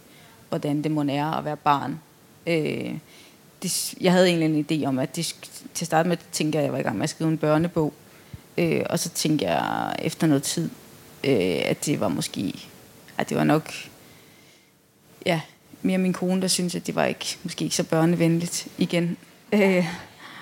hvordan 0.49 0.83
det 0.83 0.91
må 0.91 1.05
være 1.05 1.39
at 1.39 1.45
være 1.45 1.57
barn. 1.57 2.01
Øh, 2.47 2.95
det, 3.63 3.95
jeg 4.01 4.13
havde 4.13 4.29
egentlig 4.29 4.59
en 4.59 4.67
idé 4.71 4.87
om, 4.87 4.99
at 4.99 5.17
det, 5.17 5.27
til 5.75 5.85
at 5.85 5.87
starte 5.87 6.09
med 6.09 6.17
tænkte 6.33 6.57
jeg, 6.57 6.63
at 6.63 6.65
jeg 6.65 6.73
var 6.73 6.79
i 6.79 6.83
gang 6.83 6.97
med 6.97 7.05
at 7.05 7.11
skrive 7.11 7.31
en 7.31 7.39
børnebog, 7.39 7.93
øh, 8.59 8.83
og 8.91 8.99
så 8.99 9.09
tænkte 9.09 9.47
jeg 9.47 9.97
efter 9.99 10.27
noget 10.27 10.43
tid, 10.43 10.71
øh, 11.27 11.63
at 11.65 11.87
det 11.87 12.01
var 12.01 12.09
måske, 12.09 12.55
at 13.19 13.29
det 13.29 13.37
var 13.37 13.45
nok, 13.45 13.73
ja, 15.27 15.41
mere 15.83 15.99
min 15.99 16.13
kone, 16.13 16.43
der 16.43 16.49
synes 16.49 16.75
at 16.75 16.87
det 16.87 16.95
var 16.95 17.05
ikke, 17.05 17.39
måske 17.43 17.65
ikke 17.65 17.77
så 17.77 17.85
børnevenligt 17.85 18.69
igen. 18.79 19.17
Øh, 19.53 19.87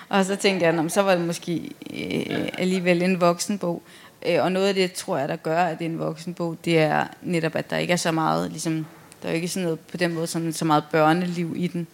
og 0.09 0.25
så 0.25 0.35
tænkte 0.35 0.65
jeg, 0.65 0.91
så 0.91 1.01
var 1.01 1.15
det 1.15 1.25
måske 1.25 1.71
øh, 1.93 2.49
alligevel 2.57 3.01
en 3.01 3.21
voksenbog. 3.21 3.81
Øh, 4.25 4.43
og 4.43 4.51
noget 4.51 4.67
af 4.67 4.73
det, 4.73 4.93
tror 4.93 5.17
jeg, 5.17 5.29
der 5.29 5.35
gør, 5.35 5.63
at 5.63 5.79
det 5.79 5.85
er 5.85 5.89
en 5.89 5.99
voksenbog, 5.99 6.57
det 6.65 6.77
er 6.77 7.07
netop, 7.21 7.55
at 7.55 7.69
der 7.69 7.77
ikke 7.77 7.93
er 7.93 7.97
så 7.97 8.11
meget, 8.11 8.51
ligesom, 8.51 8.85
der 9.23 9.29
er 9.29 9.33
ikke 9.33 9.47
sådan 9.47 9.63
noget 9.63 9.79
på 9.79 9.97
den 9.97 10.13
måde 10.13 10.27
sådan, 10.27 10.53
så 10.53 10.65
meget 10.65 10.83
børneliv 10.91 11.53
i 11.57 11.67
den. 11.67 11.87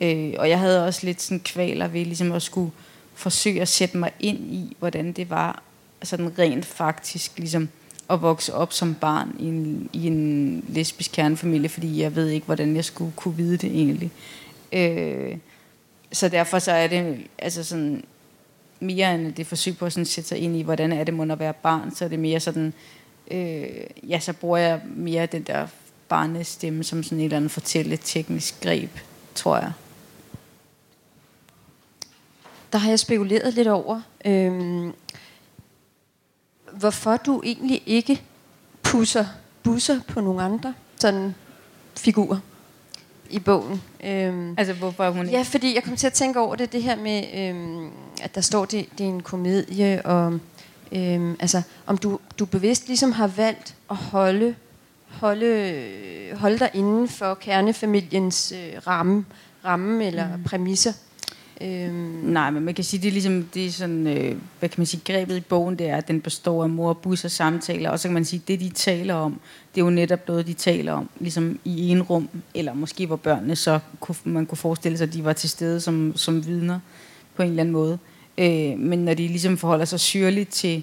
Øh, 0.00 0.34
og 0.38 0.48
jeg 0.48 0.58
havde 0.58 0.86
også 0.86 1.06
lidt 1.06 1.22
sådan 1.22 1.40
kvaler 1.40 1.88
ved 1.88 2.04
ligesom 2.04 2.32
at 2.32 2.42
skulle 2.42 2.70
forsøge 3.14 3.60
at 3.60 3.68
sætte 3.68 3.96
mig 3.96 4.12
ind 4.20 4.38
i, 4.38 4.76
hvordan 4.78 5.12
det 5.12 5.30
var 5.30 5.62
sådan 6.02 6.38
rent 6.38 6.66
faktisk 6.66 7.38
ligesom 7.38 7.68
at 8.10 8.22
vokse 8.22 8.54
op 8.54 8.72
som 8.72 8.94
barn 8.94 9.36
i 9.38 9.44
en, 9.44 9.90
i 9.92 10.06
en 10.06 10.64
lesbisk 10.68 11.12
kernefamilie, 11.12 11.68
fordi 11.68 12.00
jeg 12.02 12.16
ved 12.16 12.28
ikke, 12.28 12.46
hvordan 12.46 12.76
jeg 12.76 12.84
skulle 12.84 13.12
kunne 13.16 13.36
vide 13.36 13.56
det 13.56 13.70
egentlig. 13.70 14.10
Øh, 14.72 15.36
så 16.12 16.28
derfor 16.28 16.58
så 16.58 16.72
er 16.72 16.86
det 16.86 17.26
altså 17.38 17.64
sådan, 17.64 18.04
mere 18.80 19.14
end 19.14 19.32
det 19.32 19.46
forsøg 19.46 19.78
på 19.78 19.86
at 19.86 19.92
sådan 19.92 20.06
sætte 20.06 20.28
sig 20.28 20.38
ind 20.38 20.56
i, 20.56 20.62
hvordan 20.62 20.92
er 20.92 21.04
det 21.04 21.14
må 21.14 21.22
at 21.22 21.38
være 21.38 21.52
barn, 21.52 21.94
så 21.94 22.04
er 22.04 22.08
det 22.08 22.18
mere 22.18 22.40
sådan, 22.40 22.72
øh, 23.30 23.66
ja, 24.08 24.20
så 24.20 24.32
bruger 24.32 24.58
jeg 24.58 24.80
mere 24.96 25.26
den 25.26 25.42
der 25.42 25.66
barnestemme 26.08 26.84
som 26.84 27.02
sådan 27.02 27.18
et 27.18 27.24
eller 27.24 27.36
andet 27.36 27.50
fortælle 27.50 27.96
teknisk 27.96 28.60
greb, 28.62 28.90
tror 29.34 29.56
jeg. 29.56 29.72
Der 32.72 32.78
har 32.78 32.88
jeg 32.88 32.98
spekuleret 32.98 33.54
lidt 33.54 33.68
over, 33.68 34.00
øhm, 34.24 34.92
hvorfor 36.72 37.16
du 37.16 37.42
egentlig 37.44 37.82
ikke 37.86 38.22
pusser 38.82 39.24
busser 39.62 40.00
på 40.08 40.20
nogle 40.20 40.42
andre 40.42 40.74
sådan 40.96 41.34
figurer 41.96 42.38
i 43.30 43.38
bogen. 43.38 43.82
Øhm, 44.04 44.54
altså 44.58 44.74
hvorfor 44.74 45.10
hun 45.10 45.26
ikke? 45.26 45.36
Ja, 45.36 45.42
fordi 45.42 45.74
jeg 45.74 45.84
kom 45.84 45.96
til 45.96 46.06
at 46.06 46.12
tænke 46.12 46.40
over 46.40 46.56
det, 46.56 46.72
det 46.72 46.82
her 46.82 46.96
med, 46.96 47.24
øhm, 47.34 47.90
at 48.22 48.34
der 48.34 48.40
står, 48.40 48.64
det, 48.64 48.86
det 48.98 49.04
er 49.04 49.08
en 49.08 49.22
komedie, 49.22 50.06
og 50.06 50.38
øhm, 50.92 51.36
altså, 51.40 51.62
om 51.86 51.98
du, 51.98 52.18
du 52.38 52.46
bevidst 52.46 52.86
ligesom 52.86 53.12
har 53.12 53.26
valgt 53.26 53.74
at 53.90 53.96
holde, 53.96 54.54
holde, 55.06 55.84
holde 56.34 56.58
dig 56.58 56.70
inden 56.74 57.08
for 57.08 57.34
kernefamiliens 57.34 58.52
øh, 58.52 58.86
ramme, 58.86 59.24
ramme 59.64 60.06
eller 60.06 60.36
mm. 60.36 60.44
præmisser. 60.44 60.92
Øhm. 61.60 62.20
Nej, 62.22 62.50
men 62.50 62.64
man 62.64 62.74
kan 62.74 62.84
sige, 62.84 63.02
det 63.02 63.08
er 63.08 63.12
ligesom, 63.12 63.42
det 63.54 63.66
er 63.66 63.70
sådan, 63.70 64.06
øh, 64.06 64.36
hvad 64.58 64.68
kan 64.68 64.80
man 64.80 64.86
sige, 64.86 65.02
grebet 65.04 65.36
i 65.36 65.40
bogen, 65.40 65.78
det 65.78 65.88
er, 65.88 65.96
at 65.96 66.08
den 66.08 66.20
består 66.20 66.62
af 66.62 66.68
mor, 66.68 66.92
bus 66.92 67.24
og 67.24 67.30
samtaler, 67.30 67.90
og 67.90 68.00
så 68.00 68.08
kan 68.08 68.14
man 68.14 68.24
sige, 68.24 68.42
det 68.48 68.60
de 68.60 68.68
taler 68.68 69.14
om, 69.14 69.40
det 69.74 69.80
er 69.80 69.84
jo 69.84 69.90
netop 69.90 70.28
noget, 70.28 70.46
de 70.46 70.52
taler 70.52 70.92
om, 70.92 71.08
ligesom 71.20 71.58
i 71.64 71.88
en 71.88 72.02
rum, 72.02 72.28
eller 72.54 72.74
måske 72.74 73.06
hvor 73.06 73.16
børnene 73.16 73.56
så, 73.56 73.78
kunne, 74.00 74.16
man 74.24 74.46
kunne 74.46 74.58
forestille 74.58 74.98
sig, 74.98 75.06
at 75.06 75.14
de 75.14 75.24
var 75.24 75.32
til 75.32 75.50
stede 75.50 75.80
som, 75.80 76.12
som 76.16 76.46
vidner 76.46 76.80
på 77.36 77.42
en 77.42 77.48
eller 77.48 77.60
anden 77.60 77.72
måde. 77.72 77.98
Øh, 78.38 78.78
men 78.78 78.98
når 78.98 79.14
de 79.14 79.28
ligesom 79.28 79.58
forholder 79.58 79.84
sig 79.84 80.00
syrligt 80.00 80.50
til, 80.50 80.82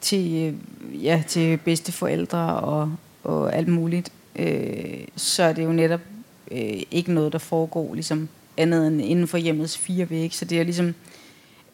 til, 0.00 0.32
øh, 0.34 1.04
ja, 1.04 1.22
til 1.28 1.56
bedste 1.56 1.92
forældre 1.92 2.60
og, 2.60 2.92
og 3.24 3.56
alt 3.56 3.68
muligt, 3.68 4.12
øh, 4.36 5.04
så 5.16 5.42
er 5.42 5.52
det 5.52 5.64
jo 5.64 5.72
netop 5.72 6.00
øh, 6.50 6.82
ikke 6.90 7.12
noget, 7.12 7.32
der 7.32 7.38
foregår 7.38 7.94
ligesom 7.94 8.28
andet 8.56 8.86
end 8.86 9.02
inden 9.02 9.28
for 9.28 9.38
hjemmets 9.38 9.78
fire 9.78 10.10
vægge. 10.10 10.36
Så 10.36 10.44
det 10.44 10.60
er 10.60 10.64
ligesom 10.64 10.94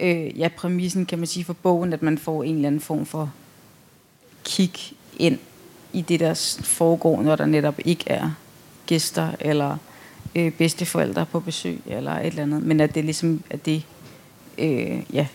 øh, 0.01 0.39
ja, 0.39 0.49
præmissen, 0.57 1.07
kan 1.07 1.19
man 1.19 1.27
sige, 1.27 1.45
for 1.45 1.53
bogen, 1.53 1.93
at 1.93 2.03
man 2.03 2.19
får 2.19 2.43
en 2.43 2.55
eller 2.55 2.67
anden 2.67 2.81
form 2.81 3.07
for 3.07 3.33
kig 4.45 4.73
ind 5.19 5.39
i 5.93 6.01
det, 6.01 6.21
der 6.21 6.59
foregår, 6.65 7.23
når 7.23 7.37
der 7.37 7.47
netop 7.47 7.81
ikke 7.85 8.05
er 8.07 8.31
gæster 8.87 9.33
eller 9.41 9.77
øh, 10.37 10.53
bedsteforældre 10.53 11.27
på 11.27 11.41
besøg 11.41 11.81
eller 11.87 12.13
et 12.13 12.27
eller 12.27 12.43
andet. 12.43 12.63
Men 12.63 12.81
at 12.81 12.95
det 12.95 13.05
ligesom 13.05 13.43
at 13.51 13.67
det, 13.67 13.87
øh, 14.59 15.03
ja, 15.13 15.27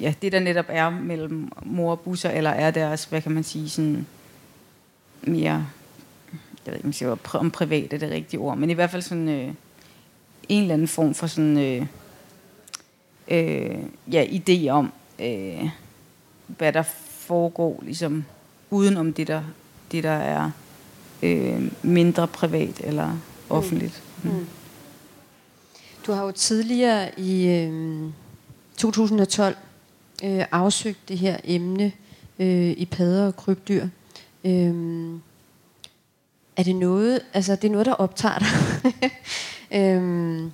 ja, 0.00 0.14
det 0.22 0.32
der 0.32 0.40
netop 0.40 0.64
er 0.68 0.90
mellem 0.90 1.52
mor 1.62 1.90
og 1.90 2.00
busser, 2.00 2.30
eller 2.30 2.50
er 2.50 2.70
deres, 2.70 3.04
hvad 3.04 3.22
kan 3.22 3.32
man 3.32 3.44
sige, 3.44 3.68
sådan 3.68 4.06
mere, 5.22 5.66
jeg 6.66 6.74
ved 6.74 6.94
ikke, 6.94 7.10
om, 7.12 7.18
om 7.32 7.50
privat 7.50 7.92
er 7.92 7.98
det 7.98 8.10
rigtige 8.10 8.40
ord, 8.40 8.58
men 8.58 8.70
i 8.70 8.72
hvert 8.72 8.90
fald 8.90 9.02
sådan, 9.02 9.28
øh, 9.28 9.54
en 10.48 10.62
eller 10.62 10.74
anden 10.74 10.88
form 10.88 11.14
for 11.14 11.26
sådan, 11.26 11.58
øh, 11.58 11.86
øh, 13.28 13.78
ja, 14.12 14.24
idé 14.24 14.68
om, 14.68 14.92
øh, 15.18 15.68
hvad 16.46 16.72
der 16.72 16.82
foregår, 17.08 17.80
ligesom 17.82 18.24
uden 18.70 18.96
om 18.96 19.12
det, 19.12 19.26
der, 19.26 19.42
det, 19.92 20.04
der 20.04 20.10
er 20.10 20.50
øh, 21.22 21.72
mindre 21.82 22.28
privat 22.28 22.80
eller 22.84 23.12
mm. 23.12 23.20
offentligt. 23.50 24.02
Mm. 24.22 24.30
Mm. 24.30 24.46
Du 26.06 26.12
har 26.12 26.24
jo 26.24 26.30
tidligere 26.30 27.20
i 27.20 27.46
øh, 27.48 28.10
2012 28.76 29.56
øh, 30.24 30.44
afsøgt 30.52 31.08
det 31.08 31.18
her 31.18 31.36
emne 31.44 31.92
øh, 32.38 32.70
i 32.70 32.88
padder 32.90 33.26
og 33.26 33.36
krybdyr. 33.36 33.86
Øh, 34.44 34.74
er 36.56 36.62
det 36.62 36.76
noget, 36.76 37.20
altså 37.34 37.56
det 37.56 37.64
er 37.64 37.72
noget, 37.72 37.86
der 37.86 37.92
optager 37.92 38.38
dig? 38.38 38.48
Øhm, 39.74 40.52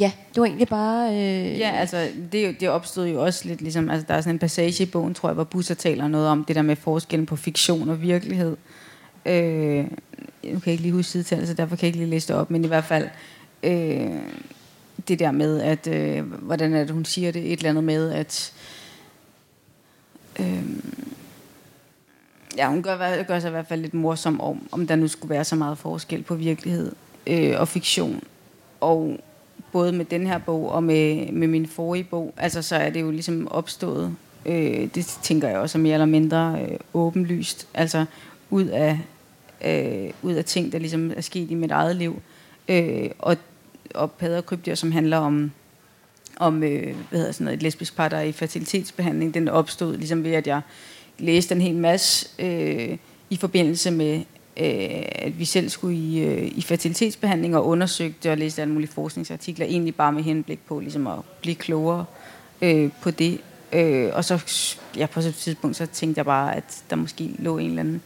ja, 0.00 0.12
det 0.34 0.40
var 0.40 0.44
egentlig 0.44 0.68
bare... 0.68 1.12
Øh, 1.12 1.58
ja, 1.58 1.70
altså 1.70 2.08
det, 2.32 2.60
det 2.60 2.68
opstod 2.68 3.08
jo 3.08 3.22
også 3.22 3.48
lidt 3.48 3.62
ligesom... 3.62 3.90
Altså 3.90 4.06
der 4.08 4.14
er 4.14 4.20
sådan 4.20 4.34
en 4.34 4.38
passage 4.38 4.82
i 4.82 4.86
bogen, 4.86 5.14
tror 5.14 5.28
jeg, 5.28 5.34
hvor 5.34 5.44
Busser 5.44 5.74
taler 5.74 6.08
noget 6.08 6.28
om 6.28 6.44
det 6.44 6.56
der 6.56 6.62
med 6.62 6.76
forskellen 6.76 7.26
på 7.26 7.36
fiktion 7.36 7.88
og 7.88 8.02
virkelighed. 8.02 8.56
Øh, 9.26 9.84
nu 10.44 10.60
kan 10.60 10.62
jeg 10.66 10.72
ikke 10.72 10.82
lige 10.82 10.92
huske 10.92 11.10
sidetallet, 11.12 11.48
så 11.48 11.54
derfor 11.54 11.76
kan 11.76 11.82
jeg 11.82 11.88
ikke 11.88 11.98
lige 11.98 12.10
læse 12.10 12.28
det 12.28 12.36
op, 12.36 12.50
men 12.50 12.64
i 12.64 12.68
hvert 12.68 12.84
fald... 12.84 13.08
Øh, 13.62 14.18
det 15.08 15.18
der 15.18 15.30
med, 15.30 15.60
at 15.60 15.86
øh, 15.86 16.32
hvordan 16.32 16.74
er 16.74 16.78
det, 16.78 16.90
hun 16.90 17.04
siger 17.04 17.32
det, 17.32 17.52
et 17.52 17.58
eller 17.58 17.70
andet 17.70 17.84
med, 17.84 18.10
at 18.10 18.52
øh, 20.40 20.64
ja, 22.56 22.68
hun 22.68 22.82
gør, 22.82 23.22
gør 23.22 23.40
sig 23.40 23.48
i 23.48 23.50
hvert 23.50 23.66
fald 23.66 23.80
lidt 23.80 23.94
morsom 23.94 24.40
om, 24.40 24.68
om 24.72 24.86
der 24.86 24.96
nu 24.96 25.08
skulle 25.08 25.30
være 25.30 25.44
så 25.44 25.56
meget 25.56 25.78
forskel 25.78 26.22
på 26.22 26.34
virkelighed 26.34 26.92
øh, 27.26 27.60
og 27.60 27.68
fiktion. 27.68 28.22
Og 28.80 29.18
både 29.72 29.92
med 29.92 30.04
den 30.04 30.26
her 30.26 30.38
bog 30.38 30.70
og 30.70 30.82
med, 30.82 31.32
med 31.32 31.48
min 31.48 31.66
forrige 31.66 32.04
bog, 32.04 32.34
altså 32.36 32.62
så 32.62 32.76
er 32.76 32.90
det 32.90 33.00
jo 33.00 33.10
ligesom 33.10 33.48
opstået, 33.50 34.16
øh, 34.46 34.88
det 34.94 35.18
tænker 35.22 35.48
jeg 35.48 35.58
også 35.58 35.78
er 35.78 35.82
mere 35.82 35.94
eller 35.94 36.06
mindre 36.06 36.58
øh, 36.62 36.78
åbenlyst, 36.94 37.68
altså 37.74 38.04
ud 38.50 38.66
af, 38.66 38.98
øh, 39.64 40.10
ud 40.22 40.32
af 40.32 40.44
ting, 40.44 40.72
der 40.72 40.78
ligesom 40.78 41.12
er 41.16 41.20
sket 41.20 41.50
i 41.50 41.54
mit 41.54 41.70
eget 41.70 41.96
liv. 41.96 42.22
Øh, 42.68 43.10
og, 43.18 43.36
og 43.94 44.12
Pader 44.12 44.40
Krybdyr, 44.40 44.74
som 44.74 44.92
handler 44.92 45.16
om, 45.16 45.52
om 46.36 46.62
øh, 46.62 46.96
hvad 47.10 47.18
hedder 47.18 47.32
sådan 47.32 47.44
noget, 47.44 47.56
et 47.56 47.62
lesbisk 47.62 47.96
par, 47.96 48.08
der 48.08 48.16
er 48.16 48.22
i 48.22 48.32
fertilitetsbehandling, 48.32 49.34
den 49.34 49.48
opstod 49.48 49.96
ligesom 49.96 50.24
ved, 50.24 50.32
at 50.32 50.46
jeg 50.46 50.60
læste 51.18 51.54
en 51.54 51.60
hel 51.60 51.76
masse 51.76 52.28
øh, 52.38 52.98
i 53.30 53.36
forbindelse 53.36 53.90
med 53.90 54.22
øh, 54.56 55.02
at 55.12 55.38
vi 55.38 55.44
selv 55.44 55.68
skulle 55.68 55.96
i, 55.96 56.20
øh, 56.20 56.52
i 56.56 56.62
fertilitetsbehandling 56.62 57.56
og 57.56 57.66
undersøgte 57.66 58.30
og 58.30 58.38
læste 58.38 58.62
alle 58.62 58.74
mulige 58.74 58.90
forskningsartikler, 58.90 59.66
egentlig 59.66 59.94
bare 59.94 60.12
med 60.12 60.22
henblik 60.22 60.60
på 60.66 60.80
ligesom 60.80 61.06
at 61.06 61.18
blive 61.40 61.54
klogere 61.54 62.04
øh, 62.62 62.90
på 63.02 63.10
det. 63.10 63.40
Øh, 63.72 64.10
og 64.12 64.24
så 64.24 64.44
ja, 64.96 65.06
på 65.06 65.20
et 65.20 65.34
tidspunkt 65.34 65.76
så 65.76 65.86
tænkte 65.86 66.18
jeg 66.18 66.24
bare, 66.24 66.56
at 66.56 66.82
der 66.90 66.96
måske 66.96 67.30
lå 67.38 67.58
en 67.58 67.66
eller 67.68 67.80
anden 67.80 68.02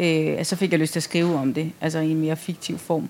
øh, 0.00 0.44
så 0.44 0.56
fik 0.56 0.72
jeg 0.72 0.80
lyst 0.80 0.92
til 0.92 0.98
at 0.98 1.04
skrive 1.04 1.34
om 1.34 1.54
det, 1.54 1.72
altså 1.80 1.98
i 1.98 2.10
en 2.10 2.20
mere 2.20 2.36
fiktiv 2.36 2.78
form. 2.78 3.08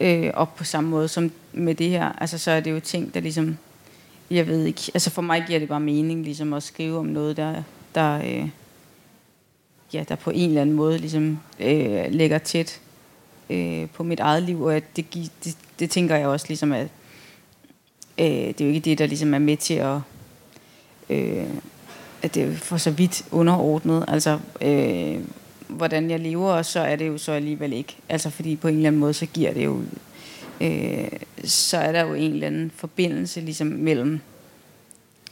Øh, 0.00 0.30
og 0.34 0.48
på 0.48 0.64
samme 0.64 0.90
måde 0.90 1.08
som 1.08 1.30
med 1.52 1.74
det 1.74 1.90
her, 1.90 2.12
altså 2.20 2.38
så 2.38 2.50
er 2.50 2.60
det 2.60 2.70
jo 2.70 2.80
ting, 2.80 3.14
der 3.14 3.20
ligesom, 3.20 3.58
jeg 4.30 4.46
ved 4.46 4.64
ikke, 4.64 4.82
altså 4.94 5.10
for 5.10 5.22
mig 5.22 5.44
giver 5.46 5.58
det 5.58 5.68
bare 5.68 5.80
mening 5.80 6.24
ligesom 6.24 6.52
at 6.52 6.62
skrive 6.62 6.98
om 6.98 7.06
noget, 7.06 7.36
der, 7.36 7.62
der, 7.94 8.22
øh, 8.24 8.48
ja, 9.92 10.04
der 10.08 10.14
på 10.14 10.30
en 10.30 10.48
eller 10.48 10.60
anden 10.60 10.76
måde 10.76 10.98
ligesom 10.98 11.38
øh, 11.60 12.04
lægger 12.08 12.38
tæt 12.38 12.80
øh, 13.50 13.88
på 13.88 14.02
mit 14.02 14.20
eget 14.20 14.42
liv, 14.42 14.62
og 14.62 14.76
at 14.76 14.96
det, 14.96 15.14
det, 15.44 15.56
det 15.78 15.90
tænker 15.90 16.16
jeg 16.16 16.26
også 16.26 16.46
ligesom, 16.48 16.72
at 16.72 16.88
øh, 18.18 18.26
det 18.26 18.60
er 18.60 18.64
jo 18.64 18.72
ikke 18.72 18.90
det, 18.90 18.98
der 18.98 19.06
ligesom 19.06 19.34
er 19.34 19.38
med 19.38 19.56
til 19.56 19.74
at, 19.74 19.98
øh, 21.10 21.46
at 22.22 22.34
det 22.34 22.42
er 22.42 22.54
for 22.56 22.76
så 22.76 22.90
vidt 22.90 23.24
underordnet, 23.30 24.04
altså 24.08 24.38
øh, 24.60 25.20
hvordan 25.68 26.10
jeg 26.10 26.20
lever, 26.20 26.52
og 26.52 26.64
så 26.64 26.80
er 26.80 26.96
det 26.96 27.06
jo 27.06 27.18
så 27.18 27.32
alligevel 27.32 27.72
ikke, 27.72 27.96
altså 28.08 28.30
fordi 28.30 28.56
på 28.56 28.68
en 28.68 28.74
eller 28.74 28.86
anden 28.86 29.00
måde, 29.00 29.14
så 29.14 29.26
giver 29.26 29.52
det 29.52 29.64
jo, 29.64 29.82
øh, 30.60 31.08
så 31.44 31.76
er 31.76 31.92
der 31.92 32.06
jo 32.06 32.14
en 32.14 32.32
eller 32.32 32.46
anden 32.46 32.72
forbindelse 32.76 33.40
ligesom 33.40 33.66
mellem, 33.66 34.20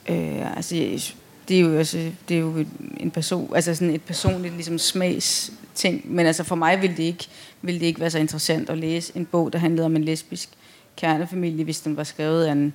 øh, 0.08 0.56
altså 0.56 1.12
det 1.48 1.56
er 1.56 1.60
jo 1.60 1.78
også 1.78 2.10
det 2.28 2.36
er 2.36 2.40
jo 2.40 2.64
en 2.96 3.10
person, 3.10 3.54
altså 3.54 3.74
sådan 3.74 3.94
et 3.94 4.02
personligt 4.02 4.54
ligesom 4.54 4.78
smags 4.78 5.52
ting, 5.74 6.14
men 6.14 6.26
altså 6.26 6.44
for 6.44 6.54
mig 6.54 6.82
ville 6.82 6.96
det 6.96 7.02
ikke 7.02 7.28
ville 7.62 7.80
det 7.80 7.86
ikke 7.86 8.00
være 8.00 8.10
så 8.10 8.18
interessant 8.18 8.70
at 8.70 8.78
læse 8.78 9.12
en 9.16 9.26
bog 9.26 9.52
der 9.52 9.58
handlede 9.58 9.86
om 9.86 9.96
en 9.96 10.04
lesbisk 10.04 10.48
kernefamilie, 10.96 11.64
hvis 11.64 11.80
den 11.80 11.96
var 11.96 12.04
skrevet 12.04 12.44
af 12.44 12.52
en 12.52 12.74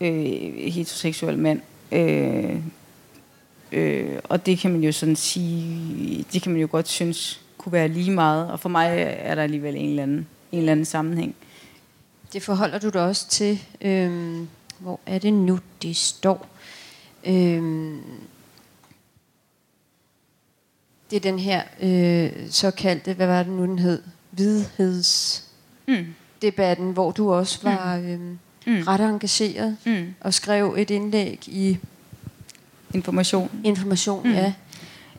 øh, 0.00 0.72
heteroseksuel 0.72 1.38
mand. 1.38 1.60
Øh, 1.92 2.56
øh, 3.72 4.18
og 4.24 4.46
det 4.46 4.58
kan 4.58 4.72
man 4.72 4.84
jo 4.84 4.92
sådan 4.92 5.16
sige, 5.16 6.24
det 6.32 6.42
kan 6.42 6.52
man 6.52 6.60
jo 6.60 6.68
godt 6.70 6.88
synes 6.88 7.40
kunne 7.58 7.72
være 7.72 7.88
lige 7.88 8.10
meget, 8.10 8.50
og 8.50 8.60
for 8.60 8.68
mig 8.68 8.94
er 8.98 9.34
der 9.34 9.42
alligevel 9.42 9.76
en 9.76 9.90
eller 9.90 10.02
anden, 10.02 10.26
en 10.52 10.58
eller 10.58 10.72
anden 10.72 10.84
sammenhæng. 10.84 11.34
Det 12.32 12.42
forholder 12.42 12.78
du 12.78 12.88
dig 12.88 13.02
også 13.02 13.28
til. 13.28 13.60
Øh, 13.80 14.38
hvor 14.78 15.00
er 15.06 15.18
det 15.18 15.32
nu, 15.32 15.58
det 15.82 15.96
står? 15.96 16.46
Øh, 17.26 17.96
det 21.10 21.16
er 21.16 21.20
den 21.20 21.38
her 21.38 21.62
øh, 21.82 22.30
såkaldte, 22.50 23.14
hvad 23.14 23.26
var 23.26 23.42
det 23.42 23.52
nu 23.52 23.62
den 23.62 23.78
hed? 23.78 24.02
Hvidhedsdebatten, 24.30 26.86
mm. 26.86 26.92
hvor 26.92 27.10
du 27.10 27.32
også 27.32 27.58
var 27.62 27.96
øh, 27.96 28.20
mm. 28.20 28.36
ret 28.66 29.00
engageret 29.00 29.76
mm. 29.86 30.14
og 30.20 30.34
skrev 30.34 30.74
et 30.78 30.90
indlæg 30.90 31.38
i 31.46 31.78
Information. 32.94 33.50
Information, 33.64 34.28
mm. 34.28 34.34
ja. 34.34 34.52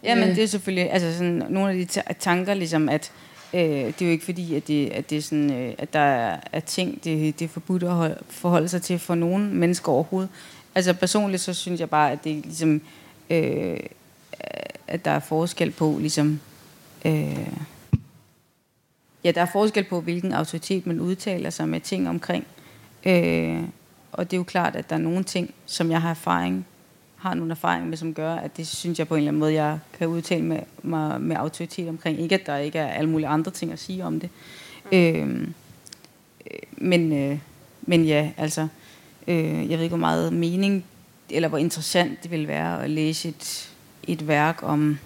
Ja, 0.03 0.15
men 0.15 0.29
øh. 0.29 0.35
det 0.35 0.43
er 0.43 0.47
selvfølgelig 0.47 0.91
altså 0.91 1.13
sådan, 1.13 1.43
nogle 1.49 1.71
af 1.71 1.75
de 1.75 1.85
tanker, 2.19 2.53
ligesom 2.53 2.89
at 2.89 3.11
øh, 3.53 3.61
det 3.61 4.01
er 4.01 4.05
jo 4.05 4.11
ikke 4.11 4.25
fordi, 4.25 4.55
at 4.55 4.67
det, 4.67 4.89
at 4.89 5.09
det 5.09 5.17
er 5.17 5.21
sådan, 5.21 5.53
øh, 5.53 5.73
at 5.77 5.93
der 5.93 5.99
er, 5.99 6.39
er 6.51 6.59
ting, 6.59 7.03
det, 7.03 7.39
det 7.39 7.45
er 7.45 7.49
forbudt 7.49 7.83
at 7.83 8.17
forholde 8.29 8.69
sig 8.69 8.81
til 8.81 8.99
for 8.99 9.15
nogen 9.15 9.55
mennesker 9.55 9.91
overhovedet. 9.91 10.29
Altså 10.75 10.93
personligt, 10.93 11.41
så 11.41 11.53
synes 11.53 11.79
jeg 11.79 11.89
bare, 11.89 12.11
at 12.11 12.23
det 12.23 12.37
er 12.37 12.41
ligesom, 12.41 12.81
øh, 13.29 13.79
at 14.87 15.05
der 15.05 15.11
er 15.11 15.19
forskel 15.19 15.71
på, 15.71 15.97
ligesom, 15.99 16.39
øh, 17.05 17.47
ja, 19.23 19.31
der 19.31 19.41
er 19.41 19.47
forskel 19.51 19.83
på, 19.83 20.01
hvilken 20.01 20.33
autoritet 20.33 20.87
man 20.87 20.99
udtaler 20.99 21.49
sig 21.49 21.69
med 21.69 21.79
ting 21.79 22.09
omkring. 22.09 22.45
Øh, 23.05 23.63
og 24.11 24.31
det 24.31 24.37
er 24.37 24.39
jo 24.39 24.43
klart, 24.43 24.75
at 24.75 24.89
der 24.89 24.95
er 24.95 24.99
nogle 24.99 25.23
ting, 25.23 25.53
som 25.65 25.91
jeg 25.91 26.01
har 26.01 26.09
erfaring, 26.09 26.65
har 27.17 27.33
nogle 27.33 27.51
erfaring 27.51 27.89
med, 27.89 27.97
som 27.97 28.13
gør, 28.13 28.35
at 28.35 28.57
det 28.57 28.67
synes 28.67 28.99
jeg 28.99 29.07
på 29.07 29.15
en 29.15 29.17
eller 29.17 29.31
anden 29.31 29.39
måde, 29.39 29.53
jeg 29.53 29.79
kan 29.97 30.07
udtale 30.07 30.43
med, 30.43 30.59
mig 30.83 31.21
med 31.21 31.35
autoritet 31.35 31.89
omkring. 31.89 32.19
Ikke 32.19 32.35
at 32.35 32.45
der 32.45 32.57
ikke 32.57 32.79
er 32.79 32.87
alle 32.87 33.09
mulige 33.09 33.27
andre 33.27 33.51
ting 33.51 33.71
at 33.71 33.79
sige 33.79 34.05
om 34.05 34.19
det. 34.19 34.29
Mm. 34.91 34.97
Øh, 34.97 35.47
men, 36.71 37.13
øh, 37.13 37.39
men 37.81 38.05
ja, 38.05 38.31
altså, 38.37 38.67
Øh, 39.27 39.69
jeg 39.69 39.77
ved 39.77 39.83
ikke, 39.83 39.95
hvor 39.95 40.07
meget 40.07 40.33
mening, 40.33 40.85
eller 41.29 41.49
hvor 41.49 41.57
interessant 41.57 42.23
det 42.23 42.31
vil 42.31 42.47
være 42.47 42.83
at 42.83 42.89
læse 42.89 43.29
et, 43.29 43.69
et 44.03 44.27
værk 44.27 44.59
om 44.63 44.99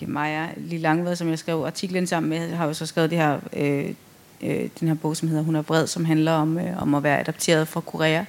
ja, 0.00 0.06
Maja 0.06 0.48
Lige 0.56 0.80
Langved, 0.80 1.16
som 1.16 1.28
jeg 1.28 1.38
skrev 1.38 1.64
artiklen 1.66 2.06
sammen 2.06 2.30
med, 2.30 2.48
jeg 2.48 2.58
har 2.58 2.66
jo 2.66 2.74
så 2.74 2.86
skrevet 2.86 3.10
det 3.10 3.18
her, 3.18 3.40
øh, 3.52 3.94
øh, 4.42 4.68
den 4.80 4.88
her 4.88 4.94
bog, 4.94 5.16
som 5.16 5.28
hedder 5.28 5.42
Hun 5.42 5.56
er 5.56 5.62
bred, 5.62 5.86
som 5.86 6.04
handler 6.04 6.32
om, 6.32 6.58
øh, 6.58 6.82
om 6.82 6.94
at 6.94 7.02
være 7.02 7.20
adopteret 7.20 7.68
fra 7.68 7.80
Korea. 7.80 8.24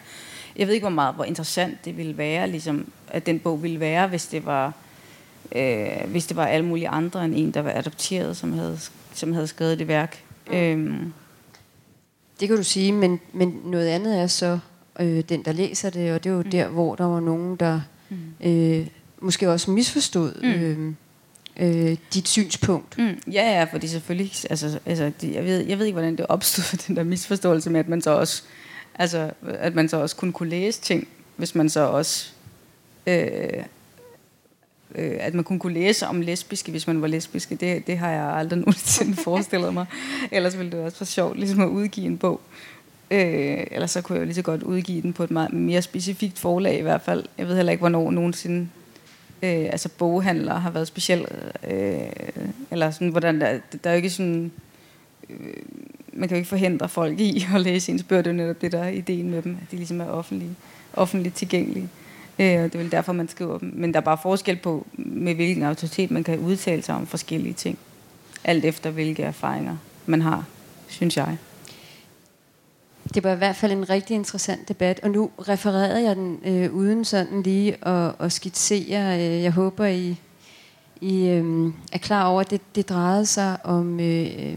Jeg 0.55 0.67
ved 0.67 0.73
ikke, 0.73 0.83
hvor 0.83 0.95
meget 0.95 1.15
hvor 1.15 1.23
interessant 1.23 1.85
det 1.85 1.97
ville 1.97 2.17
være, 2.17 2.49
ligesom, 2.49 2.91
at 3.07 3.25
den 3.25 3.39
bog 3.39 3.63
ville 3.63 3.79
være, 3.79 4.07
hvis 4.07 4.27
det 4.27 4.45
var 4.45 4.73
øh, 5.55 6.09
hvis 6.11 6.27
det 6.27 6.38
var 6.38 6.45
alle 6.45 6.65
mulige 6.65 6.89
andre 6.89 7.25
end 7.25 7.33
en, 7.35 7.51
der 7.51 7.61
var 7.61 7.71
adopteret, 7.71 8.38
som 8.38 8.53
havde, 8.53 8.79
som 9.13 9.33
havde 9.33 9.47
skrevet 9.47 9.79
det 9.79 9.88
værk. 9.88 10.23
Mm. 10.47 10.55
Øhm. 10.55 11.13
Det 12.39 12.47
kan 12.47 12.57
du 12.57 12.63
sige, 12.63 12.91
men, 12.91 13.19
men 13.33 13.61
noget 13.65 13.88
andet 13.88 14.19
er 14.19 14.27
så, 14.27 14.59
øh, 14.99 15.23
den, 15.29 15.45
der 15.45 15.51
læser 15.51 15.89
det, 15.89 16.13
og 16.13 16.23
det 16.23 16.29
er 16.29 16.33
jo 16.33 16.41
mm. 16.41 16.51
der, 16.51 16.67
hvor 16.67 16.95
der 16.95 17.05
var 17.05 17.19
nogen, 17.19 17.55
der 17.55 17.81
mm. 18.09 18.47
øh, 18.47 18.87
måske 19.19 19.49
også 19.49 19.71
misforstod 19.71 20.33
mm. 20.41 20.49
øh, 20.49 20.93
øh, 21.59 21.97
dit 22.13 22.27
synspunkt. 22.27 22.97
Mm. 22.97 23.31
Ja, 23.31 23.59
ja, 23.59 23.63
fordi 23.63 23.87
selvfølgelig, 23.87 24.31
altså, 24.49 24.79
altså 24.85 25.11
det, 25.21 25.33
jeg, 25.33 25.43
ved, 25.43 25.65
jeg 25.65 25.79
ved 25.79 25.85
ikke, 25.85 25.95
hvordan 25.95 26.15
det 26.15 26.25
opstod, 26.29 26.77
den 26.87 26.95
der 26.95 27.03
misforståelse 27.03 27.69
med, 27.69 27.79
at 27.79 27.87
man 27.87 28.01
så 28.01 28.09
også, 28.09 28.43
altså, 28.95 29.31
at 29.47 29.75
man 29.75 29.89
så 29.89 29.97
også 29.97 30.15
kunne 30.15 30.33
kunne 30.33 30.49
læse 30.49 30.81
ting, 30.81 31.07
hvis 31.35 31.55
man 31.55 31.69
så 31.69 31.79
også 31.79 32.29
øh, 33.07 33.63
øh, 34.95 35.17
at 35.19 35.33
man 35.33 35.43
kunne 35.43 35.59
kunne 35.59 35.73
læse 35.73 36.07
om 36.07 36.21
lesbiske, 36.21 36.71
hvis 36.71 36.87
man 36.87 37.01
var 37.01 37.07
lesbiske, 37.07 37.55
det, 37.55 37.87
det 37.87 37.97
har 37.97 38.11
jeg 38.11 38.23
aldrig 38.25 38.59
nogensinde 38.65 39.15
forestillet 39.15 39.73
mig. 39.73 39.85
Ellers 40.31 40.57
ville 40.57 40.71
det 40.71 40.79
også 40.79 40.99
være 40.99 41.07
sjovt, 41.07 41.39
ligesom 41.39 41.61
at 41.61 41.67
udgive 41.67 42.05
en 42.05 42.17
bog. 42.17 42.41
Øh, 43.11 43.63
ellers 43.71 43.91
så 43.91 44.01
kunne 44.01 44.15
jeg 44.15 44.21
jo 44.21 44.25
lige 44.25 44.35
så 44.35 44.41
godt 44.41 44.63
udgive 44.63 45.01
den 45.01 45.13
på 45.13 45.23
et 45.23 45.31
meget 45.31 45.53
mere 45.53 45.81
specifikt 45.81 46.39
forlag 46.39 46.79
i 46.79 46.81
hvert 46.81 47.01
fald. 47.01 47.25
Jeg 47.37 47.47
ved 47.47 47.55
heller 47.55 47.71
ikke, 47.71 47.81
hvornår 47.81 48.11
nogensinde 48.11 48.67
øh, 49.43 49.65
altså 49.65 49.89
boghandlere 49.89 50.59
har 50.59 50.69
været 50.69 50.87
specielt. 50.87 51.29
Øh, 51.69 51.99
eller 52.71 52.91
sådan, 52.91 53.09
hvordan 53.09 53.41
der, 53.41 53.59
der 53.83 53.89
er 53.89 53.93
jo 53.93 53.97
ikke 53.97 54.09
sådan... 54.09 54.51
Øh, 55.29 55.37
man 56.13 56.29
kan 56.29 56.35
jo 56.35 56.39
ikke 56.39 56.49
forhindre 56.49 56.89
folk 56.89 57.19
i 57.19 57.45
at 57.55 57.61
læse 57.61 57.91
ens 57.91 58.03
bøger. 58.03 58.21
Det 58.21 58.29
er 58.29 58.33
jo 58.33 58.37
netop 58.37 58.61
det, 58.61 58.71
der 58.71 58.79
er 58.79 58.89
ideen 58.89 59.29
med 59.29 59.41
dem. 59.41 59.57
At 59.61 59.71
de 59.71 59.75
ligesom 59.75 60.01
er 60.01 60.05
offentlige, 60.05 60.55
offentligt 60.93 61.35
tilgængelige. 61.35 61.89
Øh, 62.39 62.63
og 62.63 62.63
det 62.63 62.75
er 62.75 62.79
vel 62.79 62.91
derfor, 62.91 63.13
man 63.13 63.27
skriver 63.27 63.57
dem. 63.57 63.71
Men 63.75 63.93
der 63.93 63.99
er 63.99 64.03
bare 64.03 64.17
forskel 64.21 64.55
på, 64.55 64.87
med 64.93 65.35
hvilken 65.35 65.63
autoritet 65.63 66.11
man 66.11 66.23
kan 66.23 66.39
udtale 66.39 66.81
sig 66.81 66.95
om 66.95 67.07
forskellige 67.07 67.53
ting. 67.53 67.77
Alt 68.43 68.65
efter, 68.65 68.89
hvilke 68.89 69.23
erfaringer 69.23 69.77
man 70.05 70.21
har, 70.21 70.45
synes 70.87 71.17
jeg 71.17 71.37
det 73.13 73.23
var 73.23 73.33
i 73.33 73.37
hvert 73.37 73.55
fald 73.55 73.71
en 73.71 73.89
rigtig 73.89 74.15
interessant 74.15 74.67
debat, 74.67 74.99
og 75.03 75.11
nu 75.11 75.31
refererede 75.47 76.03
jeg 76.03 76.15
den 76.15 76.39
øh, 76.45 76.73
uden 76.73 77.05
sådan 77.05 77.41
lige 77.41 77.87
at, 77.87 78.15
at 78.19 78.31
skitsere. 78.31 79.19
Øh, 79.19 79.43
jeg 79.43 79.51
håber, 79.51 79.85
I, 79.85 80.15
I 81.01 81.27
øh, 81.27 81.73
er 81.91 81.97
klar 81.97 82.25
over, 82.25 82.41
at 82.41 82.51
det, 82.51 82.61
det 82.75 82.89
drejede 82.89 83.25
sig 83.25 83.57
om 83.63 83.99
øh, 83.99 84.53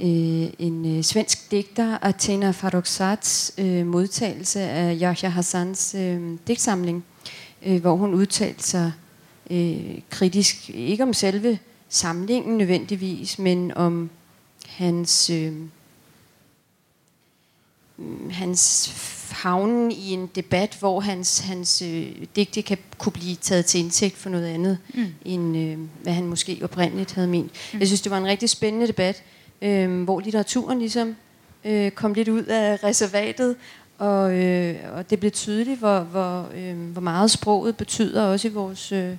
øh, 0.00 0.48
en 0.58 0.96
øh, 0.96 1.02
svensk 1.02 1.50
digter, 1.50 1.98
Athena 2.02 2.50
Farrokhzads 2.50 3.52
øh, 3.58 3.86
modtagelse 3.86 4.60
af 4.60 4.98
Yahya 5.02 5.28
Hassans 5.28 5.94
øh, 5.94 6.20
digtsamling, 6.46 7.04
øh, 7.66 7.80
hvor 7.80 7.96
hun 7.96 8.14
udtalte 8.14 8.62
sig 8.62 8.92
øh, 9.50 9.98
kritisk, 10.10 10.70
ikke 10.70 11.02
om 11.02 11.12
selve 11.12 11.58
samlingen 11.88 12.58
nødvendigvis, 12.58 13.38
men 13.38 13.72
om 13.76 14.10
hans... 14.66 15.30
Øh, 15.30 15.52
hans 18.30 18.92
havnen 19.30 19.92
i 19.92 20.10
en 20.10 20.30
debat, 20.34 20.76
hvor 20.80 21.00
hans, 21.00 21.38
hans 21.38 21.82
øh, 21.82 22.06
digte 22.36 22.62
kan, 22.62 22.78
kunne 22.98 23.12
blive 23.12 23.36
taget 23.36 23.66
til 23.66 23.80
indtægt 23.80 24.16
for 24.16 24.30
noget 24.30 24.46
andet, 24.46 24.78
mm. 24.94 25.06
end 25.24 25.56
øh, 25.56 25.78
hvad 26.02 26.12
han 26.12 26.26
måske 26.26 26.60
oprindeligt 26.62 27.12
havde 27.12 27.28
ment. 27.28 27.50
Mm. 27.72 27.78
Jeg 27.78 27.88
synes, 27.88 28.00
det 28.00 28.10
var 28.10 28.18
en 28.18 28.26
rigtig 28.26 28.50
spændende 28.50 28.86
debat, 28.86 29.22
øh, 29.62 30.02
hvor 30.02 30.20
litteraturen 30.20 30.78
ligesom 30.78 31.16
øh, 31.64 31.90
kom 31.90 32.14
lidt 32.14 32.28
ud 32.28 32.42
af 32.42 32.84
reservatet, 32.84 33.56
og, 33.98 34.34
øh, 34.34 34.76
og 34.92 35.10
det 35.10 35.20
blev 35.20 35.32
tydeligt, 35.32 35.78
hvor, 35.78 36.00
hvor, 36.00 36.48
øh, 36.54 36.76
hvor 36.76 37.00
meget 37.00 37.30
sproget 37.30 37.76
betyder 37.76 38.22
også 38.22 38.48
i 38.48 38.50
vores 38.50 38.92
øh, 38.92 39.12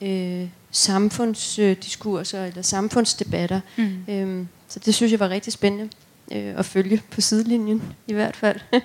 øh, 0.00 0.48
samfundsdiskurser 0.70 2.44
eller 2.44 2.62
samfundsdebatter. 2.62 3.60
Mm. 3.76 4.04
Øh, 4.08 4.46
så 4.68 4.78
det 4.78 4.94
synes 4.94 5.12
jeg 5.12 5.20
var 5.20 5.28
rigtig 5.28 5.52
spændende 5.52 5.88
øh, 6.32 6.58
at 6.58 6.64
følge 6.64 7.02
på 7.10 7.20
sidelinjen 7.20 7.82
i 8.06 8.12
hvert 8.12 8.36
fald. 8.36 8.60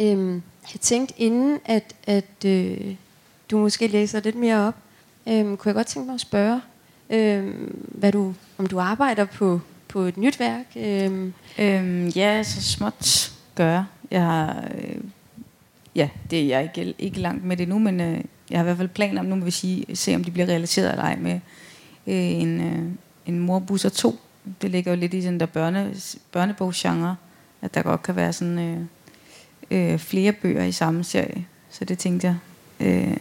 øhm, 0.00 0.42
jeg 0.72 0.80
tænkte 0.80 1.14
inden, 1.16 1.58
at, 1.64 1.94
at 2.06 2.44
øh, 2.46 2.94
du 3.50 3.58
måske 3.58 3.86
læser 3.86 4.20
lidt 4.20 4.36
mere 4.36 4.68
op, 4.68 4.74
øh, 5.28 5.44
kunne 5.44 5.68
jeg 5.68 5.74
godt 5.74 5.86
tænke 5.86 6.06
mig 6.06 6.14
at 6.14 6.20
spørge, 6.20 6.60
øh, 7.10 7.68
hvad 7.88 8.12
du, 8.12 8.34
om 8.58 8.66
du 8.66 8.80
arbejder 8.80 9.24
på, 9.24 9.60
på 9.88 10.00
et 10.00 10.16
nyt 10.16 10.40
værk? 10.40 10.66
Øh. 10.76 11.32
Øhm, 11.58 12.08
ja, 12.08 12.42
så 12.42 12.62
småt 12.62 13.32
gør 13.54 13.84
jeg. 14.10 14.22
har, 14.22 14.64
øh, 14.74 14.96
ja, 15.94 16.08
det 16.30 16.40
er 16.40 16.46
jeg 16.46 16.62
ikke, 16.62 16.94
ikke 16.98 17.20
langt 17.20 17.44
med 17.44 17.56
det 17.56 17.68
nu, 17.68 17.78
men 17.78 18.00
øh, 18.00 18.20
jeg 18.50 18.58
har 18.58 18.62
i 18.62 18.66
hvert 18.66 18.76
fald 18.76 18.88
planer 18.88 19.20
om, 19.20 19.26
nu 19.26 19.34
må 19.34 19.44
vi 19.44 19.50
sige, 19.50 19.96
se 19.96 20.14
om 20.14 20.24
de 20.24 20.30
bliver 20.30 20.46
realiseret 20.46 20.90
eller 20.90 21.04
ej 21.04 21.16
med 21.16 21.40
øh, 22.06 22.14
en, 22.16 22.60
øh, 22.60 22.92
en 23.26 23.38
morbusser 23.38 23.88
2. 23.88 24.18
Det 24.62 24.70
ligger 24.70 24.92
jo 24.92 24.96
lidt 24.96 25.14
i 25.14 25.20
den 25.20 25.40
der 25.40 25.46
børne, 25.46 25.94
børnebogsgenre, 26.32 27.16
at 27.62 27.74
der 27.74 27.82
godt 27.82 28.02
kan 28.02 28.16
være 28.16 28.32
sådan 28.32 28.58
øh, 28.58 28.80
øh, 29.70 29.98
flere 29.98 30.32
bøger 30.32 30.64
i 30.64 30.72
samme 30.72 31.04
serie. 31.04 31.46
Så 31.70 31.84
det 31.84 31.98
tænkte 31.98 32.26
jeg, 32.26 32.36
øh, 32.80 33.16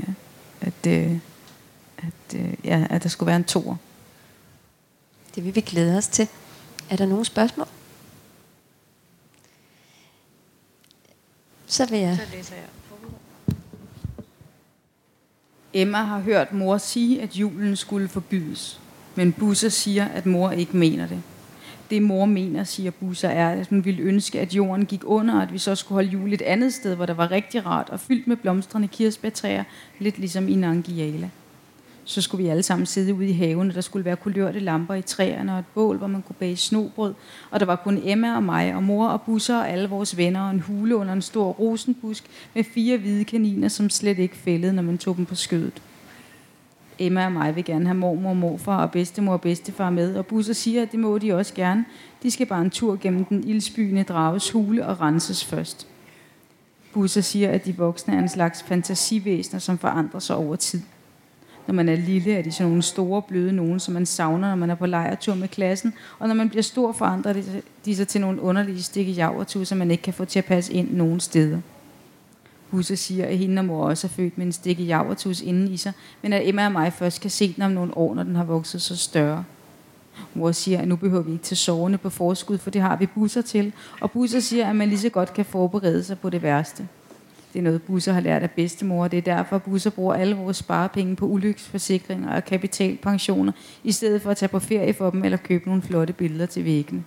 at, 0.61 0.87
øh, 0.87 1.17
at, 1.97 2.35
øh, 2.35 2.53
ja, 2.63 2.87
at 2.89 3.03
der 3.03 3.09
skulle 3.09 3.27
være 3.27 3.35
en 3.35 3.43
toer. 3.43 3.75
Det 5.35 5.45
vil 5.45 5.55
vi 5.55 5.61
glæde 5.61 5.97
os 5.97 6.07
til. 6.07 6.27
Er 6.89 6.95
der 6.95 7.05
nogle 7.05 7.25
spørgsmål? 7.25 7.67
Så 11.65 11.85
vil 11.85 11.99
jeg... 11.99 12.17
Så 12.17 12.35
læser 12.35 12.55
jeg. 12.55 12.65
Emma 15.73 15.97
har 15.97 16.19
hørt 16.19 16.53
mor 16.53 16.77
sige, 16.77 17.21
at 17.21 17.35
julen 17.35 17.75
skulle 17.75 18.07
forbydes. 18.07 18.79
Men 19.15 19.31
Busser 19.31 19.69
siger, 19.69 20.05
at 20.05 20.25
mor 20.25 20.51
ikke 20.51 20.77
mener 20.77 21.07
det. 21.07 21.21
Det 21.89 22.01
mor 22.01 22.25
mener, 22.25 22.63
siger 22.63 22.91
Busser, 22.91 23.29
er, 23.29 23.49
at 23.49 23.67
hun 23.67 23.85
ville 23.85 24.03
ønske, 24.03 24.39
at 24.39 24.55
jorden 24.55 24.85
gik 24.85 25.01
under, 25.05 25.35
og 25.35 25.43
at 25.43 25.53
vi 25.53 25.57
så 25.57 25.75
skulle 25.75 25.95
holde 25.95 26.09
jul 26.09 26.33
et 26.33 26.41
andet 26.41 26.73
sted, 26.73 26.95
hvor 26.95 27.05
der 27.05 27.13
var 27.13 27.31
rigtig 27.31 27.65
rart 27.65 27.89
og 27.89 27.99
fyldt 27.99 28.27
med 28.27 28.35
blomstrende 28.35 28.87
kirsebærtræer, 28.87 29.63
lidt 29.99 30.17
ligesom 30.17 30.47
i 30.47 30.55
Nangiala 30.55 31.29
så 32.05 32.21
skulle 32.21 32.43
vi 32.43 32.49
alle 32.49 32.63
sammen 32.63 32.85
sidde 32.85 33.13
ude 33.13 33.27
i 33.29 33.33
haven, 33.33 33.69
og 33.69 33.75
der 33.75 33.81
skulle 33.81 34.05
være 34.05 34.15
kulørte 34.15 34.59
lamper 34.59 34.93
i 34.93 35.01
træerne 35.01 35.53
og 35.53 35.59
et 35.59 35.65
bål, 35.73 35.97
hvor 35.97 36.07
man 36.07 36.21
kunne 36.21 36.35
bage 36.39 36.57
snobrød. 36.57 37.13
Og 37.51 37.59
der 37.59 37.65
var 37.65 37.75
kun 37.75 38.01
Emma 38.03 38.35
og 38.35 38.43
mig 38.43 38.75
og 38.75 38.83
mor 38.83 39.07
og 39.07 39.21
busser 39.21 39.57
og 39.57 39.69
alle 39.69 39.89
vores 39.89 40.17
venner 40.17 40.41
og 40.41 40.51
en 40.51 40.59
hule 40.59 40.95
under 40.95 41.13
en 41.13 41.21
stor 41.21 41.51
rosenbusk 41.51 42.23
med 42.53 42.63
fire 42.63 42.97
hvide 42.97 43.23
kaniner, 43.23 43.67
som 43.67 43.89
slet 43.89 44.19
ikke 44.19 44.37
fældede, 44.37 44.73
når 44.73 44.83
man 44.83 44.97
tog 44.97 45.17
dem 45.17 45.25
på 45.25 45.35
skødet. 45.35 45.81
Emma 46.99 47.25
og 47.25 47.31
mig 47.31 47.55
vil 47.55 47.65
gerne 47.65 47.85
have 47.85 47.97
mormor, 47.97 48.33
morfar 48.33 48.81
og 48.81 48.91
bedstemor 48.91 49.33
og 49.33 49.41
bedstefar 49.41 49.89
med, 49.89 50.15
og 50.15 50.25
Busser 50.25 50.53
siger, 50.53 50.81
at 50.81 50.91
det 50.91 50.99
må 50.99 51.17
de 51.17 51.33
også 51.33 51.53
gerne. 51.53 51.85
De 52.23 52.31
skal 52.31 52.45
bare 52.45 52.61
en 52.61 52.69
tur 52.69 52.97
gennem 53.01 53.25
den 53.25 53.43
ildsbyende 53.43 54.03
drages 54.03 54.51
hule 54.51 54.87
og 54.87 55.01
renses 55.01 55.45
først. 55.45 55.87
Busser 56.93 57.21
siger, 57.21 57.51
at 57.51 57.65
de 57.65 57.77
voksne 57.77 58.15
er 58.15 58.19
en 58.19 58.29
slags 58.29 58.63
fantasivæsener, 58.63 59.59
som 59.59 59.77
forandrer 59.77 60.19
sig 60.19 60.35
over 60.35 60.55
tid. 60.55 60.81
Når 61.67 61.73
man 61.73 61.89
er 61.89 61.95
lille, 61.95 62.33
er 62.33 62.41
de 62.41 62.51
sådan 62.51 62.67
nogle 62.67 62.81
store, 62.81 63.21
bløde 63.21 63.51
nogen, 63.53 63.79
som 63.79 63.93
man 63.93 64.05
savner, 64.05 64.49
når 64.49 64.55
man 64.55 64.69
er 64.69 64.75
på 64.75 64.85
lejretur 64.85 65.35
med 65.35 65.47
klassen. 65.47 65.93
Og 66.19 66.27
når 66.27 66.35
man 66.35 66.49
bliver 66.49 66.63
stor, 66.63 66.91
forandrer 66.91 67.33
de 67.85 67.95
sig 67.95 68.07
til 68.07 68.21
nogle 68.21 68.41
underlige 68.41 68.83
stikke 68.83 69.11
javertur, 69.11 69.63
som 69.63 69.77
man 69.77 69.91
ikke 69.91 70.03
kan 70.03 70.13
få 70.13 70.25
til 70.25 70.39
at 70.39 70.45
passe 70.45 70.73
ind 70.73 70.93
nogen 70.93 71.19
steder. 71.19 71.57
Busse 72.73 72.95
siger, 72.95 73.25
at 73.25 73.37
hende 73.37 73.59
og 73.59 73.65
mor 73.65 73.85
også 73.85 74.07
er 74.07 74.09
født 74.09 74.37
med 74.37 74.45
en 74.45 74.51
stikke 74.51 74.83
javertus 74.83 75.41
inden 75.41 75.67
i 75.67 75.77
sig, 75.77 75.93
men 76.21 76.33
at 76.33 76.47
Emma 76.47 76.65
og 76.65 76.71
mig 76.71 76.93
først 76.93 77.21
kan 77.21 77.29
se 77.29 77.53
den 77.53 77.63
om 77.63 77.71
nogle 77.71 77.97
år, 77.97 78.15
når 78.15 78.23
den 78.23 78.35
har 78.35 78.43
vokset 78.43 78.81
så 78.81 78.97
større. 78.97 79.43
Mor 80.33 80.51
siger, 80.51 80.81
at 80.81 80.87
nu 80.87 80.95
behøver 80.95 81.23
vi 81.23 81.31
ikke 81.31 81.43
til 81.43 81.57
sovende 81.57 81.97
på 81.97 82.09
forskud, 82.09 82.57
for 82.57 82.69
det 82.69 82.81
har 82.81 82.95
vi 82.95 83.05
busser 83.05 83.41
til. 83.41 83.73
Og 84.01 84.11
busser 84.11 84.39
siger, 84.39 84.69
at 84.69 84.75
man 84.75 84.89
lige 84.89 84.99
så 84.99 85.09
godt 85.09 85.33
kan 85.33 85.45
forberede 85.45 86.03
sig 86.03 86.19
på 86.19 86.29
det 86.29 86.41
værste. 86.41 86.87
Det 87.53 87.59
er 87.59 87.63
noget, 87.63 87.81
Busser 87.81 88.13
har 88.13 88.21
lært 88.21 88.43
af 88.43 88.51
bedstemor, 88.51 89.07
det 89.07 89.17
er 89.17 89.21
derfor, 89.21 89.55
at 89.55 89.63
Busser 89.63 89.89
bruger 89.89 90.13
alle 90.13 90.35
vores 90.35 90.57
sparepenge 90.57 91.15
på 91.15 91.25
ulykkesforsikringer 91.25 92.35
og 92.35 92.45
kapitalpensioner, 92.45 93.51
i 93.83 93.91
stedet 93.91 94.21
for 94.21 94.31
at 94.31 94.37
tage 94.37 94.49
på 94.49 94.59
ferie 94.59 94.93
for 94.93 95.09
dem 95.09 95.23
eller 95.23 95.37
købe 95.37 95.65
nogle 95.65 95.81
flotte 95.81 96.13
billeder 96.13 96.45
til 96.45 96.65
væggene. 96.65 97.03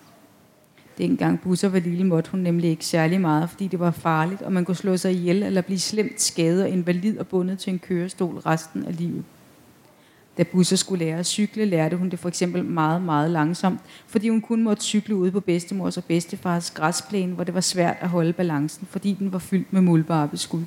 Dengang 0.98 1.40
Busser 1.40 1.68
var 1.68 1.78
lille, 1.78 2.04
måtte 2.04 2.30
hun 2.30 2.40
nemlig 2.40 2.70
ikke 2.70 2.84
særlig 2.84 3.20
meget, 3.20 3.50
fordi 3.50 3.66
det 3.66 3.80
var 3.80 3.90
farligt, 3.90 4.42
og 4.42 4.52
man 4.52 4.64
kunne 4.64 4.76
slå 4.76 4.96
sig 4.96 5.12
ihjel 5.12 5.42
eller 5.42 5.60
blive 5.60 5.78
slemt 5.78 6.20
skadet 6.20 6.62
og 6.62 6.68
invalid 6.68 7.18
og 7.18 7.26
bundet 7.26 7.58
til 7.58 7.72
en 7.72 7.78
kørestol 7.78 8.38
resten 8.38 8.84
af 8.84 8.96
livet. 8.96 9.24
Da 10.38 10.42
Busser 10.42 10.76
skulle 10.76 11.04
lære 11.04 11.18
at 11.18 11.26
cykle, 11.26 11.64
lærte 11.64 11.96
hun 11.96 12.10
det 12.10 12.18
for 12.18 12.28
eksempel 12.28 12.64
meget, 12.64 13.02
meget 13.02 13.30
langsomt, 13.30 13.80
fordi 14.06 14.28
hun 14.28 14.40
kun 14.40 14.62
måtte 14.62 14.82
cykle 14.82 15.16
ude 15.16 15.30
på 15.30 15.40
bedstemors 15.40 15.96
og 15.96 16.04
bedstefars 16.04 16.70
græsplæne, 16.70 17.34
hvor 17.34 17.44
det 17.44 17.54
var 17.54 17.60
svært 17.60 17.96
at 18.00 18.08
holde 18.08 18.32
balancen, 18.32 18.86
fordi 18.90 19.12
den 19.12 19.32
var 19.32 19.38
fyldt 19.38 19.72
med 19.72 19.80
muldbarbeskud. 19.80 20.62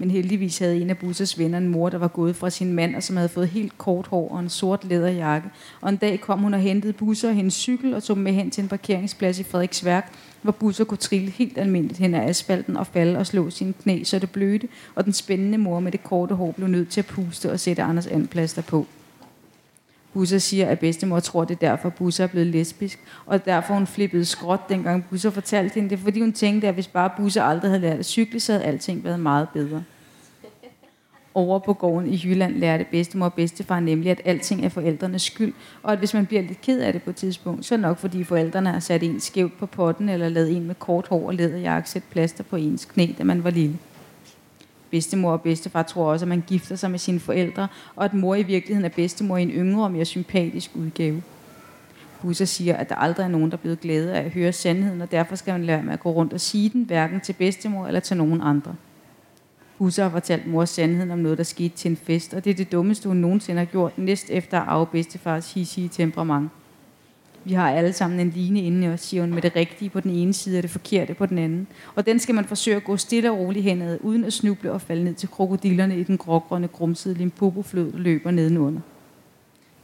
Men 0.00 0.10
heldigvis 0.10 0.58
havde 0.58 0.80
en 0.80 0.90
af 0.90 0.98
Busses 0.98 1.38
venner 1.38 1.58
en 1.58 1.68
mor, 1.68 1.88
der 1.88 1.98
var 1.98 2.08
gået 2.08 2.36
fra 2.36 2.50
sin 2.50 2.72
mand, 2.72 2.96
og 2.96 3.02
som 3.02 3.16
havde 3.16 3.28
fået 3.28 3.48
helt 3.48 3.78
kort 3.78 4.06
hår 4.06 4.28
og 4.28 4.40
en 4.40 4.48
sort 4.48 4.84
læderjakke. 4.84 5.48
Og 5.80 5.88
en 5.88 5.96
dag 5.96 6.20
kom 6.20 6.38
hun 6.38 6.54
og 6.54 6.60
hentede 6.60 6.92
Busser 6.92 7.28
og 7.28 7.34
hendes 7.34 7.54
cykel 7.54 7.94
og 7.94 8.02
tog 8.02 8.16
dem 8.16 8.24
med 8.24 8.32
hen 8.32 8.50
til 8.50 8.62
en 8.62 8.68
parkeringsplads 8.68 9.38
i 9.38 9.42
Frederiksværk, 9.42 10.12
hvor 10.42 10.52
Busser 10.52 10.84
kunne 10.84 10.98
trille 10.98 11.30
helt 11.30 11.58
almindeligt 11.58 11.98
hen 11.98 12.14
ad 12.14 12.28
asfalten 12.28 12.76
og 12.76 12.86
falde 12.86 13.18
og 13.18 13.26
slå 13.26 13.50
sine 13.50 13.72
knæ, 13.72 14.04
så 14.04 14.18
det 14.18 14.30
blødte, 14.30 14.68
og 14.94 15.04
den 15.04 15.12
spændende 15.12 15.58
mor 15.58 15.80
med 15.80 15.92
det 15.92 16.04
korte 16.04 16.34
hår 16.34 16.52
blev 16.52 16.68
nødt 16.68 16.88
til 16.88 17.00
at 17.00 17.06
puste 17.06 17.52
og 17.52 17.60
sætte 17.60 17.82
Anders 17.82 18.06
anplaster 18.06 18.62
på. 18.62 18.86
Busser 20.12 20.38
siger, 20.38 20.66
at 20.66 20.78
bedstemor 20.78 21.20
tror, 21.20 21.44
det 21.44 21.54
er 21.54 21.68
derfor, 21.68 21.88
Busser 21.88 22.24
er 22.24 22.28
blevet 22.28 22.46
lesbisk, 22.46 22.98
og 23.26 23.44
derfor 23.44 23.74
hun 23.74 23.86
flippede 23.86 24.24
skråt, 24.24 24.68
dengang 24.68 25.04
Busser 25.10 25.30
fortalte 25.30 25.74
hende 25.74 25.90
det, 25.90 25.98
fordi 25.98 26.20
hun 26.20 26.32
tænkte, 26.32 26.68
at 26.68 26.74
hvis 26.74 26.88
bare 26.88 27.10
Busser 27.16 27.42
aldrig 27.42 27.70
havde 27.70 27.82
lært 27.82 27.98
at 27.98 28.06
cykle, 28.06 28.40
så 28.40 28.52
havde 28.52 28.64
alting 28.64 29.04
været 29.04 29.20
meget 29.20 29.48
bedre. 29.48 29.82
Over 31.34 31.58
på 31.58 31.72
gården 31.72 32.08
i 32.08 32.20
Jylland 32.24 32.56
lærte 32.56 32.86
bedstemor 32.90 33.26
og 33.26 33.34
bedstefar 33.34 33.80
nemlig, 33.80 34.10
at 34.10 34.20
alting 34.24 34.64
er 34.64 34.68
forældrenes 34.68 35.22
skyld, 35.22 35.52
og 35.82 35.92
at 35.92 35.98
hvis 35.98 36.14
man 36.14 36.26
bliver 36.26 36.42
lidt 36.42 36.60
ked 36.60 36.80
af 36.80 36.92
det 36.92 37.02
på 37.02 37.10
et 37.10 37.16
tidspunkt, 37.16 37.64
så 37.64 37.74
er 37.74 37.76
det 37.76 37.82
nok 37.82 37.98
fordi 37.98 38.24
forældrene 38.24 38.70
har 38.70 38.80
sat 38.80 39.02
en 39.02 39.20
skævt 39.20 39.58
på 39.58 39.66
potten, 39.66 40.08
eller 40.08 40.28
lavet 40.28 40.56
en 40.56 40.66
med 40.66 40.74
kort 40.74 41.08
hår 41.08 41.26
og 41.26 41.34
læderjakke 41.34 41.90
sætte 41.90 42.08
plaster 42.10 42.44
på 42.44 42.56
ens 42.56 42.84
knæ, 42.84 43.06
da 43.18 43.24
man 43.24 43.44
var 43.44 43.50
lille. 43.50 43.78
Bedstemor 44.90 45.32
og 45.32 45.42
bedstefar 45.42 45.82
tror 45.82 46.12
også, 46.12 46.24
at 46.24 46.28
man 46.28 46.44
gifter 46.46 46.76
sig 46.76 46.90
med 46.90 46.98
sine 46.98 47.20
forældre, 47.20 47.68
og 47.96 48.04
at 48.04 48.14
mor 48.14 48.34
i 48.34 48.42
virkeligheden 48.42 48.84
er 48.84 48.94
bedstemor 48.96 49.36
i 49.36 49.42
en 49.42 49.50
yngre 49.50 49.84
og 49.84 49.92
mere 49.92 50.04
sympatisk 50.04 50.70
udgave. 50.74 51.22
Busser 52.22 52.44
siger, 52.44 52.76
at 52.76 52.88
der 52.88 52.94
aldrig 52.94 53.24
er 53.24 53.28
nogen, 53.28 53.50
der 53.50 53.56
er 53.56 53.60
blevet 53.60 53.80
glade 53.80 54.14
af 54.14 54.24
at 54.24 54.30
høre 54.30 54.52
sandheden, 54.52 55.00
og 55.00 55.10
derfor 55.10 55.36
skal 55.36 55.52
man 55.52 55.64
lære 55.64 55.82
med 55.82 55.92
at 55.92 56.00
gå 56.00 56.10
rundt 56.10 56.32
og 56.32 56.40
sige 56.40 56.68
den, 56.68 56.84
hverken 56.84 57.20
til 57.20 57.32
bedstemor 57.32 57.86
eller 57.86 58.00
til 58.00 58.16
nogen 58.16 58.40
andre. 58.40 58.74
Busser 59.78 60.02
har 60.02 60.10
fortalt 60.10 60.46
mor 60.46 60.64
sandheden 60.64 61.10
om 61.10 61.18
noget, 61.18 61.38
der 61.38 61.44
skete 61.44 61.76
til 61.76 61.90
en 61.90 61.96
fest, 61.96 62.34
og 62.34 62.44
det 62.44 62.50
er 62.50 62.54
det 62.54 62.72
dummeste, 62.72 63.08
hun 63.08 63.16
nogensinde 63.16 63.58
har 63.58 63.66
gjort, 63.66 63.98
næst 63.98 64.30
efter 64.30 64.60
at 64.60 64.68
arve 64.68 64.86
bedstefars 64.86 65.54
hissige 65.54 65.88
temperament. 65.88 66.50
Vi 67.44 67.52
har 67.52 67.70
alle 67.70 67.92
sammen 67.92 68.20
en 68.20 68.30
line 68.30 68.62
inde 68.62 68.86
i 68.86 68.90
os, 68.90 69.00
siger 69.00 69.22
hun, 69.22 69.34
med 69.34 69.42
det 69.42 69.56
rigtige 69.56 69.90
på 69.90 70.00
den 70.00 70.10
ene 70.10 70.32
side 70.32 70.58
og 70.58 70.62
det 70.62 70.70
forkerte 70.70 71.14
på 71.14 71.26
den 71.26 71.38
anden. 71.38 71.66
Og 71.94 72.06
den 72.06 72.18
skal 72.18 72.34
man 72.34 72.44
forsøge 72.44 72.76
at 72.76 72.84
gå 72.84 72.96
stille 72.96 73.30
og 73.30 73.38
roligt 73.38 73.64
henad, 73.64 73.98
uden 74.00 74.24
at 74.24 74.32
snuble 74.32 74.72
og 74.72 74.80
falde 74.80 75.04
ned 75.04 75.14
til 75.14 75.28
krokodillerne 75.28 75.98
i 75.98 76.02
den 76.02 76.18
grågrønne, 76.18 76.68
grumsede 76.68 77.14
limpopo-flod, 77.14 77.92
der 77.92 77.98
løber 77.98 78.30
nedenunder. 78.30 78.80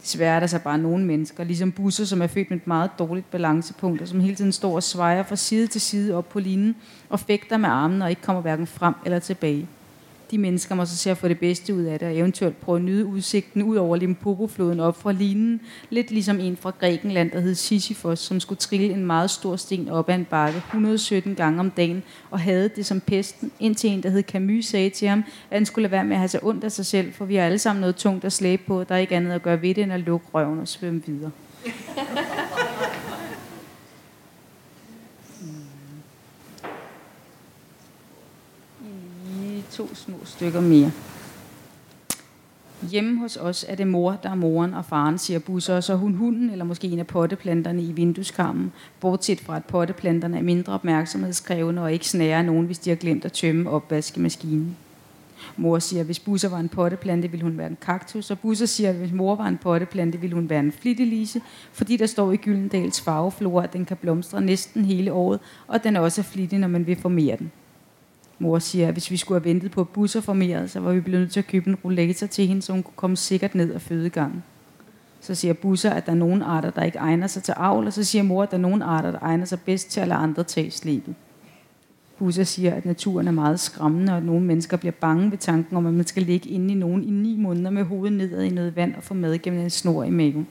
Desværre 0.01 0.35
er 0.35 0.39
der 0.39 0.47
så 0.47 0.59
bare 0.59 0.77
nogle 0.77 1.05
mennesker, 1.05 1.43
ligesom 1.43 1.71
busser, 1.71 2.05
som 2.05 2.21
er 2.21 2.27
født 2.27 2.49
med 2.49 2.57
et 2.57 2.67
meget 2.67 2.89
dårligt 2.99 3.31
balancepunkt, 3.31 4.01
og 4.01 4.07
som 4.07 4.19
hele 4.19 4.35
tiden 4.35 4.51
står 4.51 4.75
og 4.75 4.83
svejer 4.83 5.23
fra 5.23 5.35
side 5.35 5.67
til 5.67 5.81
side 5.81 6.15
op 6.15 6.29
på 6.29 6.39
linen, 6.39 6.75
og 7.09 7.19
fægter 7.19 7.57
med 7.57 7.69
armene 7.69 8.05
og 8.05 8.09
ikke 8.09 8.21
kommer 8.21 8.41
hverken 8.41 8.67
frem 8.67 8.93
eller 9.05 9.19
tilbage 9.19 9.67
de 10.31 10.37
mennesker 10.37 10.75
må 10.75 10.85
så 10.85 10.97
se 10.97 11.11
at 11.11 11.17
få 11.17 11.27
det 11.27 11.39
bedste 11.39 11.75
ud 11.75 11.83
af 11.83 11.99
det, 11.99 12.07
og 12.07 12.17
eventuelt 12.17 12.61
prøve 12.61 12.75
at 12.75 12.83
nyde 12.83 13.05
udsigten 13.05 13.63
ud 13.63 13.75
over 13.75 13.95
Limpopo-floden 13.95 14.79
op 14.79 15.01
fra 15.01 15.11
linen. 15.11 15.61
Lidt 15.89 16.11
ligesom 16.11 16.39
en 16.39 16.57
fra 16.57 16.71
Grækenland, 16.79 17.31
der 17.31 17.39
hed 17.39 17.55
Sisyphos, 17.55 18.19
som 18.19 18.39
skulle 18.39 18.59
trille 18.59 18.93
en 18.93 19.05
meget 19.05 19.29
stor 19.29 19.55
sten 19.55 19.89
op 19.89 20.09
ad 20.09 20.15
en 20.15 20.25
bakke 20.25 20.57
117 20.57 21.35
gange 21.35 21.59
om 21.59 21.71
dagen, 21.71 22.03
og 22.31 22.39
havde 22.39 22.69
det 22.75 22.85
som 22.85 22.99
pesten, 22.99 23.51
indtil 23.59 23.89
en, 23.89 24.03
der 24.03 24.09
hed 24.09 24.23
Camus, 24.23 24.65
sagde 24.65 24.89
til 24.89 25.07
ham, 25.07 25.23
at 25.51 25.57
han 25.57 25.65
skulle 25.65 25.83
lade 25.83 25.91
være 25.91 26.05
med 26.05 26.15
at 26.15 26.19
have 26.19 26.27
sig 26.27 26.43
ondt 26.43 26.63
af 26.63 26.71
sig 26.71 26.85
selv, 26.85 27.13
for 27.13 27.25
vi 27.25 27.35
har 27.35 27.43
alle 27.43 27.59
sammen 27.59 27.81
noget 27.81 27.95
tungt 27.95 28.25
at 28.25 28.33
slæbe 28.33 28.63
på, 28.67 28.83
der 28.83 28.95
er 28.95 28.99
ikke 28.99 29.15
andet 29.15 29.31
at 29.31 29.43
gøre 29.43 29.61
ved 29.61 29.75
det, 29.75 29.83
end 29.83 29.93
at 29.93 29.99
lukke 29.99 30.25
røven 30.33 30.59
og 30.59 30.67
svømme 30.67 31.01
videre. 31.05 31.31
To 39.77 39.95
små 39.95 40.17
stykker 40.23 40.61
mere. 40.61 40.91
Hjemme 42.91 43.19
hos 43.19 43.37
os 43.37 43.65
er 43.67 43.75
det 43.75 43.87
mor, 43.87 44.19
der 44.23 44.29
er 44.29 44.35
moren 44.35 44.73
og 44.73 44.85
faren, 44.85 45.17
siger 45.17 45.39
Busser, 45.39 45.75
og 45.75 45.83
så 45.83 45.95
hun 45.95 46.13
hunden 46.13 46.49
eller 46.49 46.65
måske 46.65 46.87
en 46.87 46.99
af 46.99 47.07
potteplanterne 47.07 47.83
i 47.83 47.91
vindueskarmen, 47.91 48.71
bortset 48.99 49.39
fra 49.39 49.55
at 49.55 49.65
potteplanterne 49.65 50.37
er 50.37 50.41
mindre 50.41 50.73
opmærksomhedskrævende 50.73 51.81
og 51.81 51.93
ikke 51.93 52.07
snærer 52.07 52.41
nogen, 52.41 52.65
hvis 52.65 52.79
de 52.79 52.89
har 52.89 52.97
glemt 52.97 53.25
at 53.25 53.31
tømme 53.31 53.69
opvaskemaskinen. 53.69 54.77
Mor 55.57 55.79
siger, 55.79 55.99
at 55.99 56.05
hvis 56.05 56.19
Busser 56.19 56.49
var 56.49 56.59
en 56.59 56.69
potteplante, 56.69 57.31
ville 57.31 57.43
hun 57.43 57.57
være 57.57 57.67
en 57.67 57.77
kaktus, 57.81 58.31
og 58.31 58.39
Busser 58.39 58.65
siger, 58.65 58.89
at 58.89 58.95
hvis 58.95 59.11
mor 59.11 59.35
var 59.35 59.47
en 59.47 59.57
potteplante, 59.57 60.21
ville 60.21 60.35
hun 60.35 60.49
være 60.49 60.59
en 60.59 60.71
flittelise, 60.71 61.41
fordi 61.73 61.97
der 61.97 62.05
står 62.05 62.31
i 62.31 62.37
Gyldendals 62.37 63.01
farveflora, 63.01 63.63
at 63.63 63.73
den 63.73 63.85
kan 63.85 63.97
blomstre 63.97 64.41
næsten 64.41 64.85
hele 64.85 65.13
året, 65.13 65.39
og 65.67 65.83
den 65.83 65.95
er 65.95 65.99
også 65.99 66.23
flittig, 66.23 66.59
når 66.59 66.67
man 66.67 66.87
vil 66.87 66.95
formere 66.95 67.35
den. 67.37 67.51
Mor 68.39 68.59
siger, 68.59 68.87
at 68.87 68.93
hvis 68.93 69.11
vi 69.11 69.17
skulle 69.17 69.39
have 69.39 69.49
ventet 69.49 69.71
på, 69.71 69.81
at 69.81 69.89
busser 69.89 70.21
formerede, 70.21 70.67
så 70.67 70.79
var 70.79 70.93
vi 70.93 70.99
blevet 70.99 71.19
nødt 71.21 71.31
til 71.31 71.39
at 71.39 71.47
købe 71.47 71.69
en 71.69 71.75
rollator 71.75 72.27
til 72.27 72.47
hende, 72.47 72.61
så 72.61 72.73
hun 72.73 72.83
kunne 72.83 72.93
komme 72.95 73.17
sikkert 73.17 73.55
ned 73.55 73.73
af 73.73 73.81
fødegangen. 73.81 74.43
Så 75.21 75.35
siger 75.35 75.53
busser, 75.53 75.89
at 75.89 76.05
der 76.05 76.11
er 76.11 76.15
nogle 76.15 76.45
arter, 76.45 76.69
der 76.69 76.83
ikke 76.83 76.97
egner 76.97 77.27
sig 77.27 77.43
til 77.43 77.53
avl, 77.57 77.87
og 77.87 77.93
så 77.93 78.03
siger 78.03 78.23
mor, 78.23 78.43
at 78.43 78.51
der 78.51 78.57
er 78.57 78.61
nogle 78.61 78.83
arter, 78.83 79.11
der 79.11 79.19
egner 79.21 79.45
sig 79.45 79.59
bedst 79.61 79.91
til 79.91 79.99
at 79.99 80.07
lade 80.07 80.19
andre 80.19 80.43
tage 80.43 80.71
slæbet. 80.71 81.15
Busser 82.19 82.43
siger, 82.43 82.73
at 82.73 82.85
naturen 82.85 83.27
er 83.27 83.31
meget 83.31 83.59
skræmmende, 83.59 84.11
og 84.11 84.17
at 84.17 84.25
nogle 84.25 84.45
mennesker 84.45 84.77
bliver 84.77 84.91
bange 84.91 85.31
ved 85.31 85.37
tanken 85.37 85.77
om, 85.77 85.85
at 85.85 85.93
man 85.93 86.05
skal 86.07 86.23
ligge 86.23 86.49
inde 86.49 86.73
i 86.73 86.77
nogen 86.77 87.03
i 87.03 87.09
ni 87.09 87.37
måneder 87.37 87.69
med 87.69 87.83
hovedet 87.83 88.17
nedad 88.17 88.43
i 88.43 88.49
noget 88.49 88.75
vand 88.75 88.95
og 88.95 89.03
få 89.03 89.13
mad 89.13 89.37
gennem 89.37 89.59
en 89.59 89.69
snor 89.69 90.03
i 90.03 90.09
maven. 90.09 90.47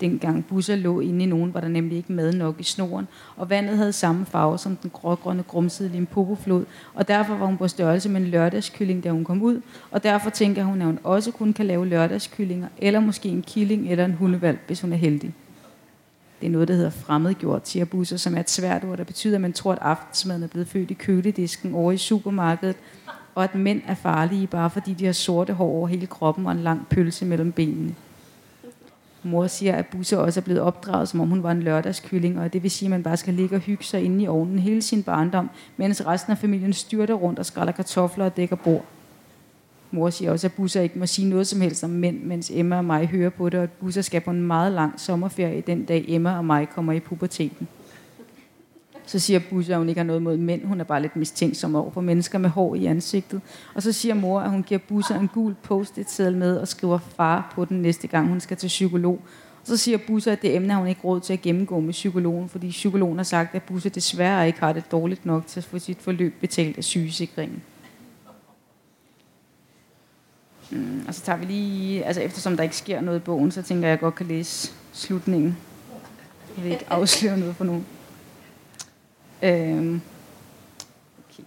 Dengang 0.00 0.44
busser 0.46 0.76
lå 0.76 1.00
inde 1.00 1.24
i 1.24 1.26
nogen, 1.26 1.54
var 1.54 1.60
der 1.60 1.68
nemlig 1.68 1.96
ikke 1.96 2.12
mad 2.12 2.32
nok 2.32 2.60
i 2.60 2.62
snoren, 2.62 3.08
og 3.36 3.50
vandet 3.50 3.76
havde 3.76 3.92
samme 3.92 4.26
farve 4.26 4.58
som 4.58 4.76
den 4.76 4.90
grågrønne 4.90 5.42
grumsede 5.42 5.88
Limpopo-flod, 5.88 6.64
og 6.94 7.08
derfor 7.08 7.36
var 7.36 7.46
hun 7.46 7.56
på 7.56 7.68
størrelse 7.68 8.08
med 8.08 8.20
en 8.20 8.26
lørdagskylling, 8.26 9.04
da 9.04 9.10
hun 9.10 9.24
kom 9.24 9.42
ud, 9.42 9.60
og 9.90 10.02
derfor 10.02 10.30
tænker 10.30 10.64
hun, 10.64 10.80
at 10.80 10.86
hun 10.86 10.98
også 11.04 11.30
kun 11.30 11.52
kan 11.52 11.66
lave 11.66 11.86
lørdagskyllinger, 11.86 12.68
eller 12.78 13.00
måske 13.00 13.28
en 13.28 13.42
killing 13.42 13.90
eller 13.90 14.04
en 14.04 14.12
hundevalg, 14.12 14.58
hvis 14.66 14.80
hun 14.80 14.92
er 14.92 14.96
heldig. 14.96 15.34
Det 16.40 16.46
er 16.46 16.50
noget, 16.50 16.68
der 16.68 16.74
hedder 16.74 16.90
fremmedgjort, 16.90 17.68
siger 17.68 17.84
Busser, 17.84 18.16
som 18.16 18.36
er 18.36 18.40
et 18.40 18.50
svært 18.50 18.84
ord, 18.84 18.98
der 18.98 19.04
betyder, 19.04 19.34
at 19.34 19.40
man 19.40 19.52
tror, 19.52 19.72
at 19.72 19.78
aftensmaden 19.82 20.42
er 20.42 20.46
blevet 20.46 20.68
født 20.68 20.90
i 20.90 20.94
køledisken 20.94 21.74
over 21.74 21.92
i 21.92 21.96
supermarkedet, 21.96 22.76
og 23.34 23.44
at 23.44 23.54
mænd 23.54 23.82
er 23.86 23.94
farlige, 23.94 24.46
bare 24.46 24.70
fordi 24.70 24.92
de 24.94 25.04
har 25.04 25.12
sorte 25.12 25.52
hår 25.52 25.68
over 25.68 25.88
hele 25.88 26.06
kroppen 26.06 26.46
og 26.46 26.52
en 26.52 26.58
lang 26.58 26.86
pølse 26.88 27.24
mellem 27.24 27.52
benene. 27.52 27.94
Mor 29.22 29.46
siger, 29.46 29.74
at 29.74 29.86
Busse 29.86 30.18
også 30.18 30.40
er 30.40 30.44
blevet 30.44 30.60
opdraget, 30.60 31.08
som 31.08 31.20
om 31.20 31.28
hun 31.28 31.42
var 31.42 31.50
en 31.50 31.62
lørdagskylling, 31.62 32.40
og 32.40 32.52
det 32.52 32.62
vil 32.62 32.70
sige, 32.70 32.86
at 32.86 32.90
man 32.90 33.02
bare 33.02 33.16
skal 33.16 33.34
ligge 33.34 33.56
og 33.56 33.60
hygge 33.60 33.84
sig 33.84 34.02
inde 34.02 34.24
i 34.24 34.28
ovnen 34.28 34.58
hele 34.58 34.82
sin 34.82 35.02
barndom, 35.02 35.50
mens 35.76 36.06
resten 36.06 36.30
af 36.30 36.38
familien 36.38 36.72
styrter 36.72 37.14
rundt 37.14 37.38
og 37.38 37.46
skræller 37.46 37.72
kartofler 37.72 38.24
og 38.24 38.36
dækker 38.36 38.56
bord. 38.56 38.84
Mor 39.90 40.10
siger 40.10 40.30
også, 40.30 40.46
at 40.46 40.52
Busser 40.52 40.80
ikke 40.80 40.98
må 40.98 41.06
sige 41.06 41.28
noget 41.28 41.46
som 41.46 41.60
helst 41.60 41.84
om 41.84 41.90
mænd, 41.90 42.22
mens 42.22 42.50
Emma 42.54 42.76
og 42.76 42.84
mig 42.84 43.06
hører 43.06 43.30
på 43.30 43.48
det, 43.48 43.58
og 43.58 43.62
at 43.62 43.72
Busser 43.72 44.02
skal 44.02 44.20
på 44.20 44.30
en 44.30 44.42
meget 44.42 44.72
lang 44.72 45.00
sommerferie 45.00 45.60
den 45.60 45.84
dag 45.84 46.04
Emma 46.08 46.36
og 46.36 46.44
mig 46.44 46.68
kommer 46.68 46.92
i 46.92 47.00
puberteten. 47.00 47.68
Så 49.08 49.18
siger 49.18 49.40
Busse, 49.50 49.72
at 49.72 49.78
hun 49.78 49.88
ikke 49.88 49.98
har 49.98 50.06
noget 50.06 50.22
mod 50.22 50.36
mænd. 50.36 50.64
Hun 50.64 50.80
er 50.80 50.84
bare 50.84 51.02
lidt 51.02 51.16
mistænksom 51.16 51.74
over 51.74 51.90
for 51.90 52.00
mennesker 52.00 52.38
med 52.38 52.50
hår 52.50 52.74
i 52.74 52.86
ansigtet. 52.86 53.40
Og 53.74 53.82
så 53.82 53.92
siger 53.92 54.14
mor, 54.14 54.40
at 54.40 54.50
hun 54.50 54.62
giver 54.62 54.80
Busse 54.88 55.14
en 55.14 55.28
gul 55.28 55.54
post-it 55.62 56.10
seddel 56.10 56.36
med 56.36 56.56
og 56.56 56.68
skriver 56.68 56.98
far 56.98 57.52
på 57.54 57.64
den 57.64 57.82
næste 57.82 58.06
gang, 58.06 58.28
hun 58.28 58.40
skal 58.40 58.56
til 58.56 58.66
psykolog. 58.66 59.20
Og 59.60 59.66
så 59.66 59.76
siger 59.76 59.98
Busse, 60.06 60.32
at 60.32 60.42
det 60.42 60.56
emne 60.56 60.72
har 60.72 60.78
hun 60.80 60.88
ikke 60.88 61.00
råd 61.04 61.20
til 61.20 61.32
at 61.32 61.42
gennemgå 61.42 61.80
med 61.80 61.92
psykologen, 61.92 62.48
fordi 62.48 62.70
psykologen 62.70 63.16
har 63.16 63.24
sagt, 63.24 63.54
at 63.54 63.62
Busse 63.62 63.88
desværre 63.88 64.46
ikke 64.46 64.60
har 64.60 64.72
det 64.72 64.92
dårligt 64.92 65.26
nok 65.26 65.46
til 65.46 65.60
at 65.60 65.64
få 65.64 65.78
sit 65.78 65.98
forløb 66.00 66.34
betalt 66.40 66.78
af 66.78 66.84
sygesikringen. 66.84 67.62
Mm, 70.70 71.04
og 71.08 71.14
så 71.14 71.22
tager 71.22 71.38
vi 71.38 71.44
lige, 71.44 72.04
altså 72.04 72.22
eftersom 72.22 72.56
der 72.56 72.62
ikke 72.62 72.76
sker 72.76 73.00
noget 73.00 73.18
i 73.18 73.22
bogen, 73.22 73.50
så 73.50 73.62
tænker 73.62 73.82
jeg, 73.82 73.92
at 73.92 73.96
jeg 73.96 74.00
godt 74.00 74.14
kan 74.14 74.26
læse 74.26 74.72
slutningen. 74.92 75.56
Jeg 76.56 76.64
vil 76.64 76.72
ikke 76.72 76.92
afsløre 76.92 77.38
noget 77.38 77.56
for 77.56 77.64
nogen. 77.64 77.86
Øhm. 79.42 80.00
Okay. 81.18 81.42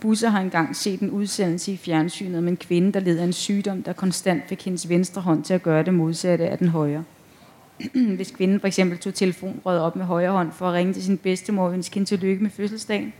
Busser 0.00 0.28
har 0.28 0.40
engang 0.40 0.76
set 0.76 1.00
en 1.00 1.10
udsendelse 1.10 1.72
i 1.72 1.76
fjernsynet 1.76 2.38
om 2.38 2.48
en 2.48 2.56
kvinde, 2.56 2.92
der 2.92 3.00
led 3.00 3.18
af 3.18 3.24
en 3.24 3.32
sygdom, 3.32 3.82
der 3.82 3.92
konstant 3.92 4.42
fik 4.48 4.64
hendes 4.64 4.88
venstre 4.88 5.22
hånd 5.22 5.44
til 5.44 5.54
at 5.54 5.62
gøre 5.62 5.82
det 5.82 5.94
modsatte 5.94 6.48
af 6.48 6.58
den 6.58 6.68
højre. 6.68 7.04
Hvis 8.16 8.30
kvinden 8.30 8.60
for 8.60 8.66
eksempel 8.66 8.98
tog 8.98 9.14
telefonrøret 9.14 9.80
op 9.80 9.96
med 9.96 10.04
højre 10.04 10.30
hånd 10.30 10.52
for 10.52 10.68
at 10.68 10.74
ringe 10.74 10.92
til 10.92 11.02
sin 11.02 11.18
bedstemor 11.18 11.66
og 11.66 11.72
ønske 11.72 11.94
hende 11.94 12.08
tillykke 12.08 12.42
med 12.42 12.50
fødselsdagen, 12.50 13.12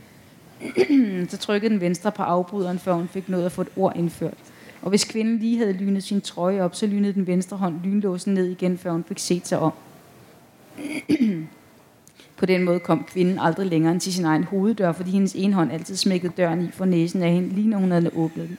så 1.29 1.37
trykkede 1.37 1.73
den 1.73 1.81
venstre 1.81 2.11
på 2.11 2.23
afbryderen, 2.23 2.79
før 2.79 2.93
hun 2.93 3.07
fik 3.07 3.29
noget 3.29 3.45
at 3.45 3.51
få 3.51 3.61
et 3.61 3.69
ord 3.75 3.93
indført. 3.95 4.37
Og 4.81 4.89
hvis 4.89 5.03
kvinden 5.03 5.37
lige 5.37 5.57
havde 5.57 5.73
lynet 5.73 6.03
sin 6.03 6.21
trøje 6.21 6.61
op, 6.61 6.75
så 6.75 6.87
lynede 6.87 7.13
den 7.13 7.27
venstre 7.27 7.57
hånd 7.57 7.81
lynlåsen 7.83 8.33
ned 8.33 8.45
igen, 8.45 8.77
før 8.77 8.91
hun 8.91 9.03
fik 9.03 9.19
set 9.19 9.47
sig 9.47 9.59
om. 9.59 9.73
På 12.37 12.45
den 12.45 12.63
måde 12.63 12.79
kom 12.79 13.03
kvinden 13.03 13.39
aldrig 13.39 13.67
længere 13.67 13.91
end 13.91 14.01
til 14.01 14.13
sin 14.13 14.25
egen 14.25 14.43
hoveddør, 14.43 14.91
fordi 14.91 15.11
hendes 15.11 15.35
ene 15.35 15.53
hånd 15.53 15.71
altid 15.71 15.95
smækkede 15.95 16.33
døren 16.37 16.61
i 16.61 16.71
for 16.71 16.85
næsen 16.85 17.23
af 17.23 17.31
hende, 17.31 17.49
lige 17.49 17.69
når 17.69 17.77
hun 17.77 17.91
havde 17.91 18.11
åbnet 18.15 18.49
den. 18.49 18.57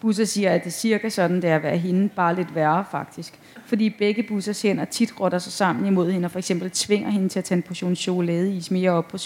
Busser 0.00 0.24
siger, 0.24 0.50
at 0.50 0.60
det 0.60 0.66
er 0.66 0.70
cirka 0.70 1.08
sådan, 1.08 1.36
det 1.36 1.50
er 1.50 1.56
at 1.56 1.62
være 1.62 1.76
hende, 1.76 2.08
bare 2.08 2.34
lidt 2.34 2.54
værre 2.54 2.84
faktisk. 2.90 3.38
Fordi 3.66 3.90
begge 3.90 4.22
Bussers 4.22 4.62
hænder 4.62 4.84
tit 4.84 5.20
rotter 5.20 5.38
sig 5.38 5.52
sammen 5.52 5.86
imod 5.86 6.10
hende, 6.10 6.26
og 6.26 6.30
for 6.30 6.38
eksempel 6.38 6.70
tvinger 6.70 7.10
hende 7.10 7.28
til 7.28 7.38
at 7.38 7.44
tage 7.44 7.56
en 7.56 7.62
portion 7.62 7.96
chokoladeis 7.96 8.70
mere 8.70 8.90
op 8.90 9.08
på, 9.08 9.18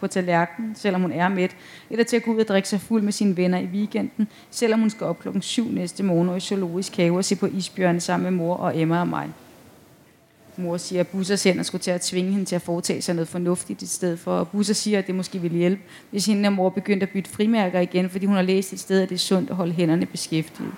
på 0.00 0.06
tallerkenen, 0.06 0.74
selvom 0.74 1.02
hun 1.02 1.12
er 1.12 1.28
mæt, 1.28 1.56
eller 1.90 2.04
til 2.04 2.16
at 2.16 2.22
gå 2.22 2.32
ud 2.32 2.40
og 2.40 2.48
drikke 2.48 2.68
sig 2.68 2.80
fuld 2.80 3.02
med 3.02 3.12
sine 3.12 3.36
venner 3.36 3.58
i 3.58 3.66
weekenden, 3.66 4.28
selvom 4.50 4.80
hun 4.80 4.90
skal 4.90 5.06
op 5.06 5.18
klokken 5.18 5.42
7 5.42 5.68
næste 5.70 6.02
morgen 6.02 6.28
og 6.28 6.36
i 6.36 6.40
zoologisk 6.40 6.96
have 6.96 7.16
og 7.16 7.24
se 7.24 7.36
på 7.36 7.46
isbjørn 7.46 8.00
sammen 8.00 8.24
med 8.30 8.38
mor 8.38 8.54
og 8.54 8.78
Emma 8.80 9.00
og 9.00 9.08
mig. 9.08 9.28
Mor 10.58 10.76
siger, 10.76 11.00
at 11.00 11.08
Busser 11.08 11.36
sender 11.36 11.62
skulle 11.62 11.82
til 11.82 11.90
at 11.90 12.00
tvinge 12.00 12.32
hende 12.32 12.44
til 12.44 12.56
at 12.56 12.62
foretage 12.62 13.02
sig 13.02 13.14
noget 13.14 13.28
fornuftigt 13.28 13.82
i 13.82 13.86
stedet 13.86 14.18
for. 14.18 14.38
Og 14.38 14.48
Busser 14.48 14.74
siger, 14.74 14.98
at 14.98 15.06
det 15.06 15.14
måske 15.14 15.38
ville 15.38 15.58
hjælpe, 15.58 15.82
hvis 16.10 16.26
hende 16.26 16.46
og 16.46 16.52
mor 16.52 16.68
begyndte 16.68 17.06
at 17.06 17.12
bytte 17.12 17.30
frimærker 17.30 17.80
igen, 17.80 18.10
fordi 18.10 18.26
hun 18.26 18.36
har 18.36 18.42
læst 18.42 18.72
et 18.72 18.80
sted, 18.80 19.02
at 19.02 19.08
det 19.08 19.14
er 19.14 19.18
sundt 19.18 19.50
at 19.50 19.56
holde 19.56 19.72
hænderne 19.72 20.06
beskæftiget. 20.06 20.72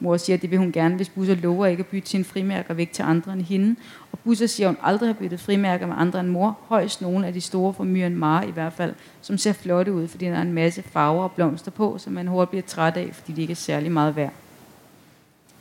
Mor 0.00 0.16
siger, 0.16 0.36
at 0.36 0.42
det 0.42 0.50
vil 0.50 0.58
hun 0.58 0.72
gerne, 0.72 0.96
hvis 0.96 1.08
Busser 1.08 1.34
lover 1.34 1.66
ikke 1.66 1.80
at 1.80 1.86
bytte 1.86 2.08
sine 2.08 2.24
frimærker 2.24 2.74
væk 2.74 2.92
til 2.92 3.02
andre 3.02 3.32
end 3.32 3.42
hende. 3.42 3.76
Og 4.12 4.18
Busser 4.18 4.46
siger, 4.46 4.68
at 4.68 4.74
hun 4.74 4.78
aldrig 4.82 5.08
har 5.08 5.14
byttet 5.14 5.40
frimærker 5.40 5.86
med 5.86 5.94
andre 5.98 6.20
end 6.20 6.28
mor. 6.28 6.58
Højst 6.68 7.02
nogle 7.02 7.26
af 7.26 7.32
de 7.32 7.40
store 7.40 7.74
fra 7.74 7.84
Myanmar 7.84 8.42
i 8.42 8.50
hvert 8.50 8.72
fald, 8.72 8.94
som 9.22 9.38
ser 9.38 9.52
flotte 9.52 9.92
ud, 9.92 10.08
fordi 10.08 10.24
der 10.24 10.36
er 10.36 10.42
en 10.42 10.52
masse 10.52 10.82
farver 10.82 11.22
og 11.22 11.32
blomster 11.32 11.70
på, 11.70 11.98
som 11.98 12.12
man 12.12 12.26
hurtigt 12.26 12.50
bliver 12.50 12.62
træt 12.62 12.96
af, 12.96 13.10
fordi 13.12 13.32
de 13.32 13.40
ikke 13.40 13.50
er 13.50 13.54
særlig 13.54 13.92
meget 13.92 14.16
værd. 14.16 14.32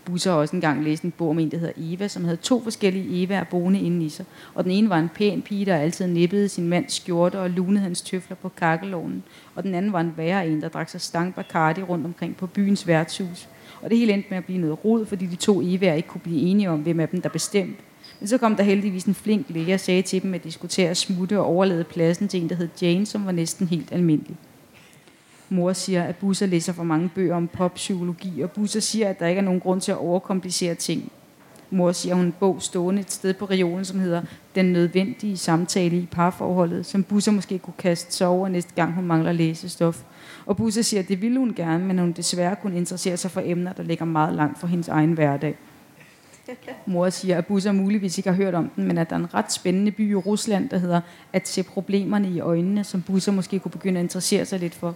Busser 0.06 0.32
også 0.32 0.56
engang 0.56 0.84
læste 0.84 1.06
en 1.06 1.12
bog 1.12 1.30
om 1.30 1.40
en, 1.40 1.52
der 1.52 1.58
hedder 1.58 1.74
Eva, 1.78 2.08
som 2.08 2.24
havde 2.24 2.38
to 2.38 2.64
forskellige 2.64 3.28
Eva'er 3.28 3.44
boende 3.44 3.80
inde 3.80 4.06
i 4.06 4.10
sig. 4.10 4.26
Og 4.54 4.64
den 4.64 4.72
ene 4.72 4.90
var 4.90 5.00
en 5.00 5.10
pæn 5.16 5.42
pige, 5.42 5.66
der 5.66 5.76
altid 5.76 6.08
nippede 6.08 6.50
sin 6.50 6.68
mands 6.68 6.94
skjorte 6.94 7.40
og 7.40 7.50
lunede 7.50 7.84
hans 7.84 8.02
tøfler 8.02 8.36
på 8.36 8.50
kakkelovnen. 8.50 9.24
Og 9.56 9.64
den 9.64 9.76
anden 9.76 9.94
var 9.94 10.00
en 10.00 10.14
værre 10.18 10.48
en, 10.48 10.62
der 10.62 10.70
drak 10.70 10.90
sig 10.90 11.02
stang 11.02 11.36
Bacardi 11.36 11.82
rundt 11.82 12.06
omkring 12.06 12.38
på 12.38 12.48
byens 12.48 12.88
værtshus. 12.88 13.50
Og 13.82 13.90
det 13.90 13.98
hele 13.98 14.14
endte 14.14 14.28
med 14.30 14.38
at 14.38 14.46
blive 14.46 14.60
noget 14.60 14.86
rod, 14.86 15.06
fordi 15.06 15.26
de 15.26 15.36
to 15.36 15.62
Eva'er 15.62 15.94
ikke 15.94 16.08
kunne 16.08 16.22
blive 16.22 16.42
enige 16.42 16.70
om, 16.70 16.80
hvem 16.80 17.00
af 17.00 17.10
dem 17.10 17.22
der 17.22 17.30
bestemte. 17.30 17.82
Men 18.20 18.28
så 18.28 18.38
kom 18.38 18.56
der 18.56 18.64
heldigvis 18.64 19.04
en 19.04 19.14
flink 19.14 19.46
læge 19.50 19.74
og 19.74 19.80
sagde 19.80 20.02
til 20.02 20.24
dem, 20.24 20.34
at 20.34 20.44
de 20.44 20.52
skulle 20.52 20.70
til 20.70 20.82
at 20.82 20.98
smutte 20.98 21.40
og 21.40 21.46
overlade 21.46 21.84
pladsen 21.84 22.28
til 22.28 22.42
en, 22.42 22.50
der 22.50 22.56
hed 22.56 22.70
Jane, 22.82 23.06
som 23.06 23.26
var 23.26 23.32
næsten 23.32 23.68
helt 23.68 23.92
almindelig. 23.92 24.36
Mor 25.56 25.74
siger, 25.74 26.04
at 26.04 26.16
Busser 26.16 26.46
læser 26.46 26.74
for 26.74 26.84
mange 26.84 27.10
bøger 27.16 27.36
om 27.36 27.48
poppsykologi, 27.48 28.42
og 28.42 28.52
Busser 28.52 28.80
siger, 28.80 29.10
at 29.10 29.20
der 29.20 29.28
ikke 29.28 29.40
er 29.40 29.44
nogen 29.44 29.60
grund 29.60 29.82
til 29.82 29.92
at 29.92 29.98
overkomplicere 29.98 30.76
ting. 30.76 31.12
Mor 31.70 31.92
siger, 31.92 32.16
hun 32.16 32.26
en 32.26 32.36
bog 32.40 32.62
stående 32.62 33.02
et 33.02 33.12
sted 33.12 33.34
på 33.34 33.46
regionen, 33.46 33.86
som 33.86 34.00
hedder 34.00 34.22
Den 34.56 34.66
nødvendige 34.66 35.38
samtale 35.38 35.98
i 35.98 36.08
parforholdet, 36.12 36.86
som 36.86 37.04
Busser 37.04 37.32
måske 37.32 37.60
kunne 37.60 37.74
kaste 37.78 38.14
sig 38.14 38.28
over 38.28 38.48
næste 38.48 38.74
gang, 38.76 38.94
hun 38.94 39.06
mangler 39.06 39.32
læsestof. 39.32 40.04
Og 40.46 40.58
Busser 40.58 40.82
siger, 40.82 41.02
at 41.02 41.08
det 41.08 41.22
ville 41.22 41.40
hun 41.40 41.54
gerne, 41.56 41.86
men 41.86 42.00
hun 42.00 42.12
desværre 42.12 42.56
kunne 42.56 42.78
interessere 42.78 43.18
sig 43.18 43.32
for 43.32 43.42
emner, 43.46 43.74
der 43.74 43.84
ligger 43.84 44.06
meget 44.06 44.36
langt 44.36 44.60
fra 44.60 44.68
hendes 44.68 44.88
egen 44.88 45.14
hverdag. 45.14 45.58
Mor 46.86 47.10
siger, 47.10 47.38
at 47.38 47.46
Busser 47.46 47.72
muligvis 47.72 48.18
ikke 48.18 48.30
har 48.30 48.38
hørt 48.38 48.54
om 48.54 48.70
den, 48.76 48.88
men 48.88 48.98
at 48.98 49.10
der 49.10 49.16
er 49.16 49.20
en 49.20 49.34
ret 49.34 49.52
spændende 49.52 49.92
by 49.92 50.12
i 50.12 50.16
Rusland, 50.16 50.70
der 50.70 50.78
hedder 50.78 51.02
At 51.34 51.48
se 51.48 51.64
problemerne 51.64 52.30
i 52.30 52.40
øjnene, 52.40 52.84
som 52.84 53.02
Busser 53.02 53.32
måske 53.32 53.60
kunne 53.60 53.72
begynde 53.72 54.00
at 54.00 54.04
interessere 54.04 54.46
sig 54.46 54.60
lidt 54.60 54.76
for. 54.76 54.96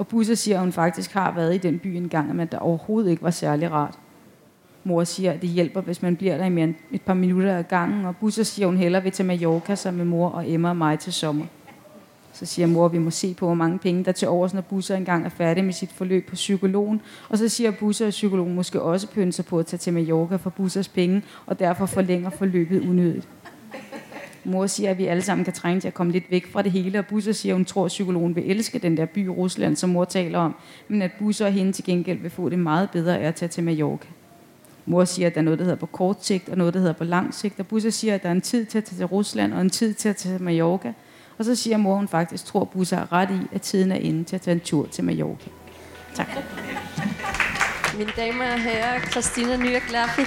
Og 0.00 0.06
Busse 0.06 0.36
siger, 0.36 0.56
at 0.56 0.60
hun 0.60 0.72
faktisk 0.72 1.12
har 1.12 1.34
været 1.34 1.54
i 1.54 1.58
den 1.58 1.78
by 1.78 1.86
en 1.86 2.08
gang, 2.08 2.28
men 2.28 2.40
at 2.40 2.52
der 2.52 2.58
overhovedet 2.58 3.10
ikke 3.10 3.22
var 3.22 3.30
særlig 3.30 3.70
rart. 3.70 3.98
Mor 4.84 5.04
siger, 5.04 5.32
at 5.32 5.42
det 5.42 5.48
hjælper, 5.48 5.80
hvis 5.80 6.02
man 6.02 6.16
bliver 6.16 6.36
der 6.36 6.44
i 6.44 6.48
mere 6.48 6.64
end 6.64 6.74
et 6.92 7.02
par 7.02 7.14
minutter 7.14 7.58
ad 7.58 7.64
gangen. 7.64 8.04
Og 8.04 8.16
Busse 8.16 8.44
siger, 8.44 8.66
at 8.66 8.72
hun 8.72 8.78
hellere 8.78 9.02
vil 9.02 9.12
til 9.12 9.24
Mallorca 9.24 9.74
sammen 9.74 9.98
med 9.98 10.06
mor 10.06 10.28
og 10.28 10.50
Emma 10.50 10.68
og 10.68 10.76
mig 10.76 10.98
til 10.98 11.12
sommer. 11.12 11.44
Så 12.32 12.46
siger 12.46 12.66
mor, 12.66 12.86
at 12.86 12.92
vi 12.92 12.98
må 12.98 13.10
se 13.10 13.34
på, 13.34 13.46
hvor 13.46 13.54
mange 13.54 13.78
penge 13.78 14.04
der 14.04 14.12
til 14.12 14.28
overs, 14.28 14.54
når 14.54 14.60
Busser 14.60 14.96
engang 14.96 15.24
er 15.24 15.28
færdig 15.28 15.64
med 15.64 15.72
sit 15.72 15.92
forløb 15.92 16.28
på 16.28 16.34
psykologen. 16.34 17.00
Og 17.28 17.38
så 17.38 17.48
siger 17.48 17.70
Busser, 17.70 18.06
at 18.06 18.10
psykologen 18.10 18.54
måske 18.54 18.82
også 18.82 19.06
pynser 19.08 19.42
på 19.42 19.58
at 19.58 19.66
tage 19.66 19.78
til 19.78 19.92
Mallorca 19.92 20.36
for 20.36 20.50
Bussers 20.50 20.88
penge, 20.88 21.22
og 21.46 21.58
derfor 21.58 21.86
forlænger 21.86 22.30
forløbet 22.30 22.88
unødigt. 22.88 23.28
Mor 24.44 24.66
siger, 24.66 24.90
at 24.90 24.98
vi 24.98 25.06
alle 25.06 25.22
sammen 25.22 25.44
kan 25.44 25.52
trænge 25.52 25.80
til 25.80 25.88
at 25.88 25.94
komme 25.94 26.12
lidt 26.12 26.30
væk 26.30 26.52
fra 26.52 26.62
det 26.62 26.72
hele, 26.72 26.98
og 26.98 27.06
Busser 27.06 27.32
siger, 27.32 27.52
at 27.52 27.56
hun 27.56 27.64
tror, 27.64 27.84
at 27.84 27.88
psykologen 27.88 28.36
vil 28.36 28.50
elske 28.50 28.78
den 28.78 28.96
der 28.96 29.06
by 29.06 29.26
i 29.26 29.28
Rusland, 29.28 29.76
som 29.76 29.90
mor 29.90 30.04
taler 30.04 30.38
om, 30.38 30.54
men 30.88 31.02
at 31.02 31.10
Busser 31.18 31.46
og 31.46 31.52
hende 31.52 31.72
til 31.72 31.84
gengæld 31.84 32.18
vil 32.18 32.30
få 32.30 32.48
det 32.48 32.58
meget 32.58 32.90
bedre 32.90 33.18
af 33.18 33.28
at 33.28 33.34
tage 33.34 33.48
til 33.48 33.64
Mallorca. 33.64 34.08
Mor 34.86 35.04
siger, 35.04 35.26
at 35.26 35.34
der 35.34 35.40
er 35.40 35.44
noget, 35.44 35.58
der 35.58 35.64
hedder 35.64 35.78
på 35.78 35.86
kort 35.86 36.24
sigt, 36.24 36.48
og 36.48 36.58
noget, 36.58 36.74
der 36.74 36.80
hedder 36.80 36.92
på 36.92 37.04
lang 37.04 37.34
sigt, 37.34 37.60
og 37.60 37.66
Busser 37.66 37.90
siger, 37.90 38.14
at 38.14 38.22
der 38.22 38.28
er 38.28 38.32
en 38.32 38.40
tid 38.40 38.64
til 38.64 38.78
at 38.78 38.84
tage 38.84 38.96
til 38.96 39.06
Rusland, 39.06 39.54
og 39.54 39.60
en 39.60 39.70
tid 39.70 39.94
til 39.94 40.08
at 40.08 40.16
tage 40.16 40.36
til 40.36 40.44
Mallorca. 40.44 40.92
Og 41.38 41.44
så 41.44 41.54
siger 41.54 41.76
mor, 41.76 41.92
at 41.92 41.98
hun 41.98 42.08
faktisk 42.08 42.44
tror, 42.44 42.60
at 42.60 42.70
Busser 42.70 42.96
har 42.96 43.12
ret 43.12 43.30
i, 43.30 43.54
at 43.54 43.62
tiden 43.62 43.92
er 43.92 43.96
inde 43.96 44.24
til 44.24 44.36
at 44.36 44.42
tage 44.42 44.54
en 44.54 44.60
tur 44.60 44.86
til 44.86 45.04
Mallorca. 45.04 45.48
Tak. 46.14 46.28
Mine 47.98 48.10
damer 48.16 48.52
og 48.52 48.60
herrer, 48.60 49.00
Christina 49.00 49.56
Nyerglaffi. 49.56 50.22